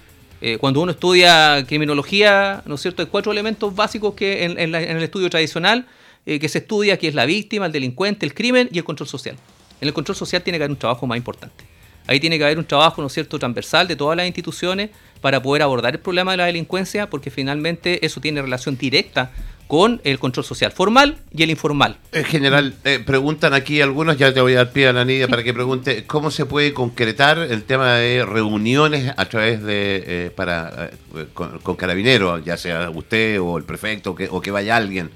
cuando 0.61 0.81
uno 0.81 0.93
estudia 0.93 1.65
criminología, 1.67 2.63
¿no 2.67 2.77
es 2.77 2.81
cierto?, 2.81 3.03
hay 3.03 3.09
cuatro 3.09 3.33
elementos 3.33 3.75
básicos 3.75 4.15
que 4.15 4.45
en, 4.45 4.59
en 4.59 4.75
el 4.75 5.03
estudio 5.03 5.29
tradicional 5.29 5.87
que 6.25 6.49
se 6.49 6.59
estudia, 6.59 6.99
que 6.99 7.09
es 7.09 7.15
la 7.15 7.25
víctima, 7.25 7.67
el 7.67 7.73
delincuente, 7.73 8.27
el 8.27 8.35
crimen 8.35 8.69
y 8.73 8.79
el 8.79 8.85
control 8.85 9.09
social. 9.09 9.37
En 9.81 9.89
el 9.89 9.95
control 9.95 10.17
social 10.17 10.43
tiene 10.43 10.59
que 10.59 10.65
haber 10.65 10.73
un 10.73 10.79
trabajo 10.79 11.07
más 11.07 11.17
importante. 11.17 11.76
Ahí 12.07 12.21
tiene 12.21 12.39
que 12.39 12.45
haber 12.45 12.59
un 12.59 12.65
trabajo, 12.65 13.03
¿no 13.03 13.09
cierto?, 13.09 13.39
transversal 13.39 13.89
de 13.89 13.97
todas 13.97 14.17
las 14.17 14.27
instituciones 14.27 14.91
para 15.21 15.43
poder 15.43 15.63
abordar 15.63 15.95
el 15.95 16.01
problema 16.01 16.33
de 16.33 16.37
la 16.37 16.47
delincuencia, 16.47 17.11
porque 17.11 17.31
finalmente 17.31 18.05
eso 18.05 18.21
tiene 18.21 18.43
relación 18.43 18.77
directa 18.77 19.31
con 19.67 20.01
el 20.05 20.19
control 20.19 20.45
social 20.45 20.71
formal 20.71 21.19
y 21.33 21.43
el 21.43 21.51
informal. 21.51 21.99
En 22.13 22.25
general, 22.25 22.75
eh, 22.85 23.01
preguntan 23.05 23.53
aquí 23.53 23.81
algunos, 23.81 24.17
ya 24.17 24.33
te 24.33 24.41
voy 24.41 24.55
a 24.55 24.59
dar 24.59 24.73
pie 24.73 24.89
a 24.89 24.93
la 24.93 25.05
Nidia 25.05 25.27
para 25.27 25.43
que 25.43 25.53
pregunte, 25.53 26.05
¿cómo 26.07 26.31
se 26.31 26.47
puede 26.47 26.73
concretar 26.73 27.39
el 27.39 27.65
tema 27.65 27.95
de 27.95 28.25
reuniones 28.25 29.13
a 29.17 29.25
través 29.27 29.63
de, 29.63 30.05
eh, 30.07 30.31
para, 30.35 30.91
eh, 31.17 31.27
con, 31.35 31.77
carabineros, 31.77 32.45
ya 32.45 32.57
sea 32.57 32.91
usted 32.91 33.41
o 33.41 33.59
el 33.59 33.65
prefecto 33.65 34.13
o 34.13 34.15
que, 34.15 34.29
o 34.31 34.41
que 34.41 34.51
vaya 34.51 34.77
alguien? 34.77 35.11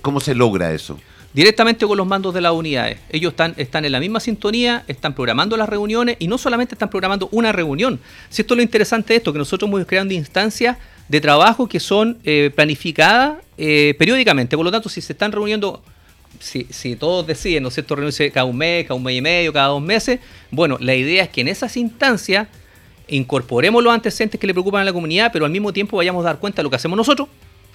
¿Cómo 0.00 0.20
se 0.20 0.36
logra 0.36 0.72
eso? 0.72 0.96
Directamente 1.32 1.86
con 1.86 1.96
los 1.96 2.06
mandos 2.06 2.34
de 2.34 2.40
las 2.40 2.52
unidades. 2.52 2.98
Ellos 3.10 3.32
están, 3.32 3.54
están 3.56 3.84
en 3.84 3.92
la 3.92 4.00
misma 4.00 4.20
sintonía, 4.20 4.84
están 4.86 5.14
programando 5.14 5.56
las 5.56 5.68
reuniones 5.68 6.16
y 6.18 6.28
no 6.28 6.38
solamente 6.38 6.74
están 6.74 6.90
programando 6.90 7.28
una 7.32 7.52
reunión. 7.52 8.00
Si 8.28 8.42
esto 8.42 8.54
es 8.54 8.56
lo 8.56 8.62
interesante 8.62 9.14
de 9.14 9.18
esto, 9.18 9.32
que 9.32 9.38
nosotros 9.38 9.68
hemos 9.68 9.84
creando 9.86 10.14
instancias 10.14 10.76
de 11.08 11.20
trabajo 11.20 11.68
que 11.68 11.80
son 11.80 12.18
eh, 12.24 12.50
planificadas 12.54 13.38
eh, 13.58 13.94
periódicamente. 13.98 14.56
Por 14.56 14.64
lo 14.64 14.70
tanto, 14.70 14.88
si 14.88 15.00
se 15.00 15.12
están 15.12 15.32
reuniendo, 15.32 15.82
si, 16.38 16.66
si 16.70 16.96
todos 16.96 17.26
deciden, 17.26 17.62
¿no 17.62 17.68
es 17.68 17.74
cierto?, 17.74 17.96
reunirse 17.96 18.30
cada 18.30 18.44
un 18.44 18.56
mes, 18.56 18.84
cada 18.84 18.94
un 18.94 19.02
mes 19.02 19.16
y 19.16 19.22
medio, 19.22 19.52
cada 19.52 19.68
dos 19.68 19.82
meses, 19.82 20.20
bueno, 20.50 20.76
la 20.80 20.94
idea 20.94 21.24
es 21.24 21.28
que 21.30 21.40
en 21.40 21.48
esas 21.48 21.76
instancias 21.76 22.48
incorporemos 23.08 23.82
los 23.82 23.92
antecedentes 23.92 24.40
que 24.40 24.46
le 24.46 24.54
preocupan 24.54 24.82
a 24.82 24.84
la 24.84 24.92
comunidad, 24.92 25.30
pero 25.32 25.44
al 25.44 25.50
mismo 25.50 25.72
tiempo 25.72 25.96
vayamos 25.96 26.24
a 26.24 26.28
dar 26.28 26.38
cuenta 26.38 26.58
de 26.58 26.64
lo 26.64 26.70
que 26.70 26.76
hacemos 26.76 26.96
nosotros 26.96 27.28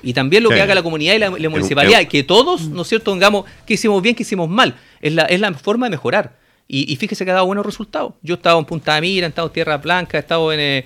y 0.04 0.14
también 0.14 0.44
lo 0.44 0.50
que 0.50 0.62
haga 0.62 0.76
la 0.76 0.84
comunidad 0.84 1.16
y 1.16 1.20
la, 1.20 1.50
municipalidad, 1.50 2.06
que 2.08 2.24
todos, 2.24 2.70
¿no 2.70 2.84
es 2.84 2.88
cierto?, 2.88 3.12
pongamos 3.12 3.46
que 3.66 3.74
hicimos 3.74 4.02
bien, 4.02 4.16
que 4.16 4.24
hicimos 4.24 4.48
mal. 4.48 4.76
Es 5.02 5.14
la, 5.14 5.24
es 5.24 5.40
la 5.40 5.54
forma 5.54 5.88
de 5.88 5.92
mejorar. 5.92 6.38
Y, 6.70 6.94
fíjese 6.98 7.24
que 7.24 7.32
ha 7.32 7.36
dado 7.36 7.46
buenos 7.46 7.66
resultados. 7.66 8.14
Yo 8.22 8.36
he 8.36 8.38
estado 8.38 8.60
en 8.60 8.66
Punta 8.66 8.96
de 8.96 9.02
Mira, 9.02 9.26
he 9.26 9.30
estado 9.30 9.48
en 9.48 9.54
Tierra 9.54 9.78
Blanca, 9.78 10.18
he 10.18 10.20
estado 10.20 10.52
en, 10.52 10.60
eh, 10.60 10.86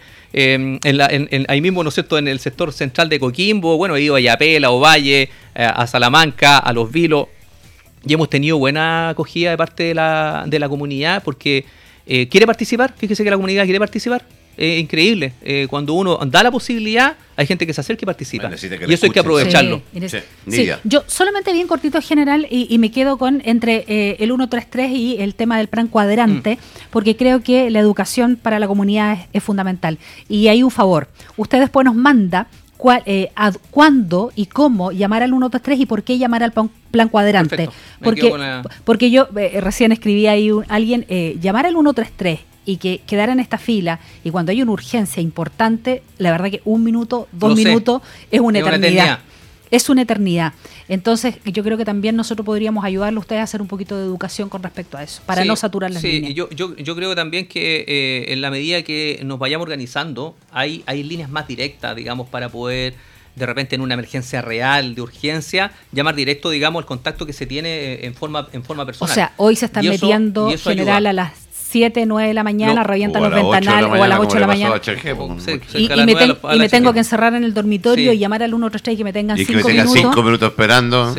en, 0.84 1.46
ahí 1.48 1.60
mismo, 1.60 1.84
¿no 1.84 1.90
es 1.90 1.96
cierto?, 1.96 2.18
en 2.20 2.28
el 2.28 2.40
sector 2.40 2.72
central 2.72 3.10
de 3.10 3.20
Coquimbo, 3.20 3.78
bueno, 3.78 3.96
he 3.96 4.02
ido 4.02 4.16
a 4.16 4.20
Yapela, 4.20 4.68
a 4.68 4.72
Ovalle, 4.72 5.24
eh, 5.24 5.30
a 5.56 5.88
Salamanca, 5.88 6.60
a 6.60 6.72
Los 6.72 6.92
Vilos, 6.92 7.28
y 8.06 8.14
hemos 8.14 8.30
tenido 8.30 8.60
buena 8.60 9.10
acogida 9.10 9.50
de 9.50 9.58
parte 9.58 9.84
de 9.84 9.96
la, 9.96 10.44
de 10.48 10.60
la 10.60 10.70
comunidad 10.70 11.24
porque 11.24 11.66
eh, 12.06 12.28
quiere 12.28 12.46
participar, 12.46 12.94
fíjese 12.96 13.24
que 13.24 13.30
la 13.30 13.36
comunidad 13.36 13.64
quiere 13.64 13.80
participar 13.80 14.24
increíble. 14.80 15.34
Eh, 15.42 15.68
cuando 15.70 15.94
uno 15.94 16.20
da 16.28 16.44
la 16.44 16.52
posibilidad, 16.52 17.16
hay 17.36 17.48
gente 17.48 17.66
que 17.66 17.74
se 17.74 17.82
acerca 17.82 18.04
y 18.04 18.06
participa. 18.06 18.50
y 18.50 18.94
eso 18.94 19.06
hay 19.06 19.12
que 19.12 19.20
aprovecharlo. 19.20 19.82
yo 20.84 21.04
solamente 21.08 21.52
bien 21.54 21.68
cortito 21.68 22.02
general 22.02 22.48
y, 22.50 22.78
me 22.78 22.92
quedo 22.92 23.18
con 23.18 23.42
entre 23.46 23.86
eh, 23.88 24.18
el 24.20 24.30
133 24.30 24.92
y 24.92 25.18
el 25.20 25.36
tema 25.36 25.58
del 25.58 25.68
plan 25.68 25.88
cuadrante, 25.88 26.56
mm. 26.56 26.90
porque 26.92 27.16
creo 27.16 27.42
que 27.42 27.70
la 27.70 27.80
educación 27.80 28.36
para 28.36 28.60
la 28.60 28.68
comunidad 28.68 29.18
es, 29.34 29.44
fundamental. 29.44 29.98
Y 30.30 30.48
hay 30.48 30.62
un 30.62 30.72
favor. 30.72 31.08
Usted 31.38 31.60
después 31.60 31.84
nos 31.84 31.96
manda 31.96 32.48
eh, 33.06 33.30
cuándo 33.72 34.32
y 34.36 34.46
cómo 34.46 34.92
llamar 34.92 35.24
al 35.24 35.30
123 35.30 35.80
y 35.80 35.86
por 35.86 36.04
qué 36.04 36.18
llamar 36.18 36.44
al 36.44 36.52
plan, 36.52 37.10
cuadrante. 37.10 37.70
Porque, 38.04 38.32
porque 38.84 39.10
yo 39.10 39.28
recién 39.60 39.92
escribí 39.92 40.28
ahí 40.28 40.52
un, 40.52 40.66
alguien, 40.70 41.06
llamar 41.40 41.66
al 41.66 41.74
133 41.74 42.51
y 42.66 42.78
que 42.78 43.02
quedara 43.08 43.34
en 43.34 43.40
esta 43.40 43.58
fila 43.58 44.00
y 44.24 44.30
cuando 44.30 44.52
hay 44.52 44.62
una 44.62 44.72
urgencia 44.72 45.22
importante, 45.22 46.04
la 46.18 46.32
verdad 46.32 46.50
que 46.50 46.62
un 46.66 46.84
minuto, 46.84 47.28
dos 47.32 47.56
minutos 47.56 48.02
es 48.30 48.40
una 48.40 48.60
eternidad. 48.60 49.20
es 49.72 49.90
una 49.90 50.02
eternidad. 50.02 50.54
Entonces, 50.90 51.36
yo 51.46 51.64
creo 51.64 51.78
que 51.78 51.86
también 51.86 52.16
nosotros 52.16 52.46
podríamos 52.46 52.84
ayudarle 52.84 53.18
a 53.18 53.20
ustedes 53.22 53.40
a 53.40 53.44
hacer 53.44 53.62
un 53.62 53.68
poquito 53.68 53.98
de 53.98 54.04
educación 54.04 54.50
con 54.50 54.62
respecto 54.62 54.98
a 54.98 55.04
eso, 55.04 55.22
para 55.26 55.46
no 55.46 55.56
saturar 55.56 55.90
las 55.92 56.02
sí, 56.02 56.34
Yo, 56.34 56.50
yo, 56.50 56.76
yo 56.76 56.96
creo 56.96 57.16
también 57.16 57.48
que 57.48 57.86
eh, 57.88 58.34
en 58.34 58.42
la 58.42 58.52
medida 58.52 58.82
que 58.84 59.22
nos 59.24 59.40
vayamos 59.40 59.64
organizando, 59.64 60.36
hay, 60.52 60.84
hay 60.86 61.04
líneas 61.04 61.30
más 61.30 61.48
directas, 61.48 61.96
digamos, 61.96 62.28
para 62.30 62.50
poder 62.50 62.96
de 63.36 63.46
repente 63.46 63.76
en 63.76 63.82
una 63.82 63.94
emergencia 63.94 64.42
real, 64.42 64.96
de 64.96 65.02
urgencia, 65.02 65.72
llamar 65.92 66.16
directo, 66.16 66.50
digamos, 66.50 66.82
el 66.82 66.86
contacto 66.86 67.26
que 67.26 67.34
se 67.34 67.46
tiene 67.46 67.70
eh, 67.70 68.06
en 68.06 68.14
forma, 68.14 68.48
en 68.52 68.64
forma 68.64 68.86
personal. 68.86 69.12
O 69.12 69.16
sea, 69.16 69.34
hoy 69.38 69.56
se 69.56 69.66
están 69.66 69.86
metiendo 69.88 70.52
general 70.58 71.08
a 71.08 71.14
las 71.14 71.41
7, 71.72 72.06
9 72.06 72.28
de 72.28 72.34
la 72.34 72.44
mañana, 72.44 72.84
revientan 72.84 73.24
los 73.24 73.34
ventanales 73.34 73.90
o 73.90 74.04
a 74.04 74.08
las 74.08 74.20
8 74.20 74.34
de 74.34 74.40
la 74.40 74.48
mañana. 74.48 74.82
y, 75.74 76.58
me, 76.58 76.70
tengo 76.70 76.92
que 76.94 77.00
encerrar 77.00 77.34
en 77.34 77.44
el 77.44 77.54
dormitorio 77.54 78.12
y 78.12 78.18
llamar 78.18 78.44
al 78.44 78.50
133 78.50 78.94
y 78.94 78.98
que 78.98 79.04
me 79.04 79.14
tengan 79.14 79.38
5 79.38 79.48
minutos. 79.52 79.70
Y 79.70 79.74
que 79.74 79.78
me 79.78 79.84
tengan 79.84 80.12
5 80.12 80.24
minutos 80.24 80.50
esperando 80.50 81.16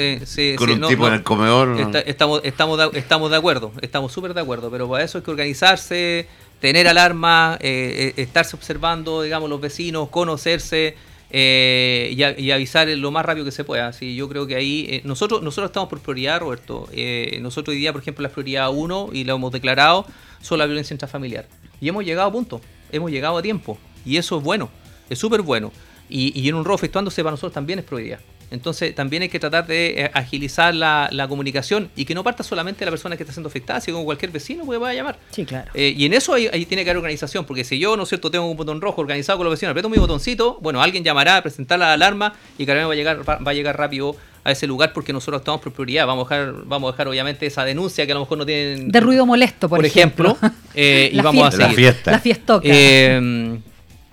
con 0.56 0.70
un 0.70 0.88
tipo 0.88 1.08
en 1.08 1.14
el 1.14 1.22
comedor. 1.22 2.02
estamos, 2.06 2.40
estamos, 2.44 2.78
de, 2.78 2.98
estamos 2.98 3.30
de 3.30 3.36
acuerdo, 3.36 3.72
estamos 3.80 4.12
súper 4.12 4.34
de 4.34 4.40
acuerdo, 4.40 4.70
pero 4.70 4.88
para 4.88 5.02
eso 5.02 5.18
hay 5.18 5.24
que 5.24 5.30
organizarse, 5.30 6.28
tener 6.60 6.86
alarma, 6.86 7.56
eh, 7.60 8.12
eh, 8.16 8.22
estarse 8.22 8.54
observando, 8.54 9.22
digamos, 9.22 9.48
los 9.48 9.60
vecinos, 9.60 10.08
conocerse. 10.10 10.96
Eh, 11.34 12.14
y, 12.36 12.50
avisar 12.50 12.86
lo 12.88 13.10
más 13.10 13.24
rápido 13.24 13.46
que 13.46 13.52
se 13.52 13.64
pueda. 13.64 13.88
Así, 13.88 14.14
yo 14.14 14.28
creo 14.28 14.46
que 14.46 14.54
ahí 14.54 14.86
eh, 14.90 15.00
nosotros 15.04 15.42
nosotros 15.42 15.70
estamos 15.70 15.88
por 15.88 15.98
prioridad, 16.00 16.40
Roberto. 16.40 16.88
Eh, 16.92 17.38
nosotros 17.40 17.72
hoy 17.72 17.80
día, 17.80 17.92
por 17.92 18.02
ejemplo, 18.02 18.22
la 18.22 18.28
prioridad 18.28 18.70
1 18.70 19.08
y 19.14 19.24
lo 19.24 19.36
hemos 19.36 19.50
declarado 19.50 20.04
son 20.42 20.58
la 20.58 20.66
violencia 20.66 20.92
intrafamiliar. 20.94 21.46
Y 21.80 21.88
hemos 21.88 22.04
llegado 22.04 22.28
a 22.28 22.32
punto, 22.32 22.60
hemos 22.90 23.10
llegado 23.10 23.38
a 23.38 23.42
tiempo. 23.42 23.78
Y 24.04 24.18
eso 24.18 24.36
es 24.36 24.44
bueno, 24.44 24.68
es 25.08 25.18
súper 25.18 25.42
bueno. 25.42 25.72
Y, 26.08 26.38
y 26.38 26.48
en 26.48 26.56
un 26.56 26.64
robo 26.64 26.74
efectuándose 26.74 27.22
para 27.22 27.32
nosotros 27.32 27.54
también 27.54 27.78
es 27.78 27.84
prioridad. 27.84 28.20
Entonces 28.52 28.94
también 28.94 29.22
hay 29.22 29.28
que 29.28 29.40
tratar 29.40 29.66
de 29.66 30.02
eh, 30.02 30.10
agilizar 30.12 30.74
la, 30.74 31.26
comunicación 31.28 31.90
y 31.96 32.04
que 32.04 32.14
no 32.14 32.22
parta 32.22 32.42
solamente 32.42 32.84
la 32.84 32.90
persona 32.90 33.16
que 33.16 33.22
está 33.22 33.32
siendo 33.32 33.48
afectada, 33.48 33.80
sino 33.80 34.04
cualquier 34.04 34.30
vecino 34.30 34.64
puede, 34.64 34.78
puede 34.78 34.94
llamar. 34.94 35.18
Sí, 35.30 35.46
claro. 35.46 35.70
Eh, 35.72 35.94
y 35.96 36.04
en 36.04 36.12
eso 36.12 36.34
ahí, 36.34 36.66
tiene 36.66 36.84
que 36.84 36.90
haber 36.90 36.98
organización, 36.98 37.46
porque 37.46 37.64
si 37.64 37.78
yo, 37.78 37.96
¿no 37.96 38.02
es 38.02 38.10
cierto?, 38.10 38.30
tengo 38.30 38.50
un 38.50 38.56
botón 38.56 38.80
rojo 38.80 39.00
organizado 39.00 39.38
con 39.38 39.46
los 39.46 39.52
vecinos, 39.52 39.70
aprieto 39.70 39.88
mi 39.88 39.96
botoncito, 39.96 40.58
bueno, 40.60 40.82
alguien 40.82 41.02
llamará 41.02 41.38
a 41.38 41.42
presentar 41.42 41.78
la 41.78 41.92
alarma 41.94 42.34
y 42.58 42.66
Carmen 42.66 42.88
va 42.88 42.92
a 42.92 42.96
llegar, 42.96 43.28
va 43.28 43.50
a 43.50 43.54
llegar 43.54 43.78
rápido 43.78 44.16
a 44.44 44.52
ese 44.52 44.66
lugar 44.66 44.92
porque 44.92 45.12
nosotros 45.12 45.40
estamos 45.40 45.60
por 45.60 45.72
prioridad. 45.72 46.06
Vamos 46.06 46.30
a 46.30 46.36
dejar, 46.36 46.54
vamos 46.64 46.88
a 46.88 46.92
dejar 46.92 47.08
obviamente 47.08 47.46
esa 47.46 47.64
denuncia 47.64 48.04
que 48.04 48.12
a 48.12 48.16
lo 48.16 48.22
mejor 48.22 48.38
no 48.38 48.46
tienen... 48.46 48.90
De 48.90 49.00
ruido 49.00 49.24
molesto, 49.24 49.68
por, 49.68 49.84
ejemplo. 49.84 50.36
Eh, 50.74 51.10
y 51.14 51.20
vamos 51.20 51.46
a 51.46 51.50
seguir. 51.52 51.68
La 51.68 51.74
fiesta. 51.74 52.10
La 52.10 52.18
fiestoca. 52.18 52.68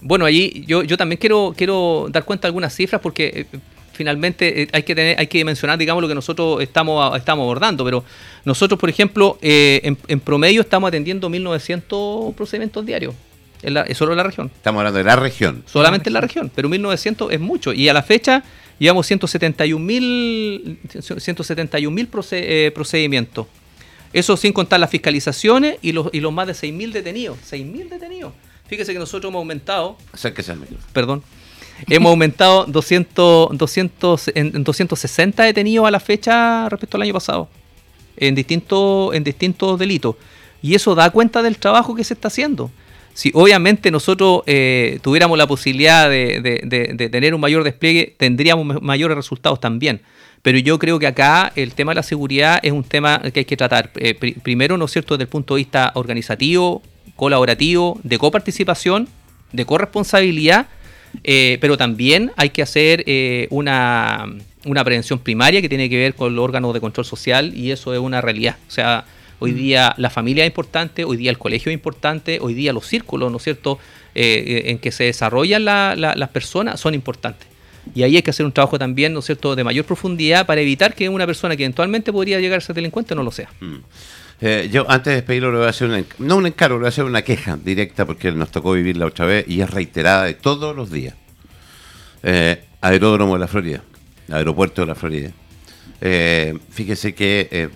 bueno, 0.02 0.25
allí 0.25 0.63
yo, 0.67 0.84
yo 0.84 0.97
también 0.97 1.19
quiero, 1.19 1.54
quiero 1.58 2.08
dar 2.12 2.23
cuenta 2.25 2.43
de 2.43 2.49
algunas 2.49 2.73
cifras 2.73 3.02
porque 3.02 3.47
finalmente 4.00 4.62
eh, 4.62 4.68
hay 4.72 4.84
que 4.84 4.96
tener, 4.96 5.20
hay 5.20 5.28
que 5.28 5.44
mencionar, 5.44 5.78
digamos, 5.78 6.02
lo 6.02 6.08
que 6.08 6.16
nosotros 6.16 6.62
estamos, 6.62 7.18
estamos 7.18 7.44
abordando, 7.44 7.84
pero 7.84 8.06
nosotros, 8.46 8.80
por 8.80 8.90
ejemplo, 8.90 9.38
eh, 9.42 9.94
en, 10.08 10.20
promedio 10.22 10.62
estamos 10.62 10.88
atendiendo 10.88 11.30
1.900 11.30 12.34
procedimientos 12.34 12.86
diarios. 12.86 13.14
En 13.62 13.74
la, 13.74 13.94
solo 13.94 14.14
en 14.14 14.18
la 14.18 14.24
región. 14.24 14.50
Estamos 14.56 14.80
hablando 14.80 15.00
de 15.00 15.04
la 15.04 15.18
región. 15.18 15.64
Solamente 15.66 16.08
en 16.08 16.14
la 16.14 16.22
región, 16.22 16.50
pero 16.56 16.70
1.900 16.70 17.28
es 17.30 17.42
mucho. 17.42 17.74
Y 17.74 17.90
a 17.90 17.94
la 17.94 18.04
fecha 18.04 18.42
llevamos 18.80 19.12
171.000 19.12 21.20
171, 21.20 22.08
eh, 22.32 22.72
procedimientos. 22.74 23.48
Eso 24.14 24.38
sin 24.38 24.54
contar 24.54 24.80
las 24.80 24.90
fiscalizaciones 24.90 25.78
y 25.82 25.92
los, 25.92 26.08
y 26.14 26.22
los 26.22 26.32
más 26.32 26.48
de 26.48 26.54
6.000 26.54 26.94
detenidos. 26.94 27.38
6.000 27.52 27.90
detenidos. 27.90 28.32
Fíjese 28.68 28.94
que 28.94 29.00
nosotros 29.00 29.30
hemos 29.30 29.40
aumentado. 29.40 29.98
Acérquese 30.14 30.54
al 30.54 30.60
micrófono. 30.60 30.88
Perdón. 30.94 31.22
Hemos 31.88 32.10
aumentado 32.10 32.65
200, 32.65 33.58
200, 33.58 34.32
en, 34.36 34.63
260 34.63 35.44
detenidos 35.44 35.88
a 35.88 35.92
la 35.92 36.00
fecha 36.00 36.68
respecto 36.70 36.98
al 36.98 37.04
año 37.04 37.13
pasado, 37.13 37.50
en 38.18 38.36
distintos, 38.36 39.13
en 39.15 39.24
distintos 39.24 39.80
delitos. 39.80 40.15
Y 40.62 40.76
eso 40.76 40.96
da 40.96 41.10
cuenta 41.10 41.42
del 41.42 41.58
trabajo 41.58 41.96
que 41.96 42.04
se 42.04 42.13
está 42.13 42.28
haciendo. 42.28 42.70
Si 43.13 43.32
obviamente 43.34 43.92
nosotros 43.92 44.44
eh, 44.46 45.00
tuviéramos 45.02 45.38
la 45.38 45.48
posibilidad 45.48 46.10
de, 46.10 47.10
tener 47.12 47.34
un 47.34 47.42
mayor 47.42 47.63
despliegue, 47.63 48.15
tendríamos 48.18 48.82
mayores 48.82 49.18
resultados 49.18 49.60
también. 49.60 50.02
Pero 50.42 50.58
yo 50.58 50.80
creo 50.80 51.00
que 51.00 51.08
acá 51.08 51.52
el 51.56 51.74
tema 51.74 51.92
de 51.92 51.96
la 51.96 52.04
seguridad 52.04 52.60
es 52.63 52.72
un 52.72 52.84
tema 52.84 53.20
que 53.34 53.42
hay 53.42 53.46
que 53.46 53.58
tratar. 53.58 53.92
Eh, 53.96 54.13
primero, 54.42 54.78
¿no 54.78 54.86
es 54.86 54.92
cierto?, 54.92 55.15
desde 55.15 55.24
el 55.24 55.30
punto 55.30 55.56
de 55.56 55.60
vista 55.60 55.92
organizativo, 55.96 56.82
colaborativo, 57.15 58.00
de 58.04 58.18
coparticipación, 58.18 59.10
de 59.52 59.65
corresponsabilidad 59.65 60.68
eh, 61.24 61.58
pero 61.62 61.78
también 61.78 62.32
hay 62.36 62.50
que 62.50 62.62
hacer 62.62 63.04
eh, 63.06 63.48
una, 63.50 64.28
prevención 64.84 65.19
primaria 65.19 65.62
que 65.62 65.69
tiene 65.69 65.89
que 65.89 65.98
ver 65.98 66.15
con 66.15 66.36
los 66.36 66.43
órganos 66.43 66.74
de 66.74 66.80
control 66.80 67.06
social 67.06 67.54
y 67.56 67.72
eso 67.72 67.93
es 67.93 68.00
una 68.00 68.22
realidad. 68.22 68.58
O 68.67 68.72
sea, 68.72 69.06
hoy 69.39 69.52
mm. 69.52 69.56
día 69.56 69.93
la 69.98 70.10
familia 70.10 70.43
es 70.43 70.50
importante, 70.50 71.04
hoy 71.04 71.17
día 71.17 71.32
el 71.32 71.38
colegio 71.38 71.72
es 71.72 71.74
importante, 71.74 72.39
hoy 72.41 72.54
día 72.54 72.74
los 72.74 72.86
círculos, 72.86 73.32
¿no 73.32 73.38
es 73.38 73.43
cierto?, 73.43 73.80
eh, 74.15 74.63
en 74.65 74.80
que 74.80 74.91
se 74.91 75.06
desarrollan 75.06 75.63
las 75.65 76.30
personas 76.30 76.80
son 76.80 76.93
importantes. 76.93 77.48
Y 77.95 78.04
ahí 78.04 78.15
hay 78.17 78.22
que 78.22 78.30
hacer 78.30 78.45
un 78.45 78.52
trabajo 78.52 78.78
también, 78.78 79.13
¿no 79.13 79.19
es 79.19 79.26
cierto?, 79.26 79.56
de 79.56 79.63
mayor 79.63 79.86
profundidad 79.86 80.45
para 80.45 80.62
evitar 80.62 80.93
que 80.93 81.10
una 81.10 81.26
persona 81.26 81.56
que 81.56 81.63
eventualmente 81.63 82.12
podría 82.12 82.39
llegar 82.39 82.58
a 82.58 82.62
ser 82.62 82.76
delincuente 82.76 83.15
no 83.15 83.24
lo 83.24 83.32
sea. 83.32 83.50
Mm. 83.60 83.78
Eh, 84.41 84.69
yo 84.71 84.89
antes 84.89 85.12
de 85.12 85.15
despedirlo 85.15 85.52
le 85.52 85.58
voy 85.58 85.67
a 85.67 85.69
hacer 85.69 85.89
una, 85.89 86.04
no 86.19 86.38
un 86.38 86.47
encargo, 86.47 86.78
le 86.78 86.82
voy 86.82 86.86
a 86.88 86.89
hacer 86.89 87.04
una 87.04 87.21
queja 87.23 87.58
directa 87.58 88.06
porque 88.06 88.32
nos 88.32 88.52
tocó 88.52 88.71
vivir 88.71 88.95
la 88.95 89.06
otra 89.06 89.25
vez 89.25 89.45
y 89.47 89.62
es 89.62 89.69
reiterada 89.69 90.23
de 90.25 90.34
todos 90.34 90.75
los 90.75 90.89
días. 90.91 91.15
Eh, 92.23 92.63
aeródromo 92.82 93.34
de 93.34 93.39
la 93.39 93.47
Florida, 93.47 93.84
aeropuerto 94.32 94.82
de 94.82 94.88
la 94.88 94.95
Florida. 94.95 95.32
Eh, 95.99 96.58
fíjese 96.69 97.13
que 97.13 97.69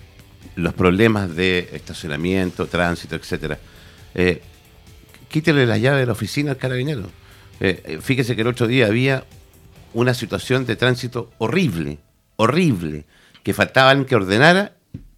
los 0.56 0.72
problemas 0.72 1.34
de 1.36 1.68
estacionamiento, 1.72 2.66
tránsito, 2.66 3.14
etcétera. 3.16 3.58
quítele 5.28 5.66
la 5.66 5.76
llave 5.76 6.00
de 6.00 6.06
la 6.06 6.12
oficina 6.12 6.52
al 6.52 6.56
carabinero. 6.56 7.10
fíjese 8.00 8.34
que 8.34 8.42
el 8.42 8.48
otro 8.48 8.66
día 8.66 8.86
había 8.86 9.24
una 9.92 10.14
situación 10.14 10.64
de 10.64 10.76
tránsito 10.76 11.30
horrible, 11.38 11.98
horrible, 12.36 13.04
que 13.42 13.52
faltaba 13.52 13.90
alguien 13.90 14.06
que 14.06 14.16
ordenara 14.16 14.76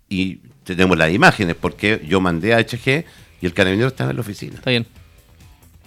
y 0.08 0.40
tenemos 0.74 0.98
las 0.98 1.12
imágenes, 1.12 1.54
porque 1.58 2.02
yo 2.06 2.20
mandé 2.20 2.54
a 2.54 2.58
HG 2.58 3.04
y 3.40 3.46
el 3.46 3.54
carabinero 3.54 3.88
estaba 3.88 4.10
en 4.10 4.16
la 4.16 4.22
oficina. 4.22 4.54
Está 4.56 4.70
bien. 4.70 4.86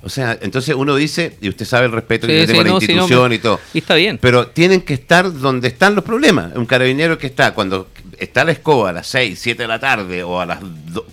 O 0.02 0.08
sea, 0.08 0.38
entonces 0.42 0.76
uno 0.76 0.96
dice, 0.96 1.38
y 1.42 1.50
usted 1.50 1.66
sabe 1.66 1.88
el 1.88 1.92
respeto 1.92 2.26
que 2.26 2.40
yo 2.40 2.48
tengo 2.48 2.62
a 2.62 2.64
la 2.64 2.70
institución 2.70 3.34
y 3.34 3.40
todo. 3.40 3.60
Y 3.74 3.80
está 3.80 3.96
bien. 3.96 4.18
Pero 4.22 4.48
tienen 4.48 4.82
que 4.82 4.94
estar 4.94 5.32
donde 5.34 5.68
están 5.68 5.94
los 5.94 6.06
problemas. 6.06 6.56
Un 6.56 6.66
carabinero 6.66 7.18
que 7.18 7.28
está, 7.28 7.54
cuando 7.54 7.90
está 8.18 8.46
la 8.46 8.54
escoba 8.54 8.92
a 8.92 8.94
las 8.94 9.08
6, 9.08 9.38
7 9.38 9.64
de 9.64 9.68
la 9.68 9.80
tarde 9.80 10.24
o 10.24 10.40
a 10.40 10.46
las 10.46 10.60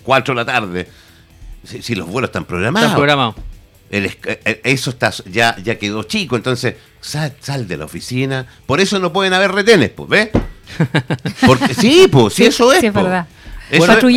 4 0.03 0.33
de 0.33 0.35
la 0.39 0.45
tarde, 0.45 0.87
si, 1.65 1.95
los 1.95 2.07
vuelos 2.07 2.29
están 2.29 2.45
programados. 2.45 2.87
Están 2.87 2.97
programados. 2.97 3.35
Eh, 3.89 4.09
eh, 4.23 4.61
eso 4.63 4.91
está, 4.91 5.11
ya, 5.25 5.57
ya 5.61 5.77
quedó 5.77 6.03
chico, 6.03 6.35
entonces 6.35 6.75
sal, 7.01 7.33
sal 7.41 7.67
de 7.67 7.75
la 7.75 7.85
oficina. 7.85 8.47
Por 8.65 8.79
eso 8.79 8.99
no 8.99 9.11
pueden 9.11 9.33
haber 9.33 9.51
retenes, 9.51 9.89
pues, 9.89 10.09
¿ves? 10.09 10.29
Porque, 11.45 11.73
sí, 11.73 12.07
pues, 12.09 12.33
sí, 12.33 12.45
eso 12.45 12.71
es. 12.71 12.79
Sí, 12.79 12.87
es 12.87 12.93
verdad 12.93 13.27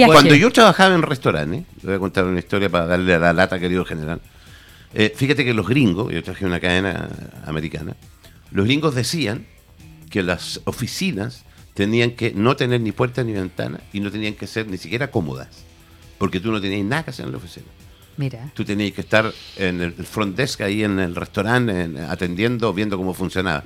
cuando 0.06 0.34
yo 0.34 0.50
trabajaba 0.50 0.94
en 0.94 1.02
restaurantes, 1.02 1.64
le 1.82 1.86
voy 1.86 1.94
a 1.94 1.98
contar 1.98 2.24
una 2.24 2.38
historia 2.38 2.68
para 2.68 2.86
darle 2.86 3.14
a 3.14 3.18
la 3.18 3.32
lata, 3.32 3.58
querido 3.58 3.84
general. 3.84 4.20
Eh, 4.94 5.12
fíjate 5.14 5.44
que 5.44 5.54
los 5.54 5.68
gringos, 5.68 6.12
yo 6.12 6.22
traje 6.22 6.44
una 6.44 6.60
cadena 6.60 7.08
americana, 7.46 7.96
los 8.50 8.66
gringos 8.66 8.94
decían 8.94 9.46
que 10.10 10.22
las 10.22 10.60
oficinas 10.64 11.44
tenían 11.74 12.12
que 12.12 12.32
no 12.32 12.56
tener 12.56 12.80
ni 12.80 12.92
puerta 12.92 13.22
ni 13.22 13.32
ventana 13.32 13.80
y 13.92 14.00
no 14.00 14.10
tenían 14.10 14.34
que 14.34 14.46
ser 14.46 14.66
ni 14.68 14.76
siquiera 14.76 15.10
cómodas, 15.10 15.64
porque 16.18 16.40
tú 16.40 16.50
no 16.50 16.60
tenías 16.60 16.84
nada 16.84 17.04
que 17.04 17.10
hacer 17.10 17.26
en 17.26 17.32
la 17.32 17.38
oficina. 17.38 17.66
Mira. 18.16 18.50
Tú 18.54 18.64
tenías 18.64 18.92
que 18.92 19.00
estar 19.00 19.32
en 19.56 19.80
el 19.80 19.92
front 19.92 20.36
desk 20.36 20.60
ahí 20.62 20.84
en 20.84 20.98
el 20.98 21.14
restaurante 21.14 21.88
atendiendo, 22.08 22.72
viendo 22.74 22.98
cómo 22.98 23.14
funcionaba. 23.14 23.64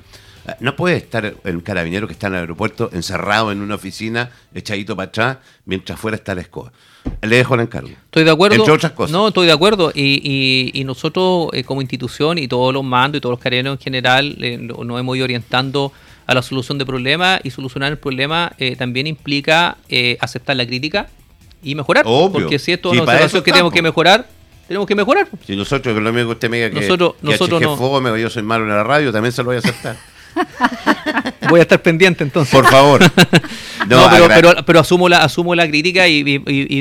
No 0.61 0.77
puede 0.77 0.97
estar 0.97 1.35
el 1.43 1.63
carabinero 1.63 2.07
que 2.07 2.13
está 2.13 2.27
en 2.27 2.35
el 2.35 2.41
aeropuerto 2.41 2.91
encerrado 2.93 3.51
en 3.51 3.63
una 3.63 3.77
oficina, 3.77 4.31
echadito 4.55 4.95
para 4.95 5.09
atrás, 5.09 5.39
mientras 5.65 5.99
fuera 5.99 6.17
está 6.17 6.35
la 6.35 6.43
escoba. 6.43 6.73
Le 7.23 7.37
dejo 7.37 7.55
el 7.55 7.63
encargo. 7.63 7.89
Estoy 7.89 8.25
de 8.25 8.31
acuerdo. 8.31 8.57
Entre 8.57 8.73
otras 8.73 8.93
cosas. 8.93 9.13
No, 9.13 9.29
estoy 9.29 9.47
de 9.47 9.53
acuerdo. 9.53 9.91
Y, 9.95 10.83
nosotros, 10.85 11.49
eh, 11.53 11.65
como 11.65 11.81
institución, 11.81 12.39
y 12.39 12.49
todos 12.49 12.75
los 12.75 12.85
mandos 12.85 13.19
y 13.19 13.21
todos 13.21 13.33
los 13.33 13.41
carabineros 13.41 13.79
en 13.79 13.83
general, 13.83 14.37
eh, 14.41 14.59
nos 14.59 15.01
hemos 15.01 15.17
ido 15.17 15.25
orientando 15.25 15.93
a 16.27 16.35
la 16.35 16.43
solución 16.43 16.79
de 16.79 16.85
problemas. 16.85 17.41
Y 17.45 17.51
solucionar 17.51 17.93
el 17.93 17.99
problema 17.99 18.53
eh, 18.59 18.77
también 18.77 19.07
implica 19.07 19.79
aceptar 20.21 20.57
la 20.57 20.67
crítica 20.67 21.09
y 21.63 21.75
mejorar. 21.75 22.05
Porque 22.05 22.59
si 22.59 22.73
esto 22.73 22.93
es 22.93 23.01
una 23.01 23.13
situación 23.13 23.43
que 23.43 23.51
tenemos 23.51 23.73
que 23.73 23.83
mejorar, 23.83 24.27
tenemos 24.69 24.87
que 24.87 24.95
mejorar. 24.95 25.29
Si 25.47 25.57
nosotros, 25.57 25.97
lo 25.97 26.13
mismo 26.13 26.31
que 26.31 26.35
usted 26.35 26.51
me 26.51 26.57
diga 26.59 26.71
que, 26.71 26.81
nosotros, 26.81 27.15
nosotros 27.23 27.61
no. 27.61 28.17
yo 28.17 28.31
soy 28.31 28.43
malo 28.43 28.65
en 28.65 28.71
la 28.71 28.85
radio, 28.85 29.13
también 29.13 29.33
se 29.33 29.43
lo 29.43 29.47
voy 29.47 29.57
a 29.57 29.59
aceptar. 29.61 29.97
Voy 31.49 31.61
a 31.61 31.63
estar 31.63 31.81
pendiente 31.83 32.25
entonces. 32.25 32.53
Por 32.53 32.69
favor. 32.69 33.03
No, 33.87 34.09
pero, 34.65 34.81
asumo, 34.81 35.11
la, 35.11 35.19
asumo 35.19 35.55
la 35.55 35.69
crítica 35.69 36.09
y, 36.09 36.23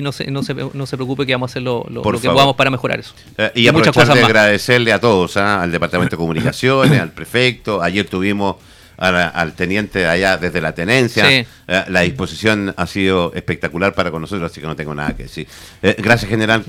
no, 0.02 0.14
se, 0.14 0.32
no, 0.32 0.42
se, 0.42 0.54
no, 0.54 0.86
se, 0.86 0.96
preocupe 0.96 1.26
que 1.26 1.34
vamos 1.34 1.50
a 1.50 1.52
hacer 1.52 1.62
lo, 1.62 1.84
que 1.84 2.30
podamos 2.30 2.56
para 2.56 2.70
mejorar 2.70 3.02
eso. 3.02 3.14
Eh, 3.38 3.52
y, 3.56 3.72
muchas 3.72 3.94
cosas 3.94 4.16
de 4.16 4.24
agradecerle 4.24 4.94
a 4.94 5.02
todos, 5.02 5.36
¿ah? 5.36 5.62
al 5.64 5.72
Departamento 5.72 6.16
de 6.16 6.18
Comunicaciones, 6.22 7.02
al 7.02 7.12
prefecto. 7.12 7.82
Ayer 7.82 8.08
tuvimos 8.08 8.56
al 8.96 9.52
teniente 9.54 10.08
allá 10.08 10.38
desde 10.38 10.62
la 10.62 10.74
tenencia. 10.74 11.30
Eh, 11.30 11.46
la 11.68 12.02
disposición 12.02 12.74
ha 12.78 12.88
sido 12.88 13.34
espectacular 13.36 13.94
para 13.94 14.12
con 14.12 14.22
nosotros, 14.22 14.50
así 14.50 14.62
que 14.62 14.68
no 14.68 14.78
tengo 14.78 14.96
nada 14.96 15.14
que 15.14 15.24
decir. 15.24 15.46
gracias, 15.82 16.30
general. 16.30 16.64